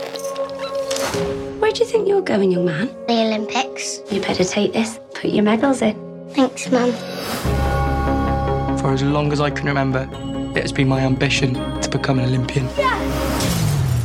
[1.60, 2.90] Where do you think you're going, young man?
[3.07, 4.02] The Olympics.
[4.10, 4.99] You better take this.
[5.22, 5.95] Put your medals in.
[6.34, 6.94] Thanks, Mum.
[8.78, 10.07] For as long as I can remember,
[10.56, 12.68] it has been my ambition to become an Olympian.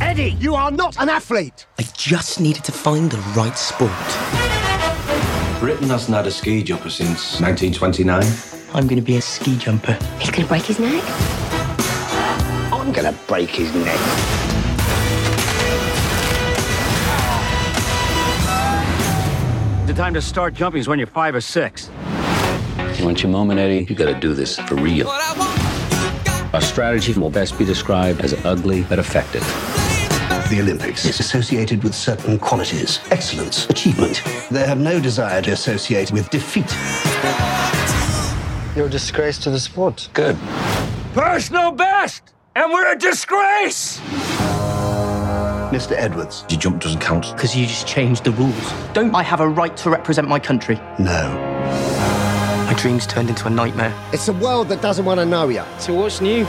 [0.01, 1.67] Eddie, you are not an athlete.
[1.79, 4.60] I just needed to find the right sport.
[5.61, 8.23] Britain hasn't had a ski jumper since 1929.
[8.73, 9.95] I'm going to be a ski jumper.
[10.17, 11.03] He's gonna break his neck.
[12.73, 13.99] I'm gonna break his neck.
[19.85, 21.91] The time to start jumping is when you're five or six.
[22.97, 23.85] You want your moment, Eddie?
[23.87, 25.09] You gotta do this for real.
[25.09, 29.43] Our strategy will best be described as ugly but effective.
[30.51, 34.21] The Olympics is associated with certain qualities excellence, achievement.
[34.51, 36.69] They have no desire to associate with defeat.
[38.75, 40.09] You're a disgrace to the sport.
[40.11, 40.37] Good.
[41.13, 42.33] Personal best!
[42.53, 44.01] And we're a disgrace!
[45.71, 45.93] Mr.
[45.93, 46.43] Edwards.
[46.49, 47.31] Your jump doesn't count.
[47.33, 48.73] Because you just changed the rules.
[48.91, 50.75] Don't I have a right to represent my country?
[50.99, 51.31] No.
[52.65, 53.97] My dreams turned into a nightmare.
[54.11, 55.63] It's a world that doesn't want to know you.
[55.79, 56.45] So what's new?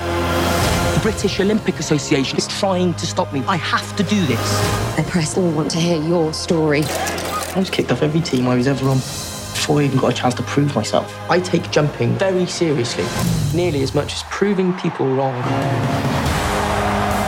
[1.03, 3.43] The British Olympic Association is trying to stop me.
[3.49, 4.97] I have to do this.
[4.97, 6.85] The press all want to hear your story.
[6.85, 10.15] I was kicked off every team I was ever on before I even got a
[10.17, 11.13] chance to prove myself.
[11.29, 13.05] I take jumping very seriously,
[13.53, 15.35] nearly as much as proving people wrong.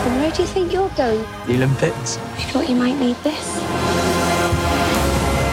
[0.07, 1.27] And where do you think you're going?
[1.49, 2.19] The Olympics.
[2.19, 3.57] I thought you might need this.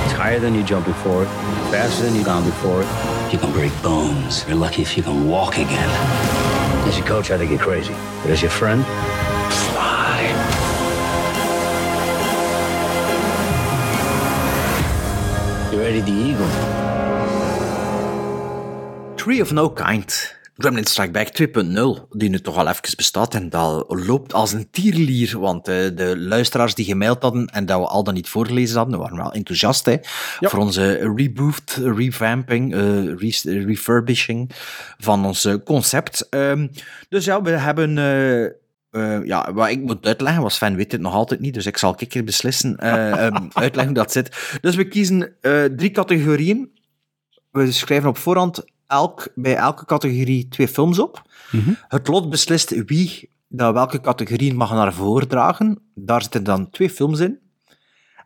[0.06, 1.30] It's higher than you jumped before it,
[1.72, 3.34] faster than you've gone before it.
[3.34, 4.46] You can break bones.
[4.48, 6.51] You're lucky if you can walk again.
[6.88, 7.94] As your coach, I think you're crazy.
[8.22, 10.22] But as your friend, fly.
[15.72, 16.50] You're Eddie the Eagle.
[19.16, 20.14] Tree of No Kind.
[20.58, 24.68] Gremlin Strike Back 2.0, die nu toch al even bestaat en dat loopt als een
[24.72, 28.78] tierlier, want eh, de luisteraars die gemaild hadden en dat we al dan niet voorgelezen
[28.78, 29.96] hadden, waren wel enthousiast hè,
[30.40, 34.50] voor onze reboot, revamping, eh, re- refurbishing
[34.98, 36.28] van ons eh, concept.
[36.30, 36.68] Ehm,
[37.10, 37.94] dus ja, we hebben...
[39.26, 41.96] ja, wat ik moet uitleggen, was Sven weet het nog altijd niet, dus ik zal
[41.98, 44.58] een keer beslissen, eh, ehm, uitleggen hoe dat zit.
[44.62, 45.36] Dus we kiezen
[45.76, 46.80] drie categorieën.
[47.52, 51.22] We schrijven op voorhand elk, bij elke categorie twee films op.
[51.88, 55.80] Het lot beslist wie dat welke categorieën mag naar voren dragen.
[55.96, 57.40] Daar zitten dan twee films in.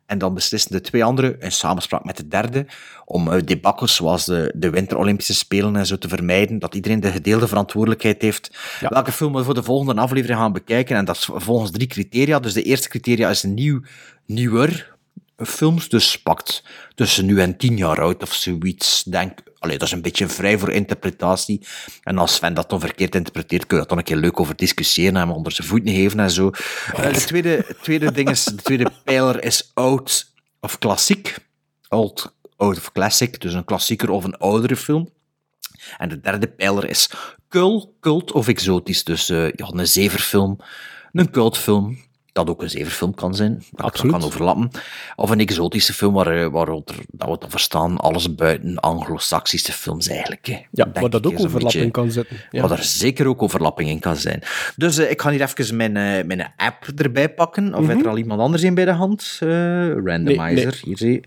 [0.06, 2.66] En dan beslissen de twee anderen, in samenspraak met de derde,
[3.06, 7.00] om uh, debakkels zoals de, de Winter Olympische Spelen en zo te vermijden, dat iedereen
[7.00, 8.58] de gedeelde verantwoordelijkheid heeft.
[8.90, 10.96] Welke film we voor de volgende aflevering gaan bekijken.
[10.96, 12.40] En dat is volgens drie criteria.
[12.40, 13.82] Dus de eerste criteria is nieuw,
[14.26, 14.96] nieuwer
[15.38, 16.64] films, dus pakt
[16.96, 19.04] tussen nu en tien jaar oud of zoiets.
[19.04, 19.40] Denk,
[19.72, 21.66] dat is een beetje vrij voor interpretatie.
[22.04, 24.56] En als Sven dat dan verkeerd interpreteert, kun je dat dan een keer leuk over
[24.56, 26.52] discussiëren en hem onder zijn voeten geven en zo.
[26.98, 31.36] Uh, de tweede, tweede ding is, de tweede pijler is oud of klassiek.
[31.90, 35.10] Old, oud of classic, dus een klassieker of een oudere film.
[35.98, 37.10] En de derde pijler is
[37.50, 39.04] cult, cult of exotisch.
[39.04, 40.60] Dus uh, ja, een zeverfilm,
[41.12, 41.98] een cultfilm,
[42.36, 44.12] dat ook een zeverfilm kan zijn, dat Absoluut.
[44.12, 44.70] kan overlappen.
[45.16, 50.45] Of een exotische film waar, waaronder dat we dan verstaan, alles buiten anglo-saxische films eigenlijk.
[50.45, 50.60] Hè.
[50.72, 52.38] Ja, waar dat ook overlapping beetje, kan zitten.
[52.52, 52.62] Ja.
[52.62, 54.44] Waar er zeker ook overlapping in kan zijn.
[54.76, 57.74] Dus uh, ik ga hier even mijn, uh, mijn app erbij pakken.
[57.74, 57.99] Of mm -hmm.
[57.99, 59.40] er al iemand anders in bij de hand?
[59.44, 59.49] Uh,
[59.90, 60.80] randomizer, nee, nee.
[60.82, 61.24] hier zie je.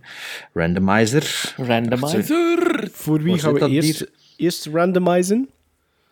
[0.53, 1.55] Randomizer.
[1.57, 2.89] Randomizer.
[2.93, 5.49] Voor wie gaan we eerst, eerst randomizen?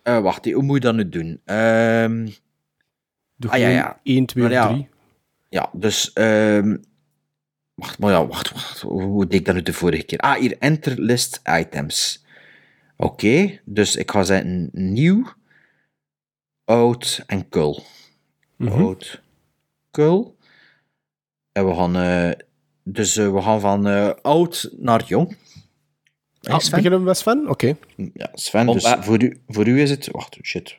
[0.03, 1.39] wacht, hoe moet je dat nu doen?
[1.45, 2.25] Ehm
[3.37, 3.99] Doe ah, ja, ja.
[4.03, 4.87] 1, 2 of 3.
[5.49, 6.11] Ja, dus...
[6.13, 6.81] Um,
[7.73, 8.81] wacht, maar ja, wacht, wacht.
[8.81, 10.19] Hoe deed ik dat nu de vorige keer?
[10.19, 12.25] Ah, hier, enter list items.
[12.95, 15.33] Oké, okay, dus ik ga zeggen nieuw,
[16.65, 17.83] oud en kul.
[18.55, 18.83] Mm -hmm.
[18.83, 19.21] Oud,
[19.91, 20.37] kul.
[21.51, 21.97] En we gaan...
[21.97, 22.31] Uh,
[22.83, 25.37] dus uh, we gaan van uh, oud naar jong.
[26.41, 27.49] Ah, beginnen we met Sven?
[27.49, 27.75] Oké.
[27.95, 28.09] Okay.
[28.13, 30.09] Ja, Sven, dus voor u, voor u is het...
[30.11, 30.77] Wacht, shit.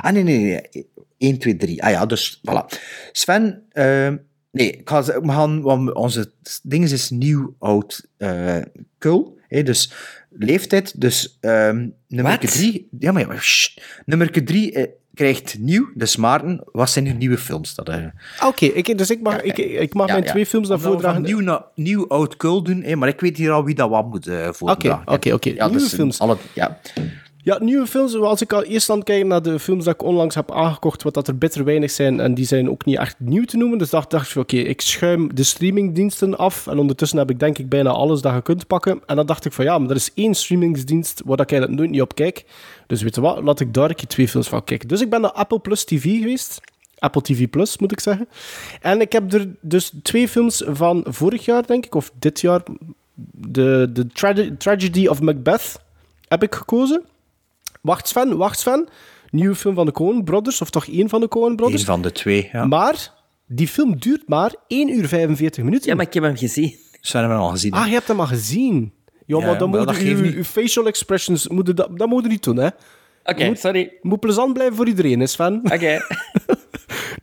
[0.00, 0.86] Ah, nee, nee, nee.
[1.18, 1.82] 1, 2, 3.
[1.82, 2.78] Ah ja, dus voilà.
[3.12, 4.12] Sven, uh,
[4.50, 8.56] nee, ik ga, we gaan, onze ding is nieuw, oud, uh,
[8.98, 9.38] cool.
[9.48, 9.92] Hè, dus
[10.30, 12.88] leeftijd, dus um, nummer 3.
[12.98, 13.40] Ja, maar ja,
[14.04, 14.84] nummer 3 uh,
[15.14, 16.64] krijgt nieuw, dus Maarten.
[16.72, 17.74] Wat zijn nu nieuwe films?
[17.74, 18.06] Dat, uh...
[18.46, 20.30] Oké, okay, dus ik mag, ik, ik mag ja, mijn ja.
[20.30, 21.22] twee films naar voren dragen.
[21.22, 24.06] Nieuw, na, nieuw, oud, cool doen, hè, maar ik weet hier al wie dat wat
[24.10, 25.00] moet uh, voordragen.
[25.00, 25.48] Oké, oké, oké.
[25.50, 26.18] Nieuwe dus, films.
[26.18, 26.80] Alle, ja.
[27.44, 28.16] Ja, nieuwe films.
[28.16, 31.14] Als ik al eerst aan kijk naar de films dat ik onlangs heb aangekocht, wat
[31.14, 33.78] dat er bitter weinig zijn, en die zijn ook niet echt nieuw te noemen.
[33.78, 36.66] Dus dacht, dacht ik, oké, ik schuim de streamingdiensten af.
[36.66, 39.00] En ondertussen heb ik denk ik bijna alles dat je kunt pakken.
[39.06, 41.90] En dan dacht ik van ja, maar er is één streamingsdienst waar ik eigenlijk nooit
[41.90, 42.44] niet op kijk.
[42.86, 44.88] Dus weet je wat, laat ik daar een twee films van kijken.
[44.88, 46.60] Dus ik ben naar Apple Plus TV geweest.
[46.98, 48.28] Apple TV Plus, moet ik zeggen.
[48.80, 52.62] En ik heb er dus twee films van vorig jaar, denk ik, of dit jaar.
[53.30, 54.06] De, de
[54.58, 55.80] Tragedy of Macbeth
[56.28, 57.02] heb ik gekozen.
[57.84, 58.88] Wacht Sven, wacht Sven.
[59.30, 61.80] Nieuwe film van de Coen Brothers, of toch één van de Coen Brothers?
[61.80, 62.66] Eén van de twee, ja.
[62.66, 63.12] Maar
[63.46, 65.88] die film duurt maar 1 uur 45 minuten.
[65.88, 66.74] Ja, maar ik heb hem gezien.
[67.00, 67.72] Ze hebben hem al gezien.
[67.72, 68.92] Ah, je hebt hem al gezien.
[69.26, 72.56] Ja, maar dan moet je je facial expressions, moet dat, dat moet je niet doen,
[72.56, 72.66] hè.
[72.66, 72.76] Oké,
[73.22, 73.92] okay, sorry.
[74.02, 75.60] moet plezant blijven voor iedereen, hè, Sven.
[75.64, 75.98] Oké.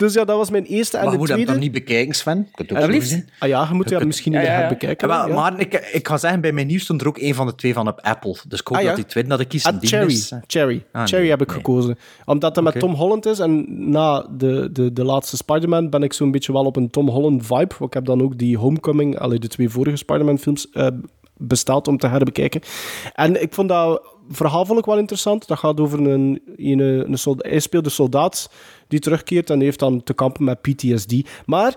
[0.01, 1.45] dus ja, dat was mijn eerste en maar de moet tweede...
[1.45, 2.47] hem dan niet bekijken, Sven?
[2.51, 3.29] Het ook zien.
[3.39, 4.67] Ah ja, je moet hem misschien niet ja, ja.
[4.67, 5.07] bekijken.
[5.07, 5.33] Ja, ja.
[5.33, 7.73] Maar ik, ik ga zeggen, bij mijn nieuws stond er ook een van de twee
[7.73, 8.37] van op Apple.
[8.47, 10.11] Dus ik hoop ah, dat die tweede dat ik kies ah, Cherry.
[10.11, 10.33] Is.
[10.47, 10.85] Cherry.
[10.91, 11.55] Ah, Cherry nee, heb ik nee.
[11.55, 11.97] gekozen.
[12.25, 12.73] Omdat hij okay.
[12.73, 13.39] met Tom Holland is.
[13.39, 17.09] En na de, de, de laatste Spider-Man ben ik zo'n beetje wel op een Tom
[17.09, 17.75] Holland vibe.
[17.79, 20.67] Ik heb dan ook die Homecoming, allee, de twee vorige Spider-Man films...
[20.73, 20.87] Uh,
[21.43, 22.61] bestaat om te herbekijken.
[23.13, 25.47] En ik vond dat verhaal vond ik wel interessant.
[25.47, 27.45] Dat gaat over een, een, een soldaat.
[27.45, 28.51] Hij speelt een soldaat
[28.91, 31.13] die terugkeert en heeft dan te kampen met PTSD.
[31.45, 31.75] Maar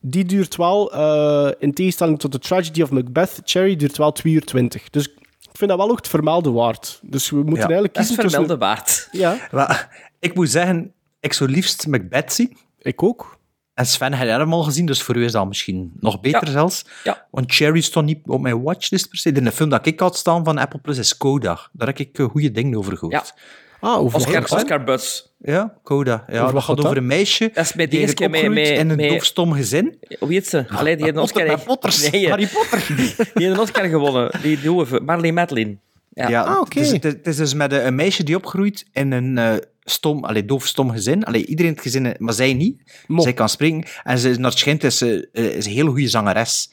[0.00, 4.32] die duurt wel, uh, in tegenstelling tot de Tragedy of Macbeth, Cherry duurt wel 2
[4.32, 4.90] uur 20.
[4.90, 5.06] Dus
[5.40, 7.00] ik vind dat wel ook het vermelden waard.
[7.02, 8.30] Dus we moeten ja, eigenlijk kiezen tussen...
[8.30, 9.08] vermelden waard.
[9.12, 9.48] Ja.
[9.50, 12.56] Maar, ik moet zeggen, ik zou liefst Macbeth zien.
[12.78, 13.38] Ik ook.
[13.74, 16.50] En Sven had hem al gezien, dus voor u is dat misschien nog beter ja.
[16.50, 16.86] zelfs.
[17.04, 17.26] Ja.
[17.30, 19.32] Want Cherry stond niet op mijn watchlist per se.
[19.32, 21.68] De film dat ik had staan van Apple Plus is Coda.
[21.72, 23.32] Daar heb ik goede dingen over gehoord.
[23.36, 23.42] Ja.
[23.84, 25.22] Ah, over Oscar, Oscar Buzz.
[25.38, 26.24] Ja, Coda.
[26.28, 28.96] Ja, dat gaat over een meisje dat is met die die mee, mee, in een
[28.96, 29.98] mee, doofstom gezin.
[30.18, 30.64] Hoe heet ze?
[30.68, 31.46] Allee, die heeft een Oscar...
[31.46, 32.10] Harry Potter.
[32.10, 32.84] Nee, Harry Potter.
[32.96, 34.30] die heeft een Oscar gewonnen.
[34.42, 35.76] Die doe Marley Madeline.
[36.08, 36.78] Ja, ja ah, oké.
[36.78, 36.88] Okay.
[36.88, 39.54] Het, het, is dus met een, meisje die opgroeit in een uh,
[39.84, 41.24] stom, allee, doof stom gezin.
[41.24, 42.82] Allee, iedereen in het gezin, maar zij niet.
[43.16, 43.86] Zij kan springen.
[44.04, 46.70] En ze, naar het schijnt is ze is een hele goede zangeres.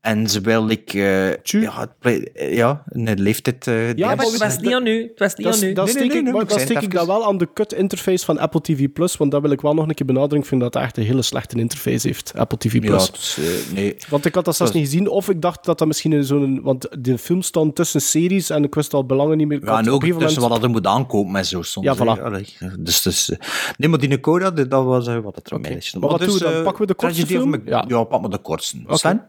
[0.00, 0.92] En ze wil ik...
[0.92, 1.88] Uh, ja,
[2.34, 3.66] ja, een leeftijd...
[3.66, 5.02] Uh, ja, maar het was niet aan u.
[5.02, 5.72] Het was niet aan u.
[5.72, 9.42] Dan steek ik, steek dat wel aan de cut-interface van Apple TV+, Plus, want dat
[9.42, 10.40] wil ik wel nog een keer benadrukken.
[10.40, 12.80] Ik vind dat het echt een hele slechte interface heeft, Apple TV+.
[12.80, 13.06] Plus.
[13.06, 13.96] Ja, dus, uh, nee.
[14.08, 16.60] Want ik had dat zelfs niet gezien, of ik dacht dat dat misschien zo'n...
[16.62, 19.64] Want de film stond tussen series en ik wist al belangen niet meer.
[19.64, 20.48] Ja, en ook tussen moment...
[20.48, 21.86] wat er moet aankopen met zo soms.
[21.86, 22.22] Ja, voilà.
[22.22, 23.32] Allee, dus, dus,
[23.76, 25.72] nee, maar die Coda, dat was wat het er okay.
[25.72, 25.92] is.
[25.92, 26.62] Maar, maar wat dus, doen we dan?
[26.62, 27.62] Pakken we de kortste film?
[27.64, 28.76] Ja, ja pak maar de kortste.
[28.86, 29.20] Okay.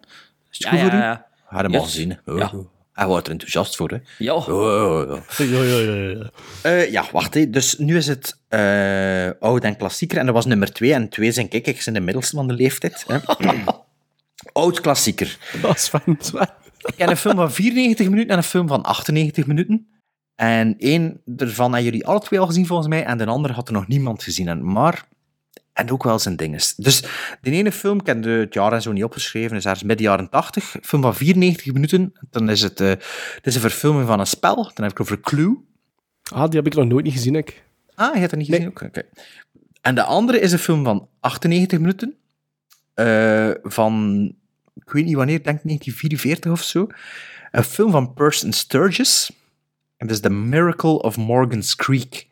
[0.50, 0.74] Sven?
[0.74, 1.10] Is het ja, goed voor ja, u?
[1.10, 1.26] ja.
[1.46, 1.80] Had hem Yes.
[1.80, 2.20] al gezien.
[2.26, 2.52] Oh, Ja.
[2.94, 3.98] Hij wordt er enthousiast voor, hè?
[4.18, 4.34] Ja.
[4.34, 5.22] Oh, oh, oh.
[5.38, 6.30] Ja, ja, ja, ja.
[6.62, 7.34] Eh, ja, wacht.
[7.34, 7.50] Hè.
[7.50, 10.18] Dus nu is het eh, oud en klassieker.
[10.18, 10.94] En dat was nummer twee.
[10.94, 13.06] En twee zijn, kijk, ik ben de middelste van de leeftijd.
[13.08, 13.18] Hè.
[14.54, 15.38] Oud klassieker.
[15.62, 16.50] Dat is van Sven.
[16.80, 19.88] Ik ken een film van 94 minuten en een film van 98 minuten.
[20.36, 23.68] En één ervan hebben jullie alle twee al gezien volgens mij, en de andere had
[23.68, 24.48] er nog niemand gezien.
[24.48, 25.06] En, maar,
[25.74, 26.76] en ook wel zijn dinges.
[26.76, 27.04] Dus
[27.42, 30.30] de ene film, ik heb het jaar en zo niet opgeschreven, is ergens midden jaren
[30.30, 30.74] 80.
[30.74, 32.14] Een film van 94 minuten.
[32.30, 32.88] Dan is het, eh,
[33.36, 34.56] het is een verfilming van een spel.
[34.56, 35.58] Dan heb ik over Clue.
[36.34, 37.64] Ah, die heb ik nog nooit niet gezien, ik.
[37.96, 38.82] Ah, je hebt dat niet gezien ook?
[38.82, 39.02] Oké.
[39.82, 42.14] En de andere is een film van 98 minuten.
[42.94, 44.24] eh, van,
[44.76, 46.88] ik weet niet wanneer, ik denk 1944 of zo.
[47.52, 49.32] Een film van Person Sturgis.
[49.98, 52.28] En dat is The Miracle of Morgan's Creek.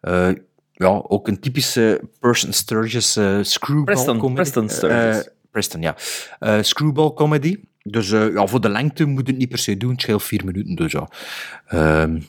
[0.00, 0.28] Eh,
[0.76, 4.34] ja, ook een typische Person Sturgis eh, screwball Preston, comedy.
[4.34, 5.24] Preston Sturgis.
[5.24, 5.96] Eh, Preston, ja.
[6.38, 7.56] Eh, screwball comedy.
[7.82, 9.90] Dus eh, ja, voor de lengte moet het niet per se doen.
[9.90, 11.08] Het scheelt vier minuten, dus ja.
[11.66, 12.20] Ehm,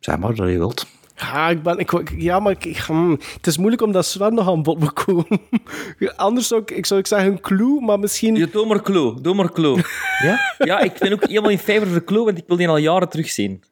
[0.00, 0.86] zeg maar dat je wilt.
[1.16, 4.62] Ja, ik ben, ik, ja maar ik, hm, het is moeilijk omdat Sven nog aan
[4.62, 5.40] bod moet komen.
[6.16, 8.34] Anders zou ik, ik, zou ik zeggen een clue, maar misschien...
[8.34, 9.84] Ja, doe maar Clue, doe maar Clue.
[10.22, 10.54] Ja?
[10.58, 13.08] Ja, ik ben ook helemaal in favor voor Clue, want ik wil die al jaren
[13.08, 13.62] terugzien.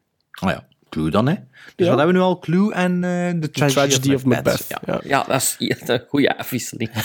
[0.42, 1.34] Oh ja, Clue dan, hè.
[1.76, 2.38] Dus wat hebben we nu al?
[2.38, 4.66] Clue en eh The Tragedy, Tragedy of of Macbeth.
[4.70, 5.02] Macbeth.
[5.04, 5.18] Ja.
[5.18, 6.90] Ja, dat is ja, dat is een goede afwisseling.
[6.94, 7.04] Ah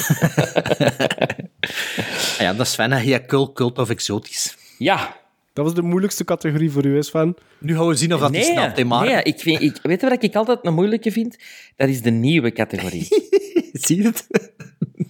[2.46, 3.00] ja, dat is Sven, hè.
[3.00, 4.58] Ja, cult, cult of exotisch.
[4.78, 5.18] Ja.
[5.54, 7.36] Dat was de moeilijkste categorie voor u, is Sven.
[7.60, 9.06] Nu gaan we zien of dat hij snapt, hè, maar...
[9.06, 11.38] nee ik vind, ik, weet je wat ik altijd een moeilijke vind?
[11.76, 13.08] Dat is de nieuwe categorie.
[13.86, 14.28] Zie je het?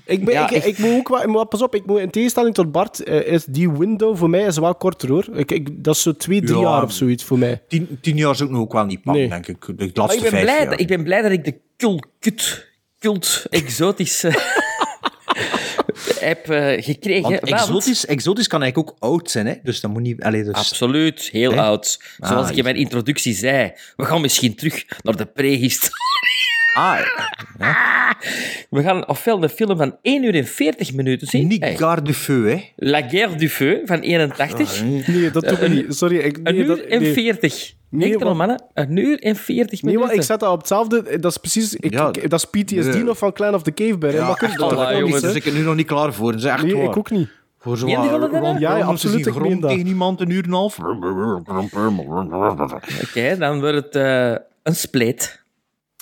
[0.09, 3.03] Ik, ben, Ja, ik, moet ook wel, pas op, ik moet, in tegenstelling tot Bart,
[3.03, 5.25] eh, is die window voor mij is wel korter hoor.
[5.33, 6.69] Ik, ik, dat is zo twee, drie Ja.
[6.69, 7.61] jaar of zoiets voor mij.
[7.67, 9.29] Tien, tien jaar zou ik nog ook wel niet Nee.
[9.29, 9.65] denk ik.
[9.77, 10.69] De laatste ik ben, vijf blij, jaar.
[10.69, 12.65] dat- ik ben blij dat ik de cult, cult,
[12.99, 14.31] cult exotische
[16.19, 17.21] heb eh, gekregen.
[17.29, 19.53] Want want- exotisch, exotisch kan eigenlijk ook oud zijn, hè.
[19.63, 20.21] Dus dat moet niet...
[20.23, 20.53] Allee, dus...
[20.53, 21.61] Absoluut, heel Hè?
[21.61, 21.99] oud.
[22.17, 26.07] Zoals Ah, ik in mijn introductie zei, we gaan misschien terug naar de prehistorie.
[26.79, 28.09] Ah,
[28.69, 31.47] We gaan ofwel de film van 1 uur en 40 minuten zien.
[31.47, 32.63] Niet Hey, Garde du Feu, hè.
[32.75, 34.83] La Guerre du Feu van 81.
[34.83, 35.95] Nee, dat doe ik Een- niet.
[35.95, 36.17] Sorry.
[36.17, 37.13] Ik, Een nee, uur dat, en nee.
[37.13, 37.73] 40.
[37.89, 38.63] Nee, want- mannen.
[38.73, 39.99] Een uur en 40 Nee, minuten.
[40.07, 41.19] want ik zet dat op hetzelfde.
[41.19, 41.75] Dat is precies.
[41.75, 43.03] Ik, Ja, ik- dat is PTSD nee.
[43.03, 44.13] nog van Clan of the Cave Bear.
[44.13, 45.21] Ja, maar echt dat niet, jongens.
[45.21, 46.31] Dus ik ben er nu nog niet klaar voor.
[46.31, 46.83] Dat is echt Nee, waar.
[46.85, 47.29] ik ook niet.
[47.59, 48.39] Voor zo Meen je dat, wat- hè?
[48.39, 49.69] rond- Ja, ja, absoluut, ik grond dat.
[49.71, 50.79] tegen iemand een uur en een half.
[53.03, 54.31] Oké, dan wordt het eh,
[54.63, 55.43] een spleet.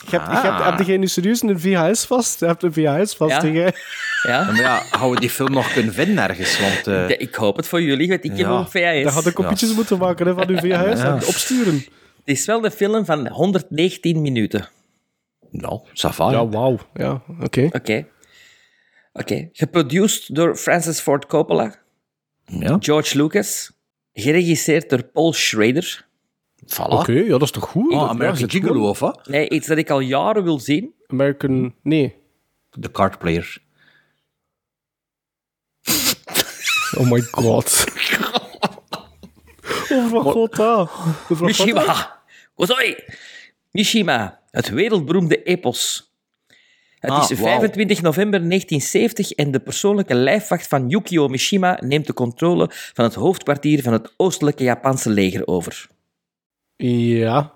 [0.05, 2.39] Je hebt, je hebt, heb jij nu serieus een VHS vast?
[2.39, 3.71] Je hebt een VHS vast, Ja.
[4.23, 4.43] Ja?
[4.43, 6.59] Maar ja, gaan we die film nog kunnen vinden ergens?
[6.59, 8.49] Want eh, Ja, ik hoop het voor jullie, want ik heb Ja.
[8.59, 9.03] ook VHS.
[9.03, 11.05] Dan had ik kopietjes moeten maken hè, van uw VHS Ja.
[11.05, 11.73] en opsturen.
[11.75, 14.67] Het is wel de film van 119 minuten.
[15.51, 16.31] nou, va.
[16.31, 16.79] Ja, wauw.
[16.93, 17.69] Ja, oké.
[17.71, 18.05] Oké.
[19.13, 19.49] Oké.
[19.53, 21.75] Geproduceerd door Francis Ford Coppola,
[22.45, 23.71] Ja, George Lucas,
[24.13, 26.05] geregisseerd door Paul Schrader.
[26.73, 26.87] Voilà.
[26.93, 27.91] Oké, ja, dat is toch goed?
[27.93, 29.27] Oh, ja, American Gigolo, of wat?
[29.27, 30.93] Nee, iets dat ik al jaren wil zien.
[31.07, 31.75] American...
[31.81, 32.15] Nee.
[32.79, 33.57] The Card Player.
[36.97, 37.85] Oh my god.
[39.91, 40.89] Over wat gaat dat?
[41.29, 41.75] Over wat gaat dat?
[41.75, 42.19] Mishima.
[42.55, 42.95] Gozoi.
[43.71, 46.11] Mishima, het wereldberoemde epos.
[46.99, 47.57] Het Ah, is wauw.
[47.57, 53.13] 25 november 1970 en de persoonlijke lijfwacht van Yukio Mishima neemt de controle van het
[53.13, 55.87] hoofdkwartier van het oostelijke Japanse leger over.
[56.77, 57.55] Ja.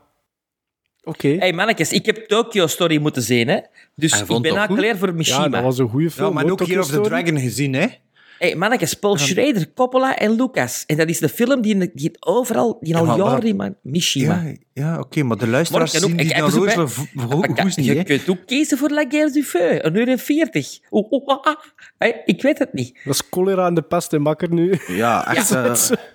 [1.04, 1.28] Oké.
[1.40, 3.60] hey mannetjes, ik heb Tokyo Story moeten zien, hè.
[3.96, 5.44] Dus ik ben nou klaar voor Mishima.
[5.44, 6.28] Ja, dat was een goede film.
[6.28, 7.02] Ja, maar ook Tokyo hier of the.
[7.02, 7.88] Dragon gezien, hè?
[8.40, 10.84] hey, mannetjes, Paul Schrader, Coppola en Lucas.
[10.88, 13.48] En dat is de film die, die het overal, die al Ja, maar waar- jaren
[13.48, 13.76] in man.
[13.82, 14.44] Mishima.
[14.46, 17.76] Ja, ja oké, maar de luisteraars ik kan ook- zien die rozelen Maar kan- goed
[17.78, 18.04] niet, je hè?
[18.04, 20.80] kunt ook kiezen voor La Guerre du Feu, een uur en 40.
[20.92, 21.56] Oeh, oeh, ah, ah.
[21.98, 23.00] Hey, ik weet het niet.
[23.04, 24.80] Dat is cholera en de pest en makker nu.
[24.88, 25.50] Ja, echt.
[25.50, 25.74] Ja, eh,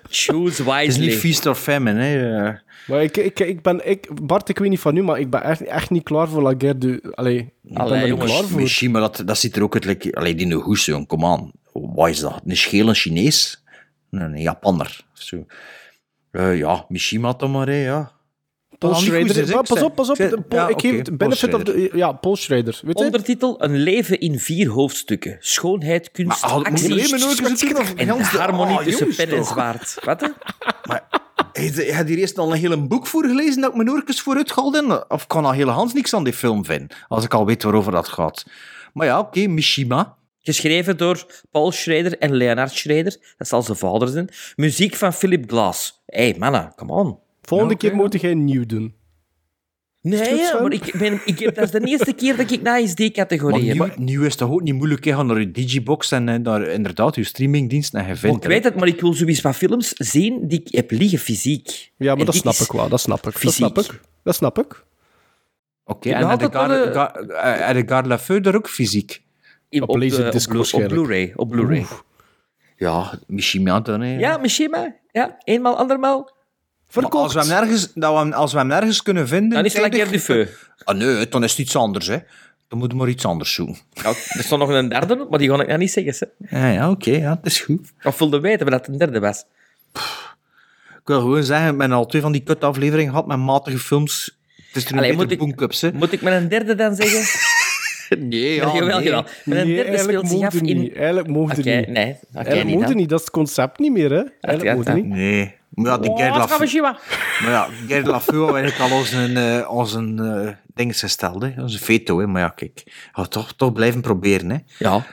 [0.09, 1.11] Choose het is niet wisely.
[1.11, 2.51] feast or famine, hè?
[2.87, 3.89] Maar ik, ik, ik ben...
[3.89, 6.41] Ik, Bart, ik weet niet van nu, maar ik ben echt, echt niet klaar voor
[6.41, 7.01] La Guerre du...
[7.11, 8.61] Allee, ik ben Allee, er niet jongens, klaar voor.
[8.61, 9.85] Misschien, maar dat, dat ziet er ook uit.
[9.85, 11.51] Like, allee, die hoes, jong, kom aan.
[11.73, 12.41] Wat is dat?
[12.45, 13.63] Een schele Chinees?
[14.09, 15.05] Nee, een Japanner.
[15.13, 15.45] Zo.
[16.31, 18.11] Eh, ja, Mishima dan maar, hè, ja.
[18.77, 19.33] Paul Schrader.
[19.33, 20.15] zeg, Maar pas op, pas op.
[20.15, 21.89] Zeg, de Paul- ja, ik geef het Paul benefit of the...
[21.93, 22.79] Ja, Paul Schrader.
[22.83, 22.95] Weet?
[22.95, 25.37] Ondertitel Een leven in vier hoofdstukken.
[25.39, 28.77] Schoonheid, kunst, Maar moet actie je alleen maar nooit eens zien of en de- harmonie
[28.77, 29.97] Ah, tussen jongens, pen en zwaard.
[30.03, 30.21] Wat?
[30.21, 30.27] hè?
[31.57, 34.35] Heb je hier eerst al een hele boek voor gelezen dat ik mijn oortjes voor
[34.35, 35.07] uitgehaald?
[35.09, 36.97] Of kan al helemaal niks aan die film vinden?
[37.07, 38.45] Als ik al weet waarover dat gaat.
[38.93, 40.15] Maar ja, oké, Mishima.
[40.39, 43.17] Geschreven door Paul Schrader en Leonard Schrader.
[43.37, 44.29] Dat zal zijn vader zijn.
[44.55, 46.03] Muziek van Philip Glass.
[46.05, 47.17] Hé, hey, mannen, come on.
[47.41, 48.95] Volgende Ja, keer moet jij nieuw doen.
[50.09, 52.77] Nee, ja, maar ik ben, ik heb, dat is de eerste keer dat ik na
[52.77, 53.77] is die Maar categorie heb.
[53.77, 55.05] nieuw, nieuw is toch ook niet moeilijk?
[55.05, 58.63] Ga naar je Digibox en eh, naar inderdaad je streamingdienst en je vindt ik weet
[58.63, 61.91] het, maar ik wil zoiets van films zien die ik heb liggen fysiek.
[61.97, 62.89] Ja, maar En dat snap ik wel.
[62.89, 63.41] Dat snap ik.
[63.41, 63.99] Dat snap ik.
[64.23, 64.83] Dat snap ik.
[65.85, 67.15] Oké, Ja, en je Gar-
[67.69, 69.21] eh, je Garde Lafeu daar ook fysiek?
[69.69, 70.87] In- Op Op, de- Laserdisc op Blu-.
[70.87, 71.33] Blu-ray.
[71.35, 71.85] Op Blu-ray.
[72.77, 74.17] Ja, Mishima dan, hè.
[74.17, 74.95] Ja, Mishima.
[75.11, 76.36] Ja, eenmaal, andermaal.
[76.93, 79.49] Als we, hem nergens, dat we als we hem nergens kunnen vinden...
[79.49, 80.45] Dan is het du Feu.
[80.83, 82.17] Ah, nee, dan is het iets anders, hè.
[82.67, 83.77] Dan moeten we maar iets anders zoeken.
[83.93, 86.29] Ja, er stond nog een derde op, maar die ga ik nou niet zeggen.
[86.43, 86.59] Hè.
[86.59, 87.91] Ja, ja oké, ja, dat is goed.
[88.03, 89.43] Of wilde weten dat het een derde was.
[90.89, 94.37] Ik wil gewoon zeggen, ik ben al twee van die kut-afleveringen gehad met matige films.
[94.55, 95.93] Het is er nu Allee, moet ik-.
[95.93, 97.25] Moet ik met een derde dan zeggen?
[98.19, 99.11] Nee, Ja, jawel, nee.
[99.13, 100.63] Met een Nee, derde speelt zich af in...
[100.63, 100.95] niet.
[100.95, 101.87] Eigenlijk mocht het Oké, niet.
[101.87, 102.15] nee.
[102.33, 103.09] Eigenlijk niet niet.
[103.09, 104.23] Dat is het concept niet meer, hè?
[104.41, 105.05] Eigenlijk niet.
[105.05, 105.55] Nee.
[105.77, 106.17] Maar ja, die Oh.
[107.41, 111.41] Maar ja, Gerd Lafeu had eigenlijk al als een, eh, als een eh, ding gesteld,
[111.41, 111.53] hè.
[111.61, 112.27] Als een veto, hè.
[112.27, 112.83] Maar ja, kijk.
[113.11, 114.57] Ga toch, toch blijven proberen, hè.
[114.79, 115.05] Ja.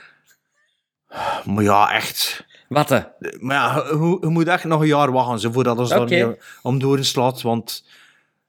[1.45, 2.45] Maar ja, echt.
[2.69, 2.89] Wat?
[2.89, 2.99] hè?
[3.39, 5.99] Maar ja, je, je moet echt nog een jaar wachten, zo, voordat ons Oké.
[6.17, 7.85] daarmee om doorslaat, want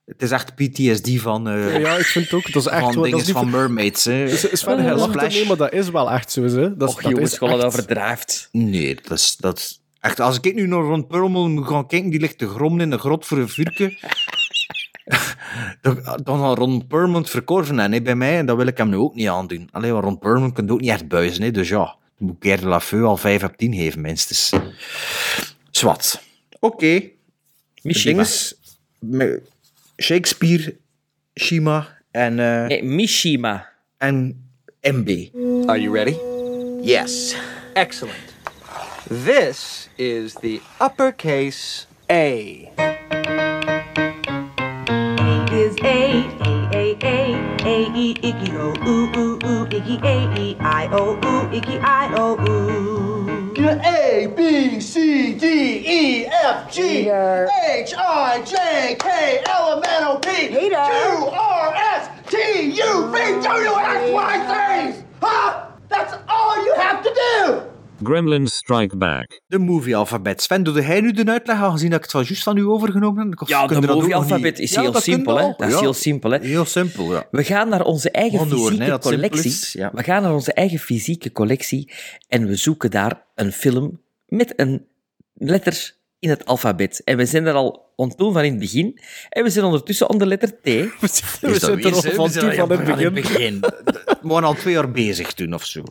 [0.04, 1.48] het is echt PTSD van...
[1.48, 2.52] eh, Ja, ik vind het ook.
[2.52, 4.24] Dat is echt van wel- dat dingen van mermaids, hè.
[4.24, 5.34] Is, is verder Ja, Splash.
[5.34, 6.76] nee, maar dat is wel echt zo, hè?
[6.76, 8.48] Dat, is- Och, dat jongens, is gewoon echt- overdrijft.
[8.52, 10.20] Nee, dat is, dat is echt...
[10.20, 12.98] Als ik nu naar Ron Perlman moet gaan kijken, die ligt te grommen in de
[12.98, 13.98] grot voor een vuurke,
[15.82, 18.88] dan, dan zal Ron Perlman het verkorven hè, bij mij, en dat wil ik hem
[18.88, 19.68] nu ook niet aandoen.
[19.72, 21.84] Alleen maar Ron Perlman kan ook niet echt buizen, hè, dus ja,
[22.18, 24.52] dan moet ik Gerd Lafeu al 5 op 10 geven, minstens.
[25.70, 26.22] Zwat.
[26.60, 27.02] Oké.
[27.82, 28.24] Mishima.
[28.98, 29.40] Met
[30.02, 30.76] Shakespeare,
[31.34, 32.38] Shima en...
[32.38, 33.68] eh, Nee, Mishima.
[33.98, 34.44] en
[34.82, 35.08] MB.
[35.68, 36.16] Are you ready?
[36.82, 37.36] Yes.
[37.74, 38.34] Excellent.
[39.08, 42.72] This is the uppercase A.
[42.76, 43.06] A
[45.52, 50.56] is A, A, A, A, A, E, Icky, O, Ooh, Ooh, Ooh, Icky, A, E,
[50.58, 53.54] I, O, Ooh, Icky, I, O, Ooh.
[53.64, 55.46] A, B, C, D,
[55.86, 62.08] E, F, G, H, I, J, K, L, M, N, O, P, Q, R, S,
[62.28, 62.36] T,
[62.72, 65.04] U, V, W, X, Y, Z.
[65.22, 65.66] Huh?
[65.88, 67.75] That's all you have to do.
[68.02, 69.40] Gremlins Strike Back.
[69.46, 70.42] De movie alfabet.
[70.42, 73.28] Sven, doe jij nu de uitleg, aangezien dat ik het wel juist van u overgenomen
[73.28, 73.48] heb?
[73.48, 74.30] Ja, de je dat ook movie nog niet?
[74.32, 75.52] alfabet is Ja, heel simpel, hè.
[75.56, 75.80] Dat is Ja.
[75.80, 76.38] heel simpel, hè.
[76.38, 77.26] Heel simpel, ja.
[77.30, 79.80] We gaan naar onze eigen fysieke collectie.
[79.80, 79.90] ja.
[79.94, 81.92] We gaan naar onze eigen fysieke collectie
[82.28, 84.86] en we zoeken daar een film met een
[85.34, 87.02] letter in het alfabet.
[87.04, 88.98] En we zijn er al ontdoen van in het begin.
[89.28, 90.64] En we zijn ondertussen onder letter T.
[90.64, 90.88] We
[91.40, 93.60] dat er al van We zijn toe al- van het begin.
[94.22, 95.82] We waren al twee jaar bezig toen, of zo.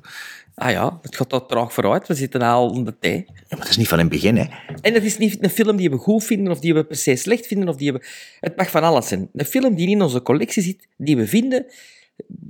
[0.56, 2.07] Ah ja, het gaat toch traag vooruit.
[2.07, 3.06] We zitten al onder T.
[3.06, 4.45] Ja, maar dat is niet van in het begin, hè.
[4.81, 7.15] En het is niet een film die we goed vinden of die we per se
[7.15, 7.68] slecht vinden.
[7.69, 8.06] Of die we...
[8.39, 9.30] Het mag van alles zijn.
[9.34, 11.65] Een film die in onze collectie zit, die we vinden,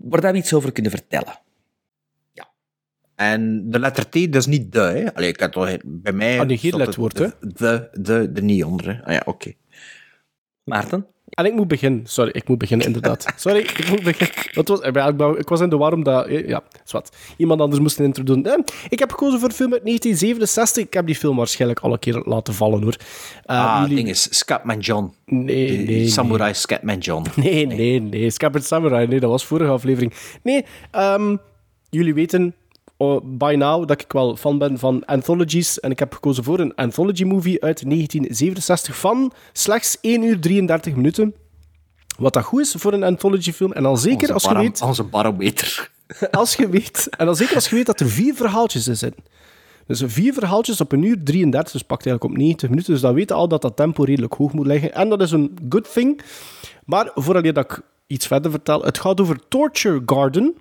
[0.02, 1.39] waar dat we iets over kunnen vertellen.
[3.15, 5.13] En de letter T, dat is niet de, hè.
[5.15, 6.39] Allee, ik had toch, bij mij...
[6.39, 9.03] Ah, nee, geen letwoord, de, de, de, de niet onder, hè.
[9.05, 9.51] Ah ja, oké.
[10.63, 11.05] Maarten?
[11.29, 12.01] En ik moet beginnen.
[12.05, 13.25] Sorry, ik moet beginnen, inderdaad.
[13.35, 14.35] Sorry, ik moet beginnen.
[14.53, 16.27] Dat was, ja, ik, was in de warm dat...
[16.29, 17.15] Ja, zwart.
[17.37, 18.45] Iemand anders moest een intro doen.
[18.45, 18.59] Eh,
[18.89, 20.83] Ik heb gekozen voor een film uit 1967.
[20.83, 22.95] Ik heb die film waarschijnlijk al een keer laten vallen, hoor.
[23.43, 25.13] Eh, ah, jullie- ding is Scatman John.
[25.25, 26.07] Nee, nee, nee.
[26.07, 27.25] Samurai Scatman John.
[27.43, 28.29] Nee, nee, nee.
[28.29, 30.13] Scapper Samurai, nee, dat was vorige aflevering.
[30.43, 31.35] Nee, ehm,
[31.89, 32.53] jullie weten oh,
[33.23, 35.80] by now dat ik wel fan ben van anthologies.
[35.80, 41.35] En ik heb gekozen voor een anthology-movie uit 1967 van slechts 1 uur 33 minuten.
[42.17, 43.73] Wat dat goed is voor een anthology-film.
[43.73, 44.81] En dan zeker Onze als je weet...
[44.81, 45.91] Onze barometer.
[46.31, 47.07] Als je weet...
[47.17, 49.23] En dan zeker als je weet dat er vier verhaaltjes in zitten.
[49.88, 52.93] Dus vier verhaaltjes op een uur 33, dus pakt eigenlijk op 90 minuten.
[52.93, 54.93] Dus dan weten al dat dat tempo redelijk hoog moet liggen.
[54.93, 56.22] En dat is een good thing.
[56.85, 60.55] Maar voordat dat ik iets verder vertel, het gaat over Torture Garden.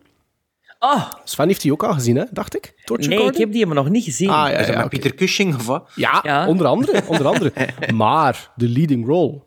[0.84, 1.12] Ah!
[1.24, 2.24] Sven heeft die ook al gezien, hè?
[2.30, 2.74] dacht ik?
[2.84, 4.28] Torture Nee, ik heb die maar nog niet gezien.
[4.30, 4.88] Ah, ja, ja, met.
[4.88, 5.90] Pieter Cushing of wat?
[5.94, 6.46] Ja, Ja.
[6.46, 7.02] onder andere.
[7.06, 7.52] Onder andere.
[7.94, 9.42] maar de leading role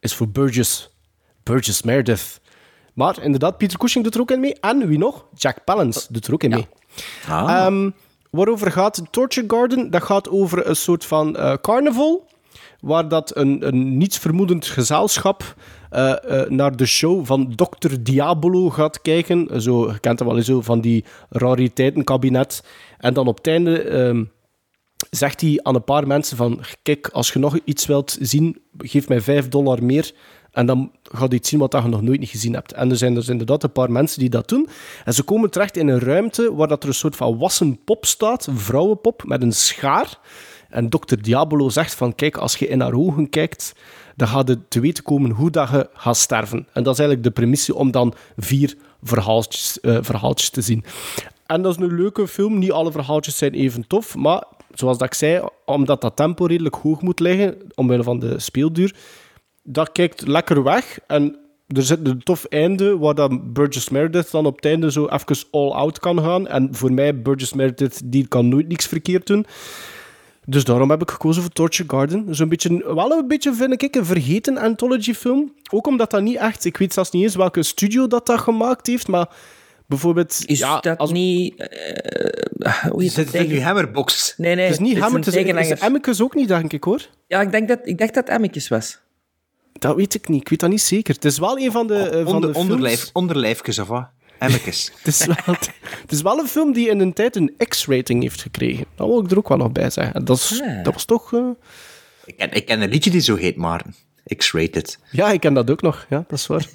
[0.00, 0.90] is voor Burgess.
[1.42, 2.40] Burgess Meredith.
[2.94, 4.60] Maar inderdaad, Peter Cushing doet er ook in mee.
[4.60, 5.24] En wie nog?
[5.34, 6.66] Jack Palance doet er ook in mee.
[7.28, 7.50] Ah.
[7.50, 7.90] Ehm,
[8.30, 9.90] waarover gaat Torture Garden?
[9.90, 12.28] Dat gaat over een soort van eh, carnaval,
[12.80, 15.54] waar dat een, een nietsvermoedend gezelschap
[15.90, 17.94] eh, eh, naar de show van Dr.
[18.00, 19.62] Diabolo gaat kijken.
[19.62, 22.64] Zo, je kent hem wel eens zo van die rariteitenkabinet.
[22.98, 24.24] En dan op het einde ehm,
[25.10, 29.08] zegt hij aan een paar mensen van kijk, als je nog iets wilt zien, geef
[29.08, 30.12] mij 5 dollar meer
[30.56, 32.72] en dan gaat je iets zien wat je nog nooit niet gezien hebt.
[32.72, 34.68] En er zijn dus inderdaad een paar mensen die dat doen.
[35.04, 38.04] En ze komen terecht in een ruimte waar dat er een soort van wassen pop
[38.04, 40.18] staat, een vrouwenpop met een schaar.
[40.68, 43.72] En dokter Diabolo zegt van kijk, als je in haar ogen kijkt,
[44.16, 46.66] dan gaat het te weten komen hoe dat je gaat sterven.
[46.72, 50.84] En dat is eigenlijk de premisse om dan vier verhaaltjes, eh, verhaaltjes te zien.
[51.46, 52.58] En dat is een leuke film.
[52.58, 54.44] Niet alle verhaaltjes zijn even tof, maar
[54.74, 58.94] zoals dat ik zei, omdat dat tempo redelijk hoog moet liggen, omwille van de speelduur,
[59.62, 60.98] dat kijkt lekker weg.
[61.06, 61.36] En
[61.66, 65.46] er zit een tof einde, waar dan Burgess Meredith dan op het einde zo even
[65.50, 66.46] all-out kan gaan.
[66.46, 69.46] En voor mij, Burgess Meredith, die kan nooit niks verkeerd doen.
[70.48, 72.34] Dus daarom heb ik gekozen voor Torture Garden.
[72.34, 75.52] Zo'n beetje, wel een beetje, vind ik, een vergeten anthology-film.
[75.70, 76.64] Ook omdat dat niet echt...
[76.64, 79.28] Ik weet zelfs niet eens welke studio dat dat gemaakt heeft, maar
[79.86, 80.42] bijvoorbeeld...
[80.46, 81.54] Is ja, dat als, niet...
[81.56, 84.34] eh, hoe Zit dat het in tegen- uw hammerbox?
[84.36, 84.64] Nee, nee.
[84.64, 85.80] het is niet Hammer, een het is, is.
[85.80, 87.00] Emmekes ook niet, denk ik, hoor.
[87.26, 88.98] Ja, ik denk dat, ik dacht dat Emmekes was.
[89.72, 90.40] Dat weet ik niet.
[90.40, 91.14] Ik weet dat niet zeker.
[91.14, 92.56] Het is wel een van de, eh, van Onder, de films...
[92.56, 94.08] onderlijf, onderlijfjes of wat?
[94.38, 94.90] Emmekes.
[95.02, 95.36] Het is, wel,
[96.00, 98.84] het is wel een film die in een tijd een X-rating heeft gekregen.
[98.94, 100.14] Dat wil ik er ook wel nog bij zeggen.
[100.14, 100.84] En Dat, is, Ah.
[100.84, 101.32] dat was toch...
[101.34, 101.48] eh,
[102.24, 103.94] ik, ken, ik ken een liedje die zo heet, Maarten.
[104.36, 104.98] X-rated.
[105.10, 106.06] Ja, ik ken dat ook nog.
[106.08, 106.66] Ja, dat is waar.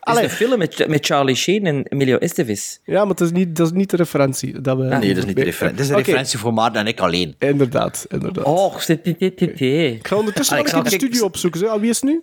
[0.00, 2.78] Het is een film met, met Charlie Sheen en Emilio Estevez.
[2.84, 4.60] Ja, maar het is niet, dat is niet de referentie.
[4.60, 5.76] Dat we, nee, dat is niet de referentie.
[5.78, 7.34] Dat is een referentie voor Maarten en ik alleen.
[7.38, 8.44] Inderdaad, inderdaad.
[8.44, 9.94] Oh, zit dit, dit, dit, dit.
[9.94, 11.68] Ik ga ondertussen ik een keer zal- de studio opzoeken.
[11.70, 12.22] Ah, wie is het nu?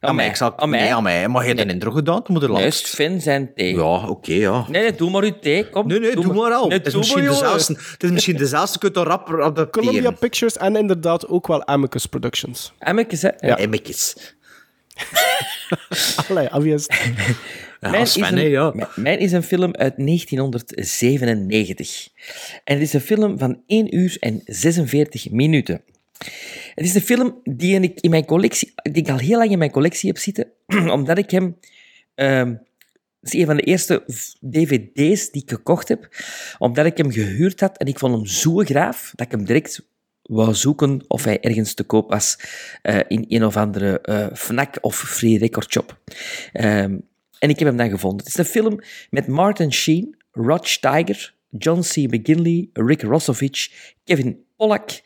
[0.00, 0.58] Ja, maar ik zal...
[0.58, 0.80] Aan mij.
[0.80, 1.28] Nee, aan mij.
[1.28, 2.90] Maar je hebt een intro gedaan, toen moet er langs.
[2.90, 3.74] Sven zijn thee.
[3.74, 4.64] Ja, oké, ja.
[4.68, 5.68] Nee, nee, doe maar uw thee.
[5.68, 5.86] Kom.
[5.86, 6.68] Nee, nee, doe, maar al.
[6.68, 9.56] Nee, het, is doe misschien dezelfde, het is misschien dezelfde, je kunt er rap op
[9.56, 12.72] de Columbia Pictures en inderdaad ook wel Amicus Productions.
[12.78, 13.28] Emmekes, hè?
[13.38, 13.56] Ja.
[13.58, 14.16] Emmekes.
[16.28, 17.02] Allee, ah, is het?
[17.80, 18.70] Mijn, Sven, is een, hè, ja.
[18.74, 22.08] mijn- mijn is een film uit 1997.
[22.64, 25.82] En het is een film van 1 uur en 46 minuten.
[26.74, 29.58] Het is een film die ik in mijn collectie, die ik al heel lang in
[29.58, 30.52] mijn collectie heb zitten,
[30.98, 31.56] omdat ik hem...
[32.14, 32.58] het
[33.20, 34.04] is een van de eerste
[34.50, 36.08] dvd's die ik gekocht heb,
[36.58, 39.88] omdat ik hem gehuurd had en ik vond hem zo graaf dat ik hem direct
[40.30, 42.38] wou zoeken of hij ergens te koop was
[42.82, 46.00] eh, in een of andere eh FNAC of Free Record Shop.
[46.52, 46.98] Ehm,
[47.38, 48.18] en ik heb hem dan gevonden.
[48.18, 48.80] Het is een film
[49.10, 51.96] met Martin Sheen, Rod Steiger, John C.
[51.96, 53.70] McGinley, Rick Rossovich,
[54.04, 55.00] Kevin Pollak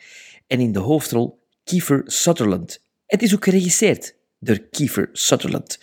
[0.46, 2.80] en in de hoofdrol Kiefer Sutherland.
[3.06, 5.78] Het is ook geregisseerd door Kiefer Sutherland.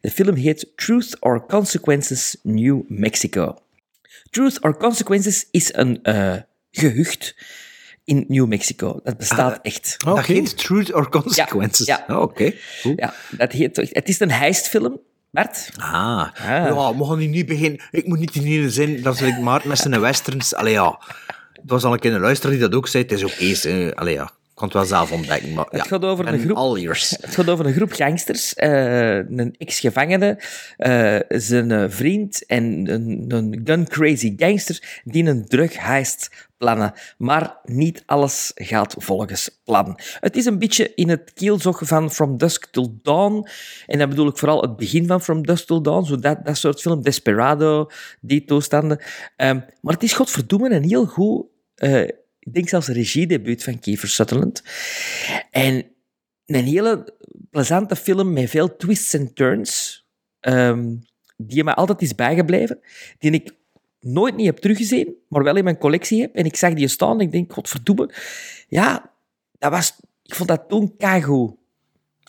[0.00, 3.58] De film heet Truth or Consequences New Mexico.
[4.30, 6.36] Truth or Consequences is een eh,
[6.70, 7.36] gehucht
[8.04, 9.00] in New Mexico.
[9.02, 9.96] Dat bestaat echt.
[10.04, 11.86] Dat heet Truth or Consequences.
[11.86, 12.52] Ja, Oh, Oké.
[12.96, 15.00] Ja, dat heet, toch- het is een heistfilm,
[15.30, 15.68] Bart.
[15.76, 16.28] Ah.
[16.36, 17.80] Ja, we gaan nu niet beginnen.
[17.90, 20.54] Ik moet niet in ieder zin dat ik Maarten met zijn westerns...
[20.54, 21.00] Allee, ja.
[21.64, 23.02] Het was al een keer een luisteraar die dat ook zei.
[23.02, 23.68] Het is oké.
[23.68, 23.94] hè.
[23.94, 24.24] Allee, ja.
[24.54, 25.52] Ik kan het wel zelf ontdekken.
[25.52, 25.78] Maar, ja.
[25.78, 26.56] Het gaat over En een groep.
[26.56, 27.10] all ears.
[27.20, 30.40] Het gaat over een groep gangsters, eh, een ex-gevangene,
[30.76, 36.92] eh, zijn eh, vriend en een, een gun-crazy gangster die een drug heist plannen.
[37.18, 39.98] Maar niet alles gaat volgens plan.
[40.20, 43.48] Het is een beetje in het kielzog van From Dusk Till Dawn.
[43.86, 46.56] En dan bedoel ik vooral het begin van From Dusk Till Dawn, zo dat, dat
[46.56, 49.02] soort film, Desperado, die toestanden.
[49.36, 51.52] Ehm, maar het is godverdomme een heel goed...
[51.74, 52.02] eh,
[52.38, 54.62] ik denk zelfs regiedebuut van Kiefer Sutherland.
[55.50, 55.84] En
[56.46, 57.14] een hele
[57.50, 60.04] plezante film met veel twists en turns,
[60.40, 60.94] ehm,
[61.36, 62.80] die me altijd is bijgebleven,
[63.18, 63.54] die ik
[64.00, 66.34] nooit niet heb teruggezien, maar wel in mijn collectie heb.
[66.34, 68.10] En ik zag die staan en ik denk, godverdomme,
[68.68, 69.12] ja,
[69.58, 71.58] dat was, ik vond dat toen kago.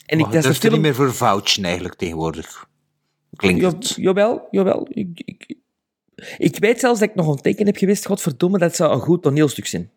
[0.06, 0.80] En ik, Maar dat dat is er niet film...
[0.80, 2.68] meer voor vouchen eigenlijk tegenwoordig.
[3.36, 3.94] Klinkt Ja, het.
[3.96, 4.86] jawel, jawel.
[4.90, 5.56] Ik, ik,
[6.38, 9.66] ik weet zelfs dat ik nog ontdeken heb geweest, godverdomme, dat zou een goed toneelstuk
[9.66, 9.90] zijn.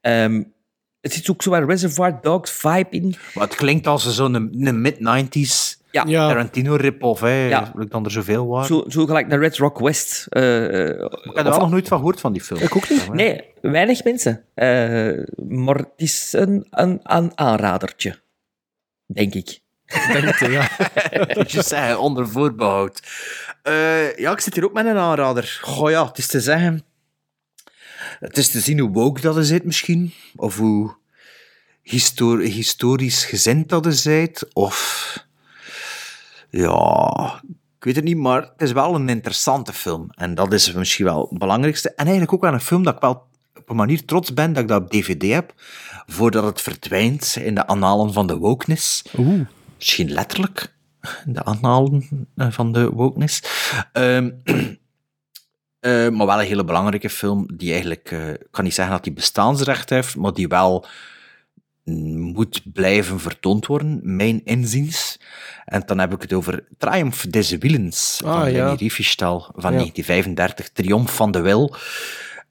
[0.00, 0.42] Ehm,
[1.00, 3.14] het zit ook zo een Reservoir Dogs vibe in.
[3.34, 6.04] Maar het klinkt als zo'n een, een mid-90s Ja.
[6.28, 7.46] Tarantino rip-off, hè.
[7.48, 7.72] Ja.
[7.78, 7.84] Ja.
[7.84, 8.66] dan er zoveel waren.
[8.66, 10.26] Zo, zo gelijk naar Red Rock West.
[10.28, 12.60] eh, ik heb er nog nooit van gehoord van die film.
[12.60, 13.12] Ik ook niet.
[13.12, 14.44] Nee, weinig mensen.
[14.54, 18.20] Eh, maar het is een, een, een aanradertje.
[19.06, 19.60] Denk ik.
[19.86, 20.68] Denk je, ja.
[21.34, 23.02] Moet je zeggen, onder voorbehoud.
[23.62, 25.58] Eh, ja, ik zit hier ook met een aanrader.
[25.62, 26.84] Goh ja, het is te zeggen...
[28.20, 30.14] Het is te zien hoe woke dat is het misschien.
[30.36, 30.94] Of hoe
[31.82, 34.46] histor historisch gezind dat is het.
[34.52, 35.26] Of...
[36.50, 37.42] Ja...
[37.78, 40.10] Ik weet het niet, maar het is wel een interessante film.
[40.14, 41.88] En dat is misschien wel het belangrijkste.
[41.88, 43.26] En eigenlijk ook wel een film dat ik wel
[43.58, 45.54] op een manier trots ben dat ik dat op DVD heb,
[46.06, 49.04] voordat het verdwijnt in de annalen van de wokeness.
[49.18, 49.40] Oeh.
[49.84, 50.74] Misschien letterlijk,
[51.24, 53.42] de annalen eh, van de wokeness.
[53.92, 54.30] Ehm,
[55.80, 59.04] eh, maar wel een hele belangrijke film, die eigenlijk, eh, ik kan niet zeggen dat
[59.04, 60.86] die bestaansrecht heeft, maar die wel
[61.84, 65.20] moet blijven vertoond worden, mijn inziens.
[65.64, 68.64] En dan heb ik het over Triumph des Willens Ah, van ja.
[68.64, 69.78] Leni Riefenstahl van Ja.
[69.78, 71.76] 1935, Triomf van de Wil.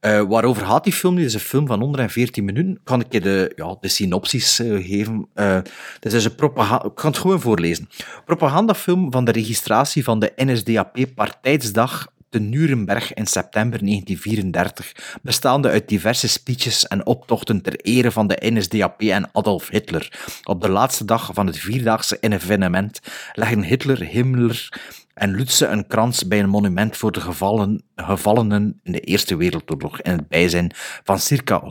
[0.03, 1.15] Eh, waarover gaat die film?
[1.15, 2.79] Dit is een film van 114 minuten.
[2.83, 5.27] Kan ik je de, ja, de synopsis eh, geven?
[5.33, 5.59] Eh
[5.99, 6.85] dit is een propaganda...
[6.85, 7.89] Ik kan het gewoon voorlezen.
[8.25, 16.27] Propagandafilm van de registratie van de NSDAP-partijdsdag te Nuremberg in september 1934, bestaande uit diverse
[16.27, 20.11] speeches en optochten ter ere van de NSDAP en Adolf Hitler.
[20.43, 22.99] Op de laatste dag van het vierdaagse evenement
[23.33, 24.69] leggen Hitler, Himmler
[25.13, 30.01] en Lutze een krans bij een monument voor de gevallen, gevallenen in de Eerste Wereldoorlog
[30.01, 30.71] in het bijzijn
[31.03, 31.61] van circa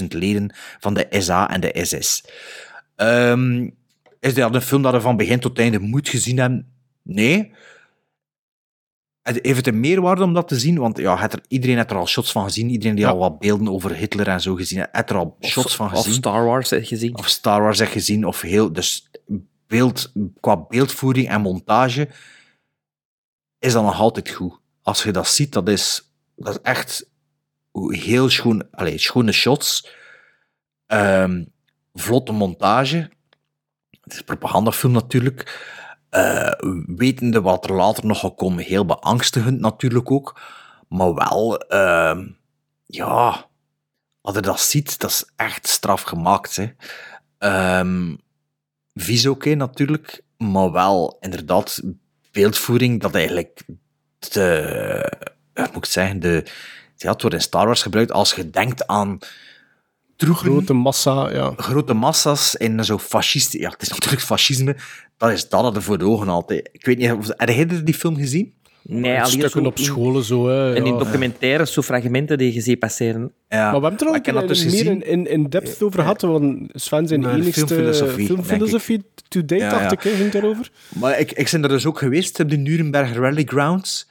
[0.00, 2.24] 150.000 leden van de SA en de SS.
[2.96, 3.70] Ehm,
[4.20, 6.72] is dat een film dat je van begin tot einde moet gezien hebben?
[7.02, 7.52] Nee.
[9.22, 10.78] Heeft het een meerwaarde om dat te zien?
[10.78, 12.70] Want ja, het er, iedereen heeft er al shots van gezien.
[12.70, 15.76] Iedereen die al wat beelden over Hitler en zo gezien heeft, heeft er al shots
[15.76, 16.12] van gezien.
[16.12, 17.16] Of Star Wars heeft gezien.
[17.16, 18.26] Of Star Wars heeft gezien.
[18.26, 19.10] Of heel, dus
[19.66, 22.08] beeld, qua beeldvoering en montage
[23.58, 24.58] is dat nog altijd goed.
[24.82, 27.10] Als je dat ziet, dat is, dat is echt
[27.72, 29.88] heel schoon, allez, schone shots.
[30.86, 31.44] Ehm,
[31.94, 33.10] vlotte montage.
[34.00, 35.72] Het is een propagandafilm natuurlijk.
[36.10, 36.52] Eh,
[36.86, 40.40] wetende wat er later nog gaat komen, heel beangstigend natuurlijk ook.
[40.88, 42.28] Maar wel, ehm,
[42.86, 43.48] ja,
[44.20, 46.56] als je dat ziet, dat is echt straf gemaakt.
[46.56, 46.72] Hè.
[47.38, 48.16] Ehm,
[48.94, 51.80] vies oké natuurlijk, maar wel inderdaad
[52.32, 53.62] beeldvoering dat eigenlijk
[54.18, 55.12] de,
[55.54, 56.44] moet ik zeggen, de,
[56.96, 59.18] ja, het wordt in Star Wars gebruikt als je denkt aan
[60.16, 61.52] Grote massa, ja.
[61.56, 63.60] grote massa's en zo fascisten.
[63.60, 64.76] Ja, het is natuurlijk fascisme.
[65.16, 66.68] Dat is dat dat er voor de ogen altijd.
[66.72, 68.54] Ik weet niet, of- heb jij die film gezien?
[68.86, 70.74] Nee, alleen Stukken zo op in- scholen zo, hè.
[70.74, 70.98] En in ja.
[70.98, 73.32] documentaires, zo fragmenten die je ziet passeren.
[73.48, 74.86] Ja, Maar we hebben het er een dus meer gezien.
[74.86, 79.62] in, in, in depth over gehad, want Sven zijn Maar enigste filmfilosofie, filmfilosofie to date,
[79.62, 79.90] Ja, dacht ja.
[79.90, 80.70] ik, hè, ging daarover.
[80.88, 84.06] Maar ik, ik ben er dus ook geweest op de Nuremberg Rally Grounds.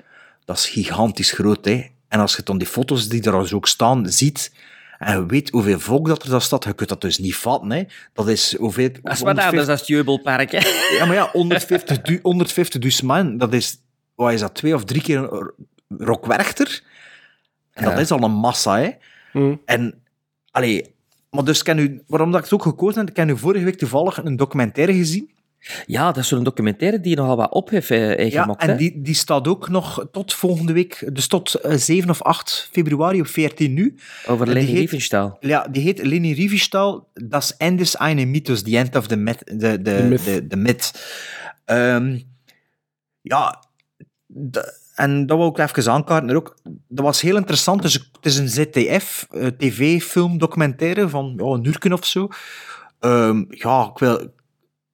[0.45, 1.83] Dat is gigantisch groot, hè.
[2.07, 4.51] En als je dan die foto's die er dus ook staan ziet,
[4.99, 7.71] en je weet hoeveel volk dat er daar staat, je kunt dat dus niet vatten,
[7.71, 7.83] hè.
[8.13, 8.89] Dat is hoeveel...
[9.03, 10.51] Dat is wat anders dan het Jeubelpark.
[10.51, 10.59] Hè.
[10.97, 13.77] Ja, maar ja, 150, du- 150 dus man, dat is,
[14.15, 15.51] wat is dat, twee of drie keer een
[15.97, 16.83] Rock Werchter?
[17.71, 18.89] En dat is al een massa, hè.
[19.65, 20.03] En,
[20.51, 20.95] allee,
[21.29, 23.65] maar dus, ken u, waarom dat ik het ook gekozen heb, ik heb u vorige
[23.65, 25.31] week toevallig een documentaire gezien.
[25.85, 28.75] Ja, dat is zo'n documentaire die nogal wat op heeft eh, eh, Ja, en hè.
[28.75, 33.19] die, die staat ook nog tot volgende week, dus tot eh, 7 of 8 februari
[33.19, 33.95] op 14 nu.
[34.25, 35.37] Over Leni Riefenstahl.
[35.39, 39.43] Ja, die heet Leni Riefenstahl, Das Endes eine Mythos, The End of the Myth.
[39.45, 40.91] De, de, The myth.
[41.65, 42.19] Ehm,
[43.21, 43.63] ja,
[44.95, 46.35] en dat wou ik even aankaarten.
[46.35, 46.57] Ook,
[46.87, 47.81] dat was heel interessant.
[47.81, 52.27] Dus het is een ZDF, eh, tv-film, documentaire van uurken of zo.
[52.99, 54.17] Ehm, ja, ik wil...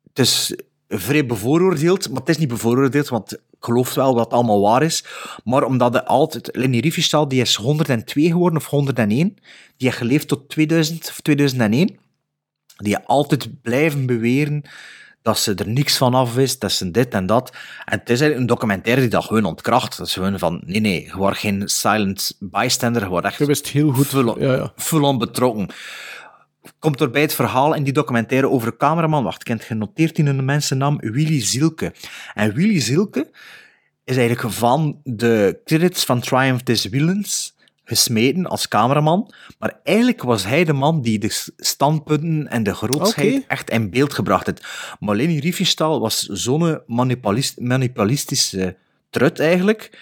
[0.03, 0.55] Het is
[0.87, 4.83] vrij bevooroordeeld, maar het is niet bevooroordeeld, want ik geloof wel dat het allemaal waar
[4.83, 5.03] is.
[5.43, 6.49] Maar omdat het altijd...
[6.51, 9.35] Leni Riefenstahl, die is 102 geworden, of 101.
[9.77, 11.97] Die heeft geleefd tot 2000 of 2001.
[12.75, 14.63] Die altijd blijven beweren
[15.30, 17.49] dat ze er niks van af is, dat ze dit en dat.
[17.85, 19.97] En het is eigenlijk een documentaire die dat gewoon ontkracht.
[19.97, 23.45] Dat is gewoon van, nee, nee, je was geen silent bystander, je was echt Je
[23.45, 24.07] wist heel goed.
[24.07, 24.72] full on, Ja, ja.
[24.76, 25.68] full on betrokken.
[26.80, 30.27] Komt er bij het verhaal in die documentaire over een cameraman, wacht, het genoteerd in
[30.27, 31.93] een mensennaam, Willy Zielke.
[32.34, 33.30] En Willy Zielke
[34.03, 37.56] is eigenlijk van de credits van Triumph This Villains
[37.89, 43.43] gesmeten als cameraman, maar eigenlijk was hij de man die de standpunten en de grootsheid
[43.47, 44.67] echt in beeld gebracht heeft.
[44.99, 48.75] Maar Leni Riefenstahl was zo'n manipulis- manipulistische
[49.09, 49.99] trut eigenlijk,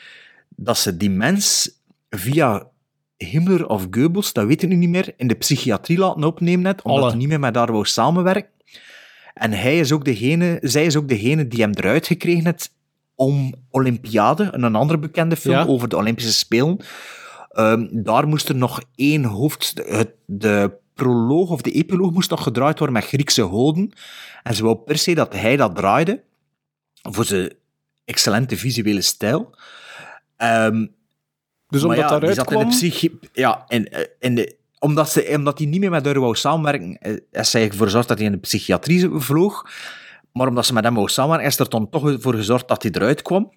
[0.55, 1.72] dat ze die mens
[2.09, 2.68] via
[3.18, 6.81] Himmler of Goebbels, dat weet ik nu niet meer, in de psychiatrie laten opnemen net,
[6.81, 7.09] omdat Alle.
[7.09, 8.49] hij niet meer met daar wou samenwerken.
[9.34, 12.76] En hij is ook degene, zij is ook degene die hem eruit gekregen heeft
[13.15, 15.65] om Olympiade, een andere bekende film Ja.
[15.65, 16.80] over de Olympische Spelen.
[17.58, 19.74] Ehm, daar moest er nog één hoofd...
[19.86, 23.92] het- De proloog of de epiloog moest nog gedraaid worden met Griekse goden.
[24.44, 26.24] En ze wou per se dat hij dat draaide,
[27.02, 27.54] voor zijn
[28.06, 29.56] excellente visuele stijl.
[30.38, 30.88] Ehm,
[31.68, 32.72] Dus omdat ja, daaruit in de kwam...
[33.34, 36.98] Ja, en, eh, in de, omdat, ze, omdat hij niet meer met haar wou samenwerken,
[36.98, 39.66] eh, is zij ervoor gezorgd dat hij in de psychiatrie vloog.
[40.32, 42.92] Maar omdat ze met hem wou samenwerken, is er dan toch voor gezorgd dat hij
[42.92, 43.52] eruit kwam.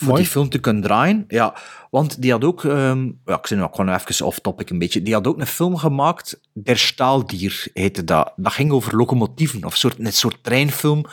[0.00, 0.22] Voor Mooi.
[0.22, 1.24] die film te kunnen draaien.
[1.28, 1.54] Ja,
[1.90, 2.64] want die had ook...
[2.64, 5.02] ehm, ja, ik zit nu ook gewoon even off-topic een beetje.
[5.02, 8.32] Die had ook een film gemaakt, Der Staaldier heette dat.
[8.36, 11.04] Dat ging over locomotieven, of soort, een soort treinfilm.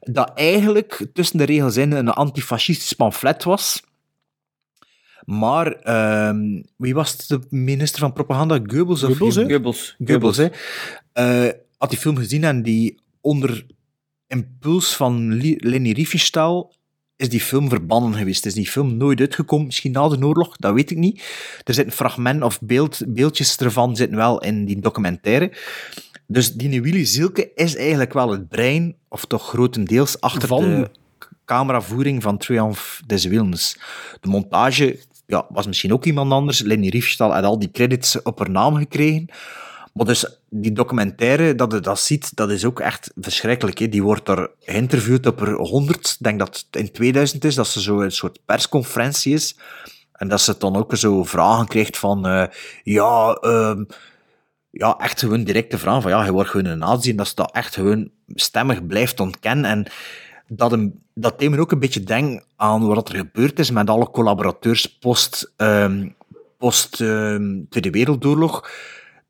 [0.00, 3.82] Dat eigenlijk tussen de regels in een antifascistisch pamflet was.
[5.24, 8.60] Maar ehm, wie was het, de minister van propaganda?
[8.66, 9.02] Goebbels?
[9.02, 9.36] Of Goebbels?
[9.36, 9.96] Goebbels.
[10.04, 10.48] Goebbels, hè.
[11.12, 13.66] Eh, had die film gezien en die onder
[14.26, 16.72] impuls van Leni Riefenstahl
[17.22, 18.46] is die film verbannen geweest.
[18.46, 21.22] Is die film nooit uitgekomen, misschien na de oorlog, dat weet ik niet.
[21.64, 25.52] Er zit een fragment of beeld, beeldjes ervan zitten wel in die documentaire.
[26.26, 30.90] Dus die Willy Zielke is eigenlijk wel het brein, of toch grotendeels, achter Van- de
[31.44, 33.78] cameravoering van Triumph des Willens.
[34.20, 36.60] De montage ja, was misschien ook iemand anders.
[36.60, 39.28] Leni Riefenstahl had al die credits op haar naam gekregen.
[39.92, 43.78] Maar dus die documentaire, dat je dat ziet, dat is ook echt verschrikkelijk.
[43.78, 43.88] Hè.
[43.88, 46.08] Die wordt er geïnterviewd op er 100.
[46.08, 49.56] Ik denk dat het in 2000 is, dat ze zo een soort persconferentie is.
[50.12, 52.26] En dat ze dan ook zo vragen krijgt van...
[52.26, 52.44] eh,
[52.82, 53.84] ja, ehm,
[54.70, 56.10] ja, echt gewoon directe vragen van...
[56.10, 57.10] Ja, hij wordt gewoon een nazi.
[57.10, 59.70] En dat ze dat echt gewoon stemmig blijft ontkennen.
[59.70, 59.86] En
[60.46, 64.10] dat, hem, dat deed ook een beetje denken aan wat er gebeurd is met alle
[64.10, 66.08] collaborateurs post, ehm,
[66.58, 68.70] post ehm, Tweede Wereldoorlog.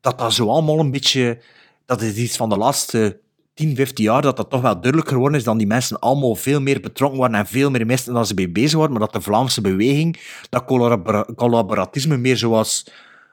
[0.03, 1.41] Dat dat zo allemaal een beetje...
[1.85, 3.19] Dat is iets van de laatste
[3.53, 6.61] 10, 15 jaar dat dat toch wel duidelijker geworden is dan die mensen allemaal veel
[6.61, 9.21] meer betrokken waren en veel meer misten dan ze mee bezig waren, maar dat de
[9.21, 10.19] Vlaamse beweging,
[10.49, 12.87] dat collabora- collaboratisme meer zoals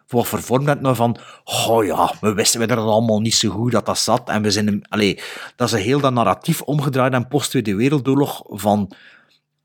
[0.09, 3.87] wat vervormd werd nou van, oh ja, we wisten dat allemaal niet zo goed dat
[3.87, 5.21] dat zat en we zijn, allee,
[5.57, 8.93] dat ze heel dat narratief omgedraaid en post Tweede Wereldoorlog van,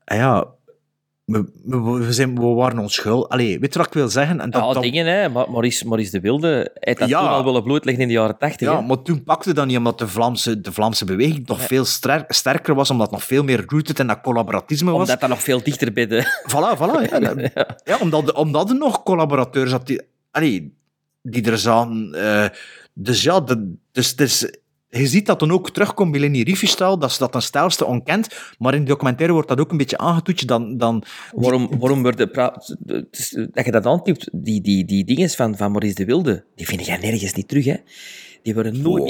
[0.04, 0.46] ah ja,
[1.26, 3.28] we, we, zijn, we waren onschuldig.
[3.28, 4.40] Allee, weet je wat ik wil zeggen?
[4.40, 5.28] En dat, Ja, dat- dingen, hè.
[5.28, 7.20] Ma- Maurice, Maurice de Wilde hij dat Ja.
[7.20, 8.68] toen al willen blootleggen in de jaren tachtig.
[8.68, 12.24] Ja, maar toen pakte dat niet, omdat de Vlaamse, de Vlaamse beweging nog veel ster-
[12.28, 15.00] sterker was, omdat het nog veel meer rooted in dat collaboratisme was.
[15.00, 16.22] Omdat dat nog veel dichter bij de...
[16.50, 17.20] Voilà, voilà.
[17.20, 17.34] Ja,
[17.84, 17.98] ja.
[18.00, 20.00] omdat, omdat er nog collaborateurs had die,
[20.30, 20.74] allee,
[21.22, 22.14] die er zaten.
[22.14, 22.48] eh,
[22.94, 24.50] dus ja, de, dus, het is-
[24.98, 28.28] je ziet dat dan ook terugkomt bij Leni Riefenstahl, dat ze dat ten stijlste ontkent,
[28.58, 30.48] maar in de documentaire wordt dat ook een beetje aangetoetst.
[30.48, 31.02] Dan, dan,
[31.34, 32.56] Waarom, waarom pra-
[32.86, 36.44] het is- dat je dat aantipt, die, die, die dingen van, van Maurice de Wilde,
[36.54, 37.76] die vind jij nergens niet terug, hè?
[38.42, 39.08] Die worden nooit Oh,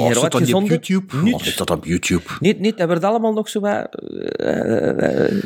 [0.55, 0.69] op.
[0.69, 1.17] YouTube?
[1.23, 1.35] Niet.
[1.35, 2.23] Oh, dat op YouTube?
[2.41, 3.95] Niet, niet, dat wordt allemaal nog zo wat...
[4.37, 5.43] eh, eh,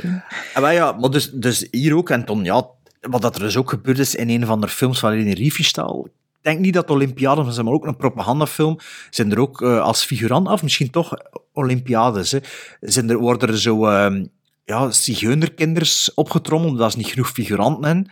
[0.54, 2.68] Ah, maar ja, maar dus, dus hier ook, en dan, ja,
[3.00, 6.08] wat dat er dus ook gebeurd is in een van de films van Leni Riefenstahl,
[6.42, 8.78] denk niet dat de Olympiades zijn, maar ook een propagandafilm,
[9.10, 11.14] zijn er ook eh, als figurant af, misschien toch
[11.52, 12.38] Olympiades, hè,
[12.80, 14.24] zijn er, worden er zo ehm
[14.64, 18.10] ja, zigeunerkinders opgetrommeld, dat is niet genoeg figuranten in.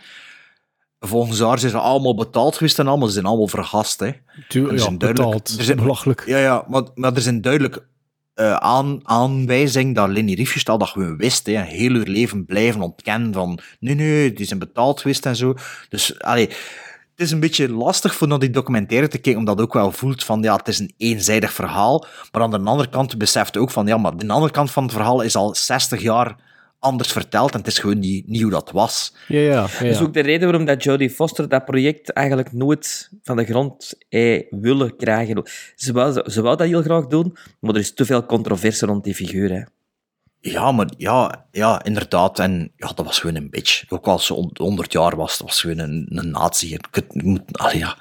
[0.99, 3.99] Volgens haar zijn ze allemaal betaald geweest en allemaal, ze zijn allemaal vergast.
[3.99, 4.11] Hè.
[4.47, 5.55] Tuurlijk, Er ja, betaald.
[5.57, 6.23] er zijn- Belachelijk.
[6.25, 7.85] Ja, ja maar, maar er zijn duidelijk
[8.33, 11.45] eh, aan, aanwijzingen dat Leni Riefenstahl dat gewoon wist.
[11.45, 15.53] Hè, heel haar leven blijven ontkennen van nee, nee, die zijn betaald geweest en zo.
[15.89, 16.49] Dus, allee,
[17.19, 19.91] het is een beetje lastig voor naar die documentaire te kijken, omdat je ook wel
[19.91, 22.05] voelt van, ja, het is een eenzijdig verhaal.
[22.31, 24.83] Maar aan de andere kant beseft je ook van, ja, maar de andere kant van
[24.83, 26.35] het verhaal is al 60 jaar
[26.79, 29.13] anders verteld en het is gewoon niet, niet hoe dat was.
[29.27, 29.49] Ja, ja.
[29.49, 33.37] ja, Dat is ook de reden waarom dat Jodie Foster dat project eigenlijk nooit van
[33.37, 35.43] de grond heeft willen krijgen.
[35.75, 39.03] Ze wou, ze wou dat heel graag doen, maar er is te veel controverse rond
[39.03, 39.51] die figuur.
[39.51, 39.61] Hè.
[40.41, 42.39] Ja, maar ja, ja, inderdaad.
[42.39, 43.83] En ja, dat was gewoon een bitch.
[43.89, 46.77] Ook als ze on- 100 jaar was, dat was gewoon een, een nazi.
[47.71, 47.97] Ja.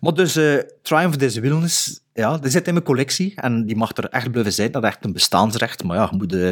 [0.00, 3.32] Maar dus, eh Triumph of the Wilderness, ja, die zit in mijn collectie.
[3.36, 4.70] En die mag er echt blijven zijn.
[4.72, 5.84] Dat is echt een bestaansrecht.
[5.84, 6.50] Maar ja, je moet, eh,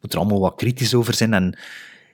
[0.00, 1.34] moet er allemaal wat kritisch over zijn.
[1.34, 1.58] En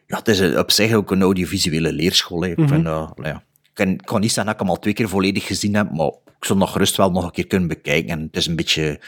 [0.07, 2.41] ja, het is eh, op zich ook een audiovisuele leerschool.
[2.43, 2.49] Hè.
[2.49, 2.69] Ik Mhm.
[2.69, 3.43] vind, allee, ja.
[3.63, 5.91] Ik kan, ik kan niet zeggen dat ik hem al twee keer volledig gezien heb,
[5.93, 6.07] maar
[6.39, 8.11] ik zou nog gerust wel nog een keer kunnen bekijken.
[8.11, 9.01] En het is een beetje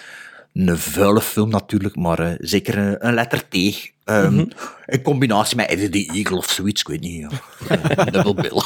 [0.56, 3.54] een vuile film natuurlijk, maar eh, zeker een, een letter T.
[4.04, 4.44] Ehm, Mhm.
[4.86, 7.20] In combinatie met Eddie the Eagle of zoiets, ik weet niet.
[7.20, 7.30] Ja.
[7.96, 8.62] Een Double bill.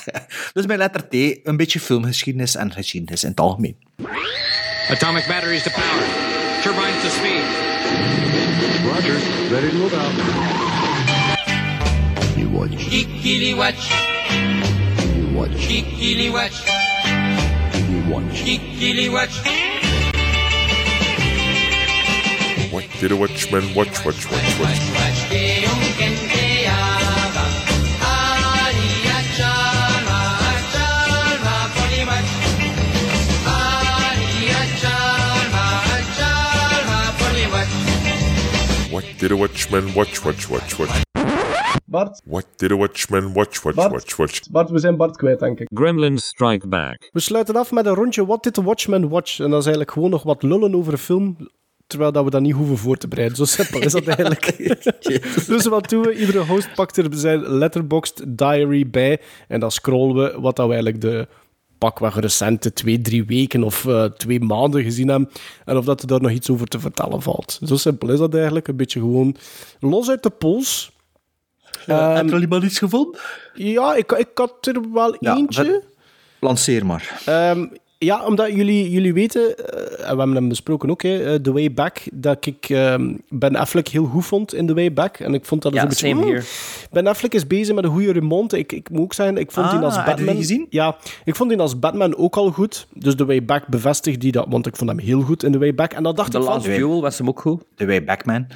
[0.54, 1.14] dus met letter T,
[1.46, 3.76] een beetje filmgeschiedenis en geschiedenis in het algemeen.
[4.90, 6.04] Atomic batteries to power.
[6.62, 7.44] Turbines to speed.
[8.92, 9.16] Roger.
[9.50, 10.12] Ready to move out.
[12.36, 12.88] You watch.
[12.88, 13.90] Kikili watch.
[15.16, 15.66] You watch.
[15.66, 16.64] Kikili watch.
[17.88, 18.42] You watch.
[18.44, 19.66] Kikili watch.
[22.70, 25.88] What did a watchman watch, watch, watch, watch?
[38.90, 41.02] What did a watchman watch, watch, watch, watch?
[41.86, 43.92] Bart, What did a watchman watch, watch, Bart?
[43.92, 44.40] watch, watch?
[44.50, 45.68] Bart, we zijn Bart kwijt, denk ik.
[45.74, 47.08] Gremlins Strike Back.
[47.12, 49.38] We sluiten af met een rondje What Did the Watchman Watch?
[49.40, 51.36] En dat is eigenlijk gewoon nog wat lullen over een film,
[51.88, 53.36] terwijl dat we dat niet hoeven voor te bereiden.
[53.36, 54.56] Zo simpel is dat eigenlijk.
[55.46, 56.18] dus wat doen we?
[56.18, 60.72] Iedere host pakt er zijn letterboxd diary bij en dan scrollen we wat dat we
[60.72, 61.28] eigenlijk de
[61.78, 65.30] pakweg recente twee, drie weken of eh, twee maanden gezien hebben.
[65.64, 67.60] En of dat er daar nog iets over te vertellen valt.
[67.64, 68.68] Zo simpel is dat eigenlijk.
[68.68, 69.36] Een beetje gewoon
[69.80, 70.92] los uit de pols.
[71.62, 73.20] heb Ehm, je al iemand iets gevonden?
[73.54, 75.82] Ja, ik, ik had er wel Ja, eentje.
[76.40, 77.22] Lanceer maar.
[77.24, 77.66] Ehm,
[77.98, 81.52] ja, omdat jullie, jullie weten, eh, en we hebben hem besproken ook, hè, eh, The
[81.52, 85.18] Way Back, dat ik ehm, Ben Affleck heel goed vond in The Way Back.
[85.18, 86.08] En ik vond dat dus Ja, een beetje...
[86.08, 86.44] same hmm, here.
[86.90, 88.58] Ben Affleck is bezig met een goede remonte.
[88.58, 90.42] Ik, ik moet ook zeggen, ik vond Ah, die als heb je die Batman...
[90.42, 90.66] gezien?
[90.70, 92.86] Ja, ik vond die als Batman ook al goed.
[92.92, 95.58] Dus The Way Back bevestigt die dat, want ik vond hem heel goed in The
[95.58, 95.92] Way Back.
[95.92, 96.52] En dan dacht The ik van...
[96.54, 97.62] Last Duel was hem ook goed.
[97.74, 98.46] The Way Back Man.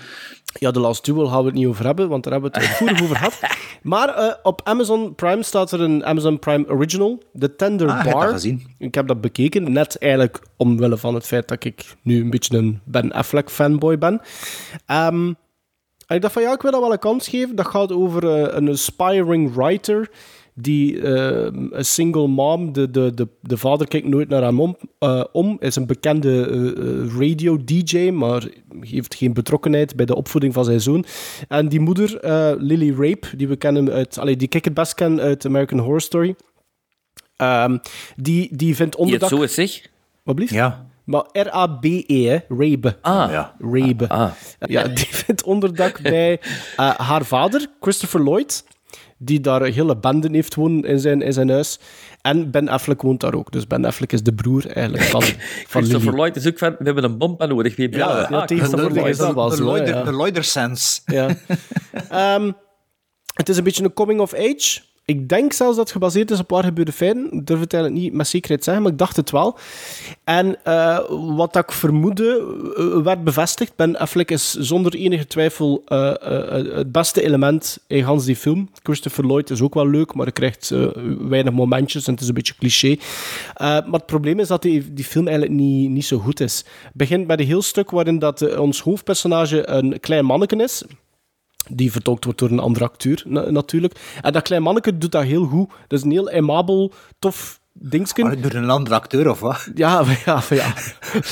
[0.52, 2.68] Ja, The Last Duel gaan we het niet over hebben, want daar hebben we het
[2.68, 3.40] uitvoerig over gehad.
[3.82, 8.28] Maar eh, op Amazon Prime staat er een Amazon Prime Original, The Tender Ah, Bar.
[8.28, 8.62] gezien.
[8.78, 12.56] Ik heb dat bekeken, net eigenlijk omwille van het feit dat ik nu een beetje
[12.58, 14.20] een Ben Affleck fanboy ben.
[14.86, 15.32] Ehm,
[16.06, 17.56] en ik dacht van ja, ik wil dat wel een kans geven.
[17.56, 20.10] Dat gaat over eh, een aspiring writer
[20.54, 24.76] die eh, een single mom, de, de, de, de vader kijkt nooit naar hem om,
[24.98, 28.48] eh, om is een bekende eh, radio-dj, maar
[28.80, 31.04] heeft geen betrokkenheid bij de opvoeding van zijn zoon.
[31.48, 34.94] En die moeder, eh, Lily Rape, die we kennen uit, allee, die ik het best
[34.94, 36.34] ken uit American Horror Story,
[37.36, 37.78] ehm,
[38.16, 39.28] die, die vindt onderdak...
[39.28, 39.90] zo is, zeg.
[40.22, 40.52] Wat blieft?
[40.52, 40.90] Ja.
[41.04, 42.38] Maar R-A-B-E, hè?
[42.48, 42.96] Rabe.
[43.00, 43.30] Ah.
[43.30, 43.54] Ja.
[43.58, 44.32] Rabe.
[44.58, 46.40] Ja, die vindt onderdak bij
[46.76, 48.64] eh, haar vader, Christopher Lloyd,
[49.24, 51.78] die daar hele bende heeft wonen in zijn, in zijn huis.
[52.20, 53.52] En Ben Affleck woont daar ook.
[53.52, 55.22] Dus Ben Affleck is de broer eigenlijk van,
[55.72, 56.12] van Christopher.
[56.12, 57.76] Lloyd is ook van, we hebben een bompa nodig.
[57.76, 57.98] Wie Ja,
[58.30, 60.02] ja, Ah, tegenwoordig is dat wel de, zo, ja.
[60.02, 61.00] de Lloyder-sense.
[61.04, 61.28] Ja.
[62.08, 62.52] Ehm,
[63.34, 64.80] het is een beetje een coming of age.
[65.12, 67.32] Ik denk zelfs dat het gebaseerd is op waar gebeurde feiten.
[67.32, 69.58] Ik durf het eigenlijk niet met zekerheid zeggen, maar ik dacht het wel.
[70.24, 70.98] En eh,
[71.36, 73.76] wat ik vermoedde, eh, werd bevestigd.
[73.76, 76.12] Ben Affleck is zonder enige twijfel eh,
[76.74, 78.70] het beste element in Hans die film.
[78.82, 80.72] Christopher Lloyd is ook wel leuk, maar hij krijgt
[81.28, 82.96] weinig momentjes en het is een beetje cliché.
[83.58, 86.56] Maar het probleem is dat die, die film eigenlijk niet, niet zo goed is.
[86.82, 90.84] Het begint met een heel stuk waarin dat, ons hoofdpersonage een klein manneken is
[91.70, 94.18] die vertolkt wordt door een andere acteur, na- natuurlijk.
[94.22, 95.70] En dat klein manneke doet dat heel goed.
[95.88, 98.24] Dat is een heel aimabel, tof dingsken.
[98.24, 99.68] Maar door een andere acteur, of wat?
[99.74, 100.72] Ja, ja, ja.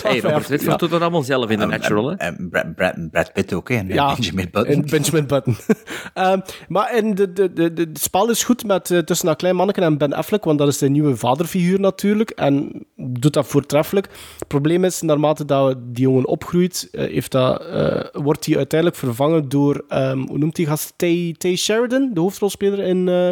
[0.03, 2.15] Hey, Robert Redford doet dat allemaal zelf in The Natural, hè?
[2.17, 3.75] En Brad, Brad, Brad Pitt ook, hè?
[3.75, 4.75] En Ja, Benjamin Button.
[4.75, 5.57] En Benjamin Button.
[6.15, 9.37] Ehm, maar in de, de, de, de, het spel is goed met, eh, tussen dat
[9.37, 12.31] klein manneke en Ben Affleck, want dat is de nieuwe vaderfiguur natuurlijk.
[12.31, 14.09] En doet dat voortreffelijk.
[14.39, 19.01] Het probleem is, naarmate dat die jongen opgroeit, eh, heeft dat, eh, wordt hij uiteindelijk
[19.01, 20.93] vervangen door, ehm, hoe noemt die gast?
[20.97, 23.31] Tay, Tay Sheridan, de hoofdrolspeler in eh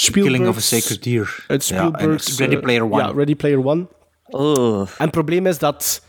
[0.00, 0.36] Spielberg's...
[0.36, 1.44] Killing of a Sacred Deer.
[1.48, 2.38] Uit Ja, en Spielberg's...
[2.38, 2.96] Ready eh, Player One.
[3.02, 3.86] Ja, Ready Player One.
[4.26, 4.80] Oh.
[4.80, 6.02] En het probleem is dat...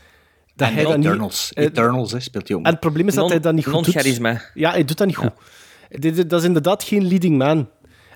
[0.56, 1.52] dat En hij dat niet- Eternals.
[1.52, 2.64] eh, Eternals, hè, speelt hij ook.
[2.64, 4.50] en het probleem is dat hij dat niet goed doet.
[4.54, 5.32] Ja, hij doet dat niet goed.
[5.88, 7.68] Dit- dit- Dat is inderdaad geen leading man.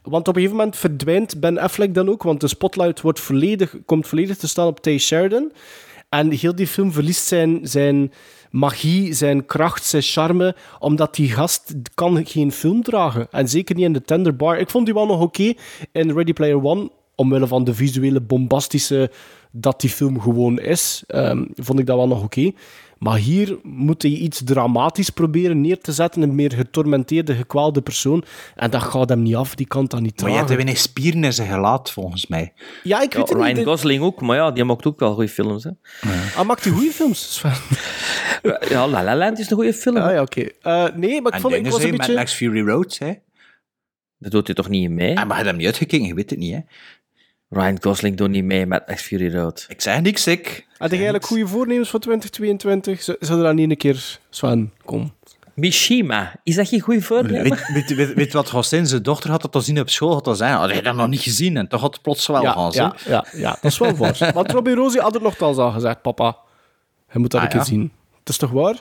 [0.03, 3.75] Want op een gegeven moment verdwijnt Ben Affleck dan ook, want de spotlight wordt volledig,
[3.87, 5.53] komt volledig te staan op Tay Sheridan.
[6.09, 8.13] En heel die film verliest zijn, zijn
[8.53, 13.27] magie, zijn kracht, zijn charme, omdat die gast kan geen film dragen.
[13.31, 14.59] En zeker niet in de Tender Bar.
[14.59, 15.53] Ik vond die wel nog oké
[15.93, 19.11] in Ready Player One, omwille van de visuele bombastische
[19.51, 22.53] dat die film gewoon is, ehm, vond ik dat wel nog oké.
[23.03, 28.25] Maar hier moet hij iets dramatisch proberen neer te zetten, een meer getormenteerde, gekwaalde persoon.
[28.55, 31.25] En dat gaat hem niet af, die kan dat niet Maar je hebt weinig spieren
[31.25, 32.53] in zijn gelaat, volgens mij.
[32.83, 33.65] Ja, ik Ja, weet het Ryan niet.
[33.67, 35.65] Gosling ook, maar ja, die maakt ook wel goede films.
[35.65, 35.71] Hè.
[36.37, 37.35] Ah, maakt hij goede films?
[37.35, 37.53] Sven?
[38.69, 39.97] Ja, La La Land is een goede film.
[39.97, 40.41] Ah ja, oké.
[40.41, 42.15] Eh, nee, maar ik En vond ik was een beetje...
[42.15, 43.13] Max Fury Road, hè?
[44.19, 45.09] Dat doet hij toch niet mee?
[45.11, 46.61] Ah, maar je hebt hem niet uitgekeken, je weet het niet, hè?
[47.53, 49.65] Ryan Gosling doet niet mee met Max Fury Road.
[49.69, 50.67] Ik zeg niks, ik.
[50.79, 53.03] Had je eigenlijk goede voornemens voor 2022?
[53.03, 55.13] Zou er dan niet een keer, Sven, kom?
[55.55, 57.43] Mishima, is dat geen goede voornemen?
[57.43, 60.25] Weet, weet, weet, weet wat Hossein zijn dochter had dat al zien op school, had
[60.25, 60.55] dat zijn.
[60.55, 62.95] Had hij dat nog niet gezien en toch had het plots wel Ja, gaan, ja,
[63.07, 64.31] ja, ja, dat is wel waar.
[64.35, 66.37] Want Robbie Rosie had het nogthans al gezegd, papa.
[67.13, 67.67] Je moet dat Ah, een keer ja.
[67.67, 67.93] zien.
[68.19, 68.81] Het is toch waar?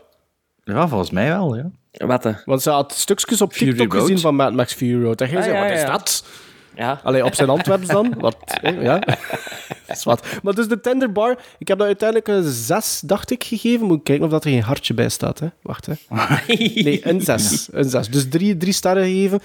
[0.63, 1.69] Ja, volgens mij wel, ja.
[1.91, 2.23] Wat?
[2.23, 2.31] hè?
[2.45, 4.01] Want ze had stukjes op Fury TikTok Road.
[4.01, 5.21] gezien van Mad Max Fury Road.
[5.21, 5.91] En ging Ah, zei, ja, wat is ja.
[5.91, 6.25] dat?
[6.75, 6.99] Ja.
[7.03, 8.13] Allee, op zijn Antwerps dan.
[8.17, 8.99] Wat, eh, ja.
[9.87, 10.25] Dat is wat.
[10.43, 13.85] Maar dus de Tender Bar, ik heb dat uiteindelijk een 6, dacht ik, gegeven.
[13.85, 15.39] Moet ik kijken of dat er geen hartje bij staat.
[15.39, 15.47] Hè.
[15.61, 15.93] Wacht, hè.
[16.83, 17.67] Nee, een 6.
[17.71, 18.09] Een 6.
[18.09, 19.39] Dus drie, drie sterren gegeven.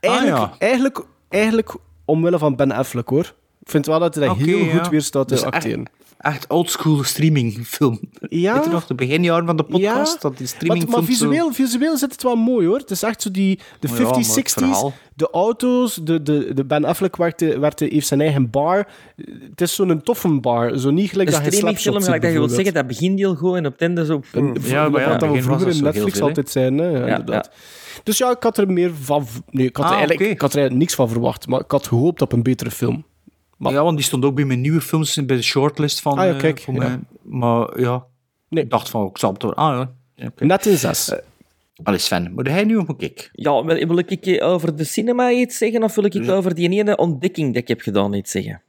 [0.00, 0.52] Eigenlijk, ja.
[0.58, 1.74] eigenlijk, eigenlijk
[2.04, 3.34] omwille van Ben Affleck, hoor.
[3.60, 4.76] Ik vind wel dat hij dat heel ja.
[4.78, 5.84] goed weer staat te Dus echt- acteren.
[6.18, 8.00] Echt oldschool streamingfilm.
[8.28, 8.54] Ja.
[8.54, 10.12] Weet je nog, de beginjaren van de podcast?
[10.12, 12.78] Ja, dat die maar, streamingfilm maar visueel, visueel zit het wel mooi hoor.
[12.78, 14.92] Het is echt zo die de Ja, maar 50s, het 60s, verhaal.
[15.14, 18.88] de auto's, de, de, de Ben Affleck werkte, werkte, heeft zijn eigen bar.
[19.50, 20.78] Het is zo'n toffe bar.
[20.78, 23.56] Zo niet gelijk Een dat je streamingfilm, gelijk dat je wilt zeggen, dat begindeel gewoon
[23.56, 24.20] en op het einde zo...
[24.32, 26.78] En Ja, maar ja, wat dat we vroeger in Netflix veel, altijd zijn.
[26.78, 26.88] Hè?
[26.88, 27.50] Ja, Ja, inderdaad.
[28.02, 29.26] Dus ja, ik had er meer van...
[29.50, 30.30] Nee, ik had, er Ah, eigenlijk, oké.
[30.30, 33.04] ik had er eigenlijk niks van verwacht, maar ik had gehoopt op een betere film.
[33.60, 36.18] Maar- Ja, want die stond ook bij mijn nieuwe films bij de shortlist van...
[36.18, 36.80] Ah, ja, eh, kijk, voor ja.
[36.80, 36.98] mij.
[37.22, 38.04] Maar ja,
[38.48, 38.64] Nee.
[38.64, 39.54] ik dacht van, ik zal het door...
[39.54, 40.44] Ah ja, ja oké.
[40.44, 41.12] Net een zes.
[41.82, 43.30] Allee Sven, moet hij nu of moet ik?
[43.32, 46.68] Ja, wil, wil ik eh, over de cinema iets zeggen of wil ik over die
[46.70, 48.62] ene ontdekking die ik heb gedaan iets zeggen?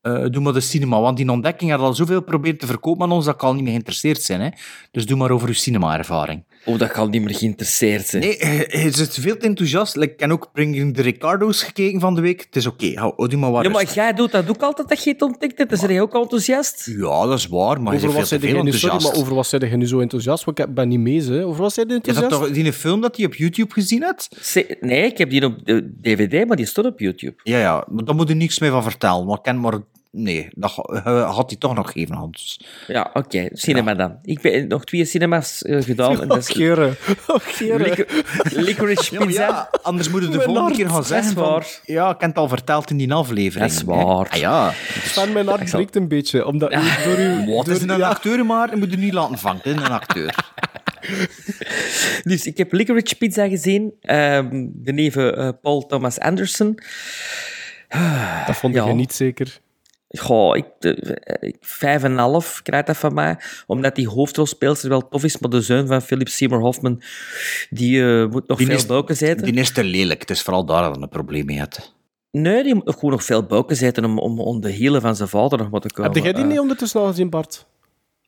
[0.00, 3.12] Eh, doe maar de cinema, want die ontdekking had al zoveel proberen te verkopen aan
[3.12, 4.40] ons dat ik al niet meer geïnteresseerd zijn.
[4.40, 4.48] Hè?
[4.90, 6.42] Dus doe maar over uw cinema-ervaring.
[6.66, 8.22] Oh, dat kan niet meer geïnteresseerd zijn.
[8.22, 9.96] Nee, hij hij zit veel te enthousiast.
[9.96, 12.40] Like, ik heb ook Bringing the Ricardo's gekeken van de week.
[12.40, 13.96] Het is oké, hou hou die maar wat Ja, maar rustig.
[14.02, 15.80] jij doet dat ook altijd dat je het ontdekt hebt.
[15.80, 16.86] Ben je ook enthousiast?
[16.98, 19.06] Ja, dat is waar, maar hij Over is wat veel te sorry, enthousiast.
[19.06, 20.44] maar over wat zei je nu zo enthousiast?
[20.44, 21.44] Want ik ben niet mee, hè.
[21.46, 22.42] Over wat zei je Je had enthousiast?
[22.52, 24.28] toch die film dat hij op YouTube gezien had?
[24.40, 27.34] Se- Nee, ik heb die op de DVD, maar die stond op YouTube.
[27.42, 29.26] Ja, ja, maar daar moet je niks mee van vertellen.
[29.26, 29.78] Maar ik ken maar...
[30.10, 32.60] Nee, dat eh, had hij toch nog gegeven, Hans.
[32.86, 33.48] Ja, oké.
[33.52, 34.18] Cinema dan.
[34.22, 36.20] Ik ben nog twee cinemas eh, gedaan.
[36.20, 36.70] en dat is.
[37.26, 37.36] Oh,
[38.66, 39.46] Licorice Ja, maar Pizza.
[39.46, 40.74] ja, anders moet je de volgende hart.
[40.76, 41.62] keer gaan Dat zeggen van...
[41.84, 43.70] Ja, ik heb het al verteld in die aflevering.
[43.70, 44.28] Dat is waar.
[44.28, 44.72] Ah, ja.
[45.04, 46.46] Sven, mijn hart breekt een beetje.
[46.46, 47.44] Omdat u door uw...
[47.54, 48.08] Wat is een ja.
[48.08, 48.70] acteur maar?
[48.70, 50.34] Je moet je niet laten vangen, hè, een acteur.
[52.22, 53.92] Dus ik heb Licorice Pizza gezien.
[54.00, 56.78] ehm de neven eh, Paul Thomas Anderson.
[58.46, 58.86] Dat vond Ja.
[58.86, 59.60] je niet zeker.
[60.08, 63.38] Goh, ik, eh, ik, vijf en een half krijgt dat van mij.
[63.66, 67.02] Omdat die hoofdrolspeelster wel tof is, maar de zoon van Philip Seymour Hoffman,
[67.70, 69.46] die eh, moet nog Die veel is- boken zitten.
[69.46, 70.20] Die is te lelijk.
[70.20, 71.94] Het is vooral daar dat hij een probleem mee had.
[72.30, 75.16] Nee, die moet nog gewoon nog veel boken zitten om, om onder de hielen van
[75.16, 76.12] zijn vader nog maar te komen.
[76.12, 77.66] Heb jij die Eh, niet ondertussen al gezien, Bart?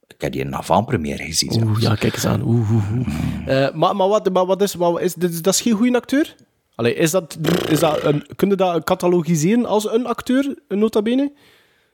[0.06, 1.52] Ik heb die in een avant-première gezien.
[1.52, 1.80] Oeh, zelfs.
[1.82, 2.42] ja, kijk eens aan.
[2.42, 3.06] Oeh, oeh, oeh.
[3.64, 4.74] Eh, maar, maar, wat, maar wat is...
[4.74, 6.34] Wat is dit, dat is geen goede acteur?
[6.74, 7.38] Allee, is dat,
[7.68, 11.32] is dat een, kun je dat catalogiseren als een acteur, een nota bene?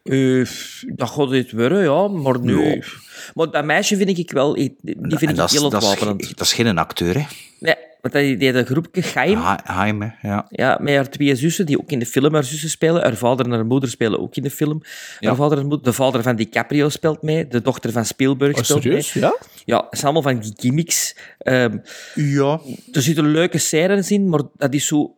[0.04, 0.46] Eh,
[0.96, 2.82] dat gaat dit worden, ja, maar nu...
[3.34, 4.52] Maar dat meisje vind ik wel...
[4.54, 6.24] Die vind En ik dat, is, heel is, ontwapenend.
[6.24, 7.24] geen- dat is geen acteur, hè.
[7.60, 9.02] Nee, want die deed een groepje.
[9.36, 10.46] Ha- Jaime, ja.
[10.50, 13.02] Ja, met haar twee zussen, die ook in de film haar zussen spelen.
[13.02, 14.82] Haar vader en haar moeder spelen ook in de film.
[15.20, 17.48] Haar vader en moeder, de vader van DiCaprio speelt mee.
[17.48, 19.12] De dochter van Spielberg Oh, speelt serieus?
[19.12, 19.24] mee.
[19.24, 19.36] Ja?
[19.64, 21.16] Ja, het zijn allemaal van die gimmicks.
[21.38, 21.76] Ehm,
[22.14, 22.60] Ja.
[22.92, 25.14] er zitten leuke scènes in, maar dat is zo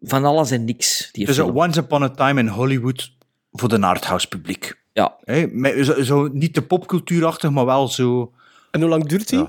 [0.00, 1.08] van alles en niks.
[1.12, 1.56] Die Dus film.
[1.56, 3.12] Once Upon a Time in Hollywood
[3.60, 4.78] voor de arthouse publiek.
[4.92, 5.16] Ja.
[5.50, 8.32] Met, zo, zo, niet de popcultuurachtig, maar wel zo...
[8.70, 9.48] En hoe lang duurt die?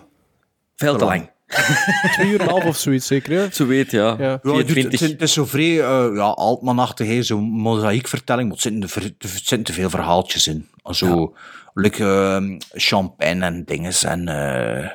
[0.75, 1.31] Veel te lang.
[2.13, 3.37] Twee uur en een half of zoiets, zeker?
[3.37, 3.51] Hè?
[3.51, 4.15] Zo weet, ja.
[4.17, 4.17] Ja.
[4.17, 4.99] Ja, het, doet- 24.
[4.99, 9.73] het, het is zo vrij uh, ja, Altmanachtig, zo'n mozaïekvertelling, maar er zitten, er te
[9.73, 10.67] veel verhaaltjes in.
[10.91, 11.35] Zo,
[11.73, 14.27] like, ehm, champagne en dinges en...
[14.27, 14.89] eh,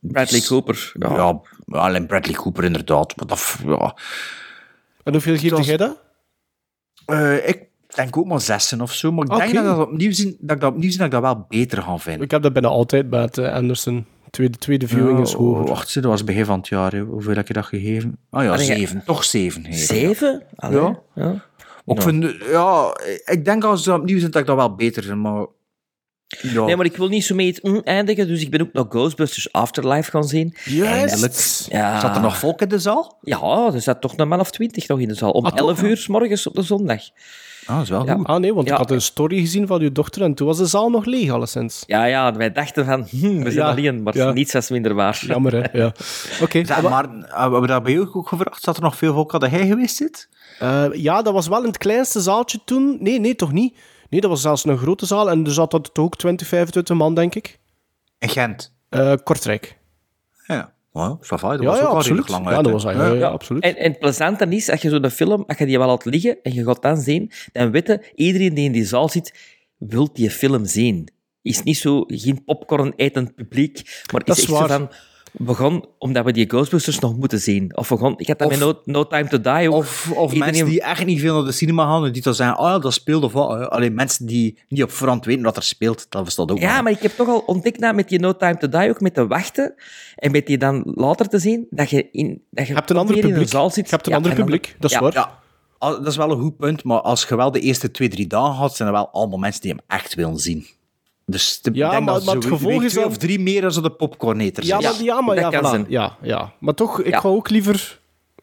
[0.00, 0.92] Bradley Cooper.
[0.98, 1.40] Ja.
[1.66, 3.16] Ja, alleen Bradley Cooper inderdaad.
[3.16, 3.94] Maar dat, ja.
[5.04, 6.02] En hoeveel geeft jij dat?
[7.06, 10.12] Eh, ik denk ook maar zessen of zo, maar ik denk dat, ik dat, opnieuw
[10.12, 12.22] zien, dat ik dat opnieuw zien dat ik dat wel beter ga vinden.
[12.22, 14.06] Ik heb dat bijna altijd bij het eh, Anderson.
[14.30, 15.64] Tweede, tweede viewing is hoger.
[15.66, 16.92] Wacht, dat was begin van het jaar.
[16.92, 17.00] hè.
[17.00, 18.18] Hoeveel heb je dat gegeven?
[18.30, 18.74] Ah ja, Allee, ja.
[18.76, 19.02] zeven.
[19.06, 19.64] Toch zeven.
[19.64, 19.86] gegeven.
[19.96, 20.42] Zeven?
[20.56, 20.98] Allee, Ja.
[21.14, 21.44] ja.
[21.84, 25.02] Maar ik vind, ja, ik denk als ze opnieuw zijn, dat ik dat wel beter
[25.02, 25.46] vind, maar...
[26.42, 28.86] Ja, Nee, maar ik wil niet zo mee mm, eindigen, dus ik ben ook nog
[28.88, 30.54] Ghostbusters Afterlife gaan zien.
[30.66, 31.34] eindelijk.
[31.68, 32.00] Ja.
[32.00, 33.18] Zat er nog volk in de zaal?
[33.20, 35.30] Ja, er zat toch een man of twintig nog in de zaal.
[35.30, 35.68] Om Ah, toch?
[35.68, 37.02] 11 uur s morgens op de zondag.
[37.70, 38.14] Ah, dat is wel Ja.
[38.14, 38.26] goed.
[38.26, 38.72] Ah nee, want Ja.
[38.72, 41.30] ik had een story gezien van uw dochter en toen was de zaal nog leeg,
[41.30, 41.82] alleszins.
[41.86, 44.32] Ja, ja, wij dachten van, hm, we zijn Ja, alleen, maar ja.
[44.32, 45.22] niets was minder waar.
[45.26, 45.78] Jammer, hè?
[45.78, 45.86] Ja.
[46.42, 46.64] Oké.
[46.64, 48.62] Zeg, maar hebben we dat bij jou ook gevraagd?
[48.62, 49.32] Zat er nog veel volk?
[49.32, 50.28] Had hij geweest zit?
[50.58, 52.96] Eh, ja, dat was wel in het kleinste zaaltje toen.
[53.00, 53.76] Nee, nee, toch niet.
[54.08, 56.96] Nee, dat was zelfs een grote zaal en er zat dat toch ook 20, 25
[56.96, 57.58] man, denk ik.
[58.18, 58.74] In Gent?
[58.88, 59.78] Eh, Kortrijk.
[60.46, 60.72] Ja.
[60.92, 62.18] Ça va, dat Ja, was ja, ook al absoluut.
[62.20, 63.62] redelijk lang Ja, dat was ja, ja, ja, absoluut.
[63.62, 66.38] En, en het plezante is, als je zo'n film, als je die wel laat liggen
[66.42, 69.34] en je gaat dan zien, dan weten iedereen die in die zaal zit,
[69.78, 71.08] wil die film zien.
[71.42, 74.90] Is niet zo, geen popcorn etend publiek, maar Dat is is echt zo van,
[75.32, 77.76] we gaan, omdat we die Ghostbusters nog moeten zien.
[77.76, 79.74] Of we gaan, ik had dat Of- met no, no Time to Die ook.
[79.76, 82.34] Of, of Iedereen- mensen die echt niet veel naar de cinema gaan en die dan
[82.34, 83.68] zeggen, oh ja, dat speelt of wat.
[83.70, 86.92] Alleen mensen die niet op voorhand weten wat er speelt, dat bestaat ook Ja, maar
[86.92, 89.26] ik heb toch al ontdekt na met die No Time to Die ook, met te
[89.26, 89.74] wachten
[90.16, 92.96] en met die dan later te zien, dat je in dat je, Je hebt een
[92.96, 93.48] ander publiek.
[93.48, 93.84] zaal zit.
[93.84, 95.02] Je hebt een Ja, ander publiek, dat is ja.
[95.02, 95.12] waar.
[95.12, 95.38] Ja,
[95.78, 98.26] al- dat is wel een goed punt, maar als je wel de eerste twee, drie
[98.26, 100.66] dagen had, zijn er wel allemaal mensen die hem echt willen zien.
[101.30, 103.60] Dus de, Ja, denk maar- dat maar het gevolg is twee dan- of drie meer
[103.60, 104.94] dan zo de popcorneter Ja, zijn.
[104.94, 105.68] maar, ja, maar, dat ja, voilà.
[105.68, 105.84] zijn.
[105.88, 106.52] ja, ja.
[106.58, 107.20] Maar toch, ik Ja.
[107.20, 107.98] ga ook liever...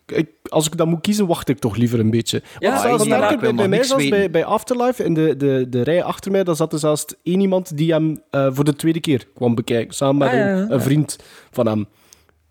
[0.06, 2.42] Ik, als ik dat moet kiezen, wacht ik toch liever een beetje.
[2.60, 6.04] Ja, Want zelfs sterker, bij, bij mij bij, bij Afterlife, in de, de, de rij
[6.04, 9.28] achter mij, daar zat er zelfs één iemand die hem eh, voor de tweede keer
[9.36, 9.94] kwam bekijken.
[9.96, 10.70] Samen met Ah, ja, een, ja.
[10.70, 11.18] een vriend
[11.52, 11.88] van hem.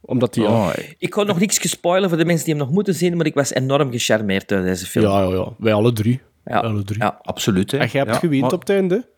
[0.01, 0.45] Omdat hij...
[0.47, 0.69] Oh,
[0.99, 3.35] Ik kon nog niks spoilen voor de mensen die hem nog moeten zien, maar ik
[3.35, 5.05] was enorm gecharmeerd door deze film.
[5.11, 5.49] ja, ja, ja.
[5.59, 6.21] Wij alle drie.
[6.45, 6.59] Ja.
[6.59, 6.99] Alle drie.
[7.01, 7.71] Ja, absoluut.
[7.71, 7.79] Hè.
[7.79, 9.09] En jij hebt Ja, geweend maar op het einde.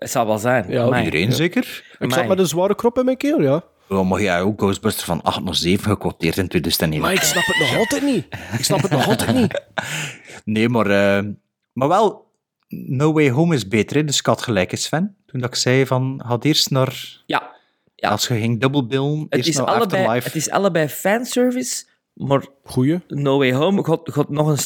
[0.00, 0.64] Het zou wel zijn.
[0.68, 1.04] Ja, Amai.
[1.04, 1.84] Iedereen zeker?
[1.92, 2.18] Ik Amai.
[2.18, 3.62] zat met een zware krop in mijn keel, ja.
[3.88, 7.06] Ja, maar jij ook Ghostbusters van 8 naar 7 gekwoteerd in 2009.
[7.06, 8.26] Maar ik snap het nog altijd niet.
[8.58, 9.62] Ik snap het nog altijd niet.
[10.44, 11.24] Nee, maar, eh,
[11.72, 12.26] maar wel,
[12.68, 14.04] No Way Home is beter, hè?
[14.04, 15.16] dus ik had gelijk, Sven.
[15.26, 17.22] Toen dat ik zei van, had eerst naar...
[17.26, 17.50] Ja,
[17.94, 18.10] ja.
[18.10, 20.26] Als je ging dubbelbillen, Het, eerst is naar allebei, Afterlife.
[20.26, 23.00] het is allebei fanservice, maar Goeie.
[23.08, 24.58] No Way Home gaat, gaat nog, een,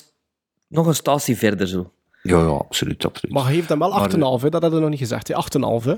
[0.69, 1.93] nog een statie verder zo.
[2.27, 3.35] Ja, ja, absoluut, absoluut.
[3.35, 4.51] Maar hij heeft hem wel Maar, 8,5, hè.
[4.51, 5.29] dat hadden we nog niet gezegd.
[5.29, 5.35] hè.
[5.35, 5.95] 8,5, hè.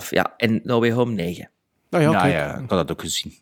[0.00, 0.34] 8,5, ja.
[0.36, 1.50] En No Way Home 9.
[1.90, 2.32] Nou ja, ja, kijk.
[2.32, 3.32] ja, ik had dat ook gezien.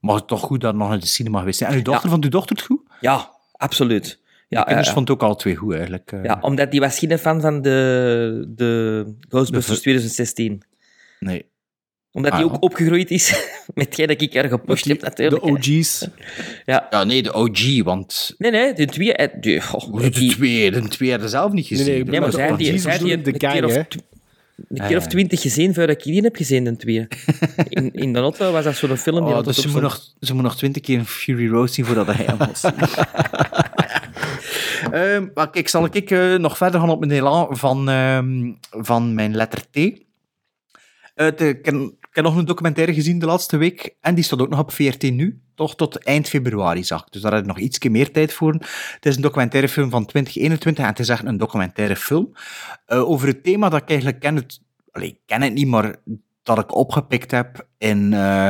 [0.00, 1.70] Maar het toch goed dat nog naar de cinema geweest zijn.
[1.70, 2.80] En uw dochter, vond uw dochter het goed?
[3.00, 4.20] Ja, absoluut.
[4.48, 4.96] Ja, Ja, kinders ja, ja.
[4.96, 6.12] vond het ook al twee goed, eigenlijk.
[6.12, 6.24] eh.
[6.24, 10.62] Ja, omdat die was geen fan van de, de Ghostbusters De ver- 2016.
[11.20, 11.46] Nee.
[12.16, 12.52] Omdat Ah, die ja.
[12.54, 13.30] ook opgegroeid is
[13.74, 15.42] met hetgeen dat ik er gepusht heb, natuurlijk.
[15.42, 16.08] De OG's.
[16.64, 16.86] Ja.
[16.90, 18.34] ja, nee, de OG, want...
[18.38, 19.12] Nee, nee, de twee...
[19.14, 20.70] eh, Die, goh, Hoe de twee?
[20.70, 21.86] De twee hadden zelf niet gezien.
[21.86, 23.74] nee, Nee, maar de zij die, zij die een de keer of,
[24.68, 27.06] een keer of twintig gezien voordat ik die heb gezien, de twee.
[27.68, 29.24] In, in de auto was dat zo'n film.
[29.24, 31.84] die Oh, dus ze moet, nog, ze moet nog twintig keer een Fury Road zien
[31.84, 32.72] voordat hij hem zien.
[34.92, 39.14] Ehm, maar kijk, zal ik eh, nog verder gaan op mijn elan van, ehm, van
[39.14, 39.76] mijn letter T.
[39.76, 39.92] Eh,
[41.36, 44.40] de- ik, heb, ik heb nog een documentaire gezien de laatste week en die staat
[44.40, 47.12] ook nog op VRT nu, toch tot eind februari zag ik.
[47.12, 48.52] Dus daar heb ik nog iets meer tijd voor.
[48.52, 52.32] Het is een documentaire film van 2021 en het is echt een documentaire film
[52.86, 54.60] eh, over het thema dat ik eigenlijk ken het,
[54.90, 55.96] allee, ik ken het niet, maar
[56.42, 58.48] dat ik opgepikt heb in eh,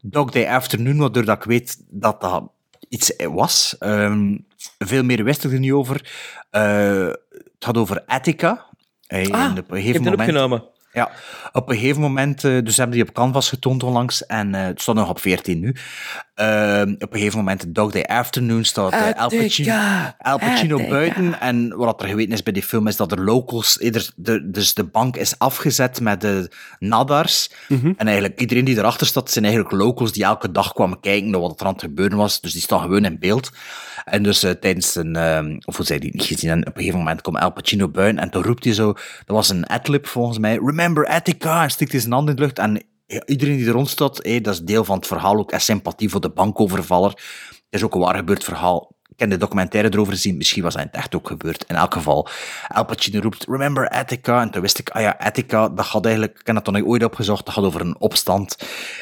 [0.00, 2.42] Dog Day Afternoon, waardoor dat ik weet dat dat
[2.88, 3.76] iets was.
[3.78, 4.36] Ehm,
[4.78, 6.10] veel meer wist ik er niet over.
[6.50, 8.66] Eh, het gaat over Attica.
[9.06, 10.64] Eh, Ah, op een ik gegeven heb die moment, opgenomen.
[10.92, 11.10] Ja,
[11.52, 14.80] op een gegeven moment, eh, dus hebben die op Canvas getoond onlangs en eh, het
[14.80, 15.74] staat nog op 14 nu.
[16.40, 19.74] Ehm, op een gegeven moment, Dog Day Afternoon, staat eh, Al Pacino,
[20.18, 21.40] Al Pacino buiten.
[21.40, 24.74] En wat er geweten is bij die film is dat er locals, ieder, de, dus
[24.74, 27.50] de bank is afgezet met de nadars.
[27.96, 31.40] En eigenlijk iedereen die erachter staat, zijn eigenlijk locals die elke dag kwamen kijken naar
[31.40, 32.40] wat er aan het gebeuren was.
[32.40, 33.50] Dus die staan gewoon in beeld.
[34.04, 36.72] En dus eh, tijdens een, ehm, of hoe zei die niet gezien, en op een
[36.72, 40.06] gegeven moment komt Al Pacino buiten en toen roept hij zo, dat was een adlib
[40.06, 42.58] volgens mij, Remember Attica, en stikt hij zijn hand in de lucht.
[42.58, 45.52] En ja, iedereen die er rond staat, hé, dat is deel van het verhaal ook,
[45.52, 47.10] en sympathie voor de bankovervaller.
[47.10, 48.98] Het is ook een waar gebeurd verhaal.
[49.08, 51.64] Ik heb de documentaire erover gezien, misschien was dat in het echt ook gebeurd.
[51.68, 52.28] In elk geval,
[52.68, 56.38] Al Pacino roept, Remember Attica, en toen wist ik, ah ja, Attica, dat gaat eigenlijk,
[56.40, 58.56] ik heb dat dan nog ooit opgezocht, dat gaat over een opstand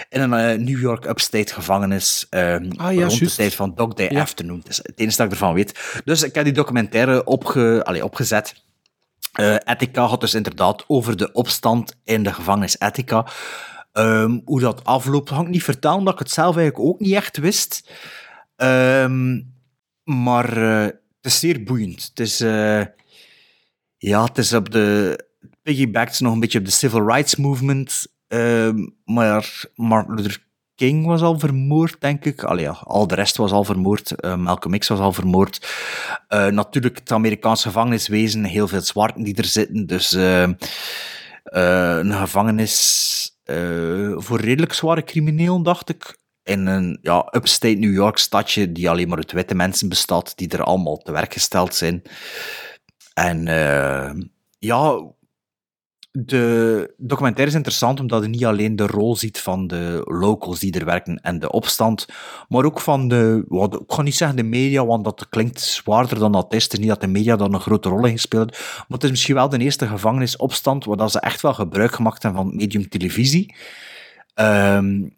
[0.09, 3.95] in een eh, New York upstate gevangenis, ehm Ah, ja, rond de tijd van Dog
[3.95, 4.21] Day Ja.
[4.21, 4.59] Afternoon.
[4.59, 6.01] Dat is het enige dat ik ervan weet.
[6.05, 8.55] Dus ik heb die documentaire opge, allee, opgezet.
[9.33, 13.27] Eh Attica had dus inderdaad over de opstand in de gevangenis Attica.
[13.99, 17.37] Ehm, hoe dat afloopt, ik niet vertellen, omdat ik het zelf eigenlijk ook niet echt
[17.37, 17.91] wist.
[18.57, 19.41] Ehm,
[20.05, 22.07] maar eh, het is zeer boeiend.
[22.09, 22.83] Het is, eh,
[23.97, 25.19] ja, het is op de
[25.63, 28.07] piggybacks nog een beetje op de civil rights movement.
[28.29, 32.43] ehm, maar Martin Luther King was al vermoord, denk ik.
[32.43, 34.21] Allee, ja, al de rest was al vermoord.
[34.21, 35.69] Eh, Malcolm X was al vermoord.
[36.29, 39.87] Natuurlijk het Amerikaanse gevangeniswezen, heel veel zwarten die er zitten.
[39.87, 46.19] Dus een gevangenis eh, voor redelijk zware criminelen, dacht ik.
[46.43, 50.49] In een ja, upstate New York stadje die alleen maar uit witte mensen bestaat, die
[50.49, 52.03] er allemaal te werk gesteld zijn.
[53.15, 54.11] En eh,
[54.59, 55.11] ja,
[56.11, 60.73] de documentaire is interessant omdat je niet alleen de rol ziet van de locals die
[60.79, 62.07] er werken en de opstand,
[62.49, 66.19] maar ook van de, wat, ik ga niet zeggen de media, want dat klinkt zwaarder
[66.19, 66.63] dan dat is.
[66.63, 69.11] Het is niet dat de media daar een grote rol in gespeeld maar het is
[69.11, 72.89] misschien wel de eerste gevangenisopstand waar dat ze echt wel gebruik gemaakt hebben van medium
[72.89, 73.55] televisie.
[74.35, 75.09] Ehm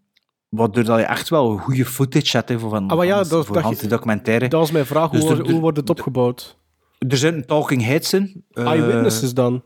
[0.49, 3.47] waardoor dat je echt wel goede footage hebt van, Ah, ja, dat-
[3.89, 4.49] documentaire.
[4.49, 5.11] Dat was mijn vraag.
[5.11, 6.59] Dus hoe, er- wordt- hoe wordt het opgebouwd?
[6.99, 8.45] Er zijn talking heads in.
[8.51, 9.63] eh, Eyewitnesses dan?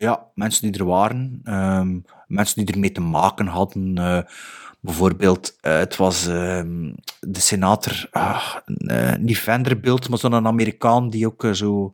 [0.00, 1.40] Ja, mensen die er waren.
[1.44, 3.98] ehm, mensen die ermee te maken hadden.
[3.98, 4.20] eh,
[4.80, 8.56] bijvoorbeeld, eh, het was ehm, de senator, ah,
[8.86, 11.92] eh, niet Vanderbilt, maar zo'n Amerikaan die ook eh, zo...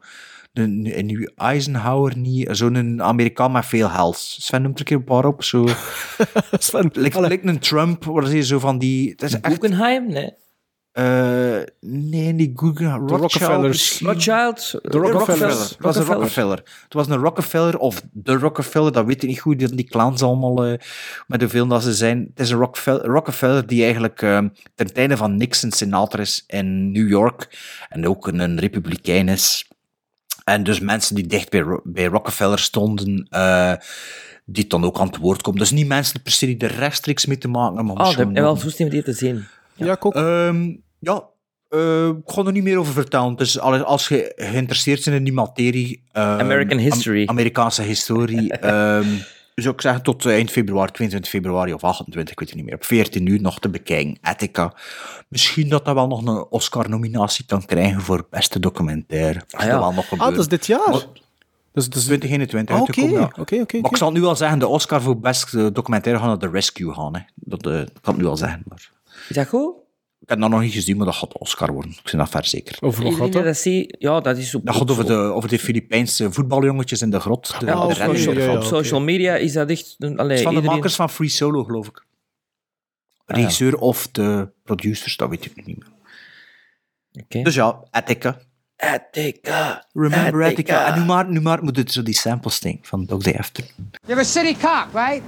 [0.52, 4.16] Een, een nieuwe Eisenhower, niet, zo'n Amerikaan met veel geld.
[4.16, 5.42] Sven noemt er een keer een paar op.
[5.44, 5.66] Zo.
[6.58, 9.10] Sven, lijkt, lijkt een Trump, waar zie je zo van die...
[9.10, 9.60] Het is echt?
[10.12, 10.32] Nee.
[10.96, 12.88] Eh, nee, niet Google.
[12.88, 14.00] Rothschild Rockefellers.
[14.00, 14.78] Rothschild?
[14.82, 15.70] De Rockefellers.
[15.70, 16.56] Het was een Rockefeller.
[16.56, 19.58] Het was een Rockefeller of de Rockefeller, dat weet ik niet goed.
[19.58, 20.78] Die, die clans allemaal eh,
[21.26, 22.26] met hoeveel dat ze zijn.
[22.30, 24.38] Het is een Rockefeller, Rockefeller die eigenlijk eh,
[24.74, 27.58] ten tijde van Nixon senator is in New York
[27.88, 29.70] en ook een, een republikein is.
[30.44, 33.72] En dus mensen die dicht bij, bij Rockefeller stonden, eh,
[34.44, 35.60] die dan ook aan het woord komen.
[35.60, 38.26] Dus niet mensen per se die er rechtstreeks mee te maken hebben, maar Oh, dat
[38.26, 39.46] heb wel toestemming die te zien.
[39.74, 40.14] Ja, ik ook.
[40.98, 41.24] Ja,
[41.68, 43.36] eh, ik ga er niet meer over vertellen.
[43.36, 46.02] Dus als, als je geïnteresseerd bent in die materie...
[46.12, 47.20] ehm, American history.
[47.22, 48.52] Am- Amerikaanse historie.
[48.58, 49.06] ehm,
[49.54, 52.66] zou ik zeggen tot eh, eind februari, 22 februari of 28, ik weet het niet
[52.66, 52.74] meer.
[52.74, 54.18] Op 14 uur nog te bekijken.
[54.22, 54.72] Attica.
[55.28, 59.40] Misschien dat dat wel nog een Oscar-nominatie kan krijgen voor beste documentaire.
[59.50, 59.70] Als ja.
[59.70, 60.90] dat wel nog Ah, dat is dit jaar.
[60.90, 61.06] Maar-
[61.72, 63.22] Dus, dus, 2021 Ah, Oké, ja.
[63.22, 63.60] oké, oké.
[63.60, 63.78] oké.
[63.80, 66.94] Maar ik zal nu al zeggen, de Oscar voor beste documentaire gaan naar The Rescue
[66.94, 67.14] gaan.
[67.14, 67.20] Hè.
[67.34, 68.62] Dat eh, kan ik nu al zeggen.
[68.68, 68.90] Maar...
[69.28, 69.74] Is dat goed?
[70.26, 71.90] Ik heb dat nog niet gezien, maar dat gaat Oscar worden.
[71.90, 72.76] Ik ben dat ver zeker.
[72.80, 73.64] Over wat gaat dat?
[73.98, 77.60] ja, dat is op, Dat gaat over de, over de Filipijnse voetbaljongetjes in de grot.
[77.60, 78.66] De, Ja, de op, social, ja, ja, op oké.
[78.66, 79.94] social media is dat echt...
[79.98, 82.04] een- Allee, Het is van de makers van Free Solo, geloof ik.
[83.26, 87.42] regisseur of de producers, dat weet ik niet meer.
[87.44, 88.38] Dus ja, Attica.
[88.76, 89.86] Attica.
[89.92, 90.76] Remember Attica.
[90.76, 90.86] Attica.
[90.94, 93.64] En nu maar, nu maar moet het zo die samples ding van Dog Day After.
[94.06, 95.22] You're a city cop, right?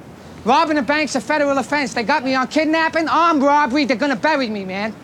[0.48, 1.92] Robbing a bank's a federal offense.
[1.92, 3.84] They got me on kidnapping, armed robbery.
[3.84, 4.94] They're gonna bury me, man.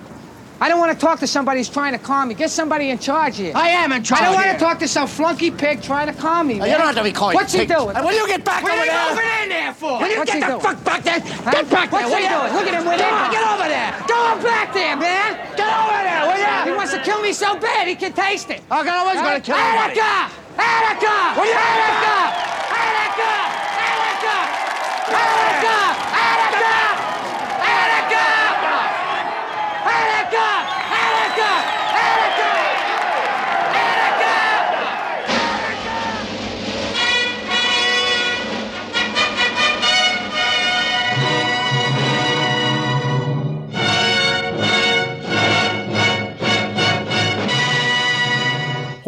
[0.58, 2.34] I don't want to talk to somebody who's trying to calm me.
[2.34, 3.52] Get somebody in charge here.
[3.54, 6.14] I am in charge I don't want to talk to some flunky pig trying to
[6.14, 6.68] calm me, man.
[6.70, 7.92] you don't have to be calling What's he doing?
[7.92, 9.10] Will you get back what over are you there?
[9.10, 10.00] moving in there for?
[10.00, 10.60] Will you What's get the doing?
[10.64, 11.20] fuck back there?
[11.20, 11.50] Huh?
[11.52, 12.28] Get back there, What's he you?
[12.32, 12.52] doing?
[12.56, 13.14] Look at him with him.
[13.28, 13.92] Get over there.
[14.08, 15.36] Go on back there, man.
[15.60, 16.72] Get over there, will you?
[16.72, 18.62] He wants to kill me so bad he can taste it.
[18.70, 20.00] I can always gonna kill anybody.
[20.00, 20.40] Attica!
[20.56, 20.64] You?
[20.64, 21.44] Attica!
[21.44, 22.16] Attica!
[22.72, 23.53] Attica!
[25.06, 25.78] Attica!
[26.16, 26.76] Attica!
[27.60, 28.24] Attica!
[29.84, 30.48] Attica!
[30.90, 31.73] Attica!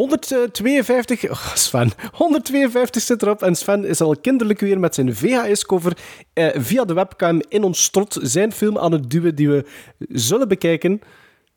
[0.07, 1.29] ...152...
[1.29, 1.91] Oh, Sven.
[2.11, 5.97] 152 zit erop en Sven is al kinderlijk weer met zijn VHS-cover
[6.33, 9.65] eh, via de webcam in ons strot zijn film aan het duwen die we
[10.09, 11.01] zullen bekijken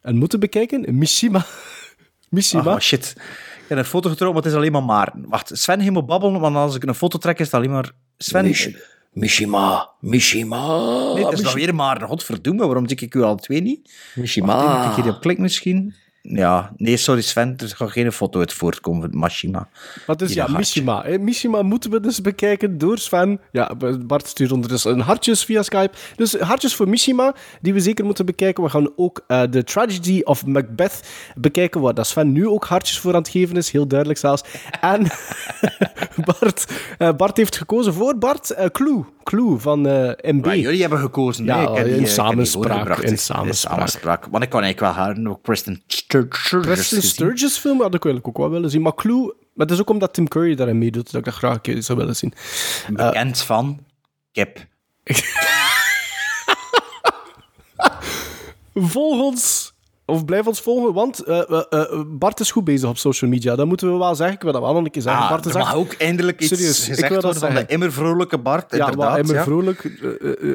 [0.00, 0.84] en moeten bekijken.
[0.98, 1.44] Mishima.
[2.30, 2.72] Mishima.
[2.74, 3.14] Oh shit.
[3.16, 5.24] Ik heb een foto getrokken, maar het is alleen maar Maarten.
[5.28, 8.44] Wacht, Sven helemaal babbelen, want als ik een foto trek is het alleen maar Sven.
[8.44, 8.68] Mish-
[9.12, 9.90] Mishima.
[10.00, 10.66] Mishima.
[11.14, 12.08] Nee, het is Mish- nog weer Maarten.
[12.08, 13.92] Godverdomme, waarom zie ik u al twee niet?
[14.14, 14.64] Mishima.
[14.64, 15.94] Wacht, ik hier op klik misschien?
[16.22, 19.68] Ja, nee, sorry Sven, er gaat geen foto uit voortkomen van Mashima.
[20.16, 20.56] Dus Hier ja.
[20.56, 21.02] Mishima.
[21.02, 21.18] hè.
[21.18, 23.40] Mishima moeten we dus bekijken door Sven.
[23.52, 23.74] Ja,
[24.06, 25.90] Bart stuurt ondertussen een hartjes via Skype.
[26.16, 28.64] Dus hartjes voor Mishima, die we zeker moeten bekijken.
[28.64, 31.00] We gaan ook eh The Tragedy of Macbeth
[31.34, 33.70] bekijken, waar dat Sven nu ook hartjes voor aan het geven is.
[33.70, 34.42] Heel duidelijk zelfs.
[34.80, 35.06] En
[36.40, 36.66] Bart,
[36.98, 39.04] eh, Bart heeft gekozen voor Bart eh, Clue.
[39.24, 40.44] Clue van MB.
[40.44, 41.44] Maar jullie hebben gekozen.
[41.44, 44.26] Ja, nee, ik heb die, in samenspraak, in samenspraak.
[44.30, 47.02] Want ik kan eigenlijk wel haar ook Preston Sturges Preston.
[47.02, 48.82] Sturges film had ik eigenlijk ook wel willen zien.
[48.82, 51.54] Maar Clue, maar dat is ook omdat Tim Curry daarin meedoet, dat ik dat graag
[51.54, 52.34] een keer zou willen zien.
[52.92, 53.84] Bekend van
[54.32, 54.66] Kip.
[58.74, 59.69] Volg ons,
[60.10, 63.56] of blijf ons volgen, want eh, eh, eh, Bart is goed bezig op social media.
[63.56, 64.36] Dat moeten we wel zeggen.
[64.36, 65.22] Ik wil dat wel nog een keer zeggen.
[65.22, 68.38] Ah, Bart is echt- ook eindelijk iets Serieus, ik wil dat van de immer vrolijke
[68.38, 68.76] Bart.
[68.76, 69.42] Ja, maar immer ja.
[69.42, 69.82] vrolijk.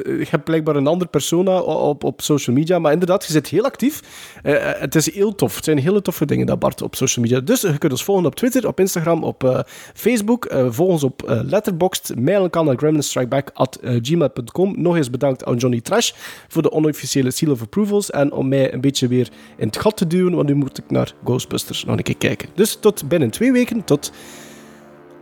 [0.04, 2.78] ik heb blijkbaar een andere persona op, op social media.
[2.78, 4.00] Maar inderdaad, je zit heel actief.
[4.42, 5.54] Het is heel tof.
[5.54, 7.40] Het zijn hele toffe dingen, dat Bart, op social media.
[7.40, 10.54] Dus je kunt ons volgen op Twitter, op Instagram, op Facebook.
[10.68, 12.14] Volg ons op Letterboxd.
[12.18, 14.74] Mail kan naar gremlinstrikeback.gmail.com.
[14.76, 16.12] Nog eens bedankt aan Johnny Trash
[16.48, 18.10] voor de onofficiële seal of approvals.
[18.10, 20.90] En om mij een beetje weer in het gat te duwen, want nu moet ik
[20.90, 22.48] naar Ghostbusters nog een keer kijken.
[22.54, 24.12] Dus tot binnen twee weken, tot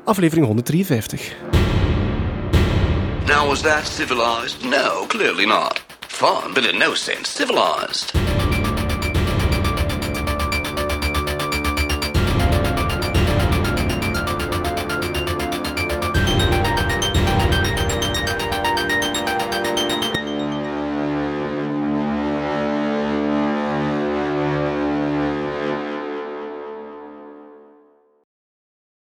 [0.05, 1.37] aflevering 153.
[3.27, 4.65] Now, was that civilized?
[4.65, 5.83] No, clearly not.
[6.79, 8.13] No sense civilized.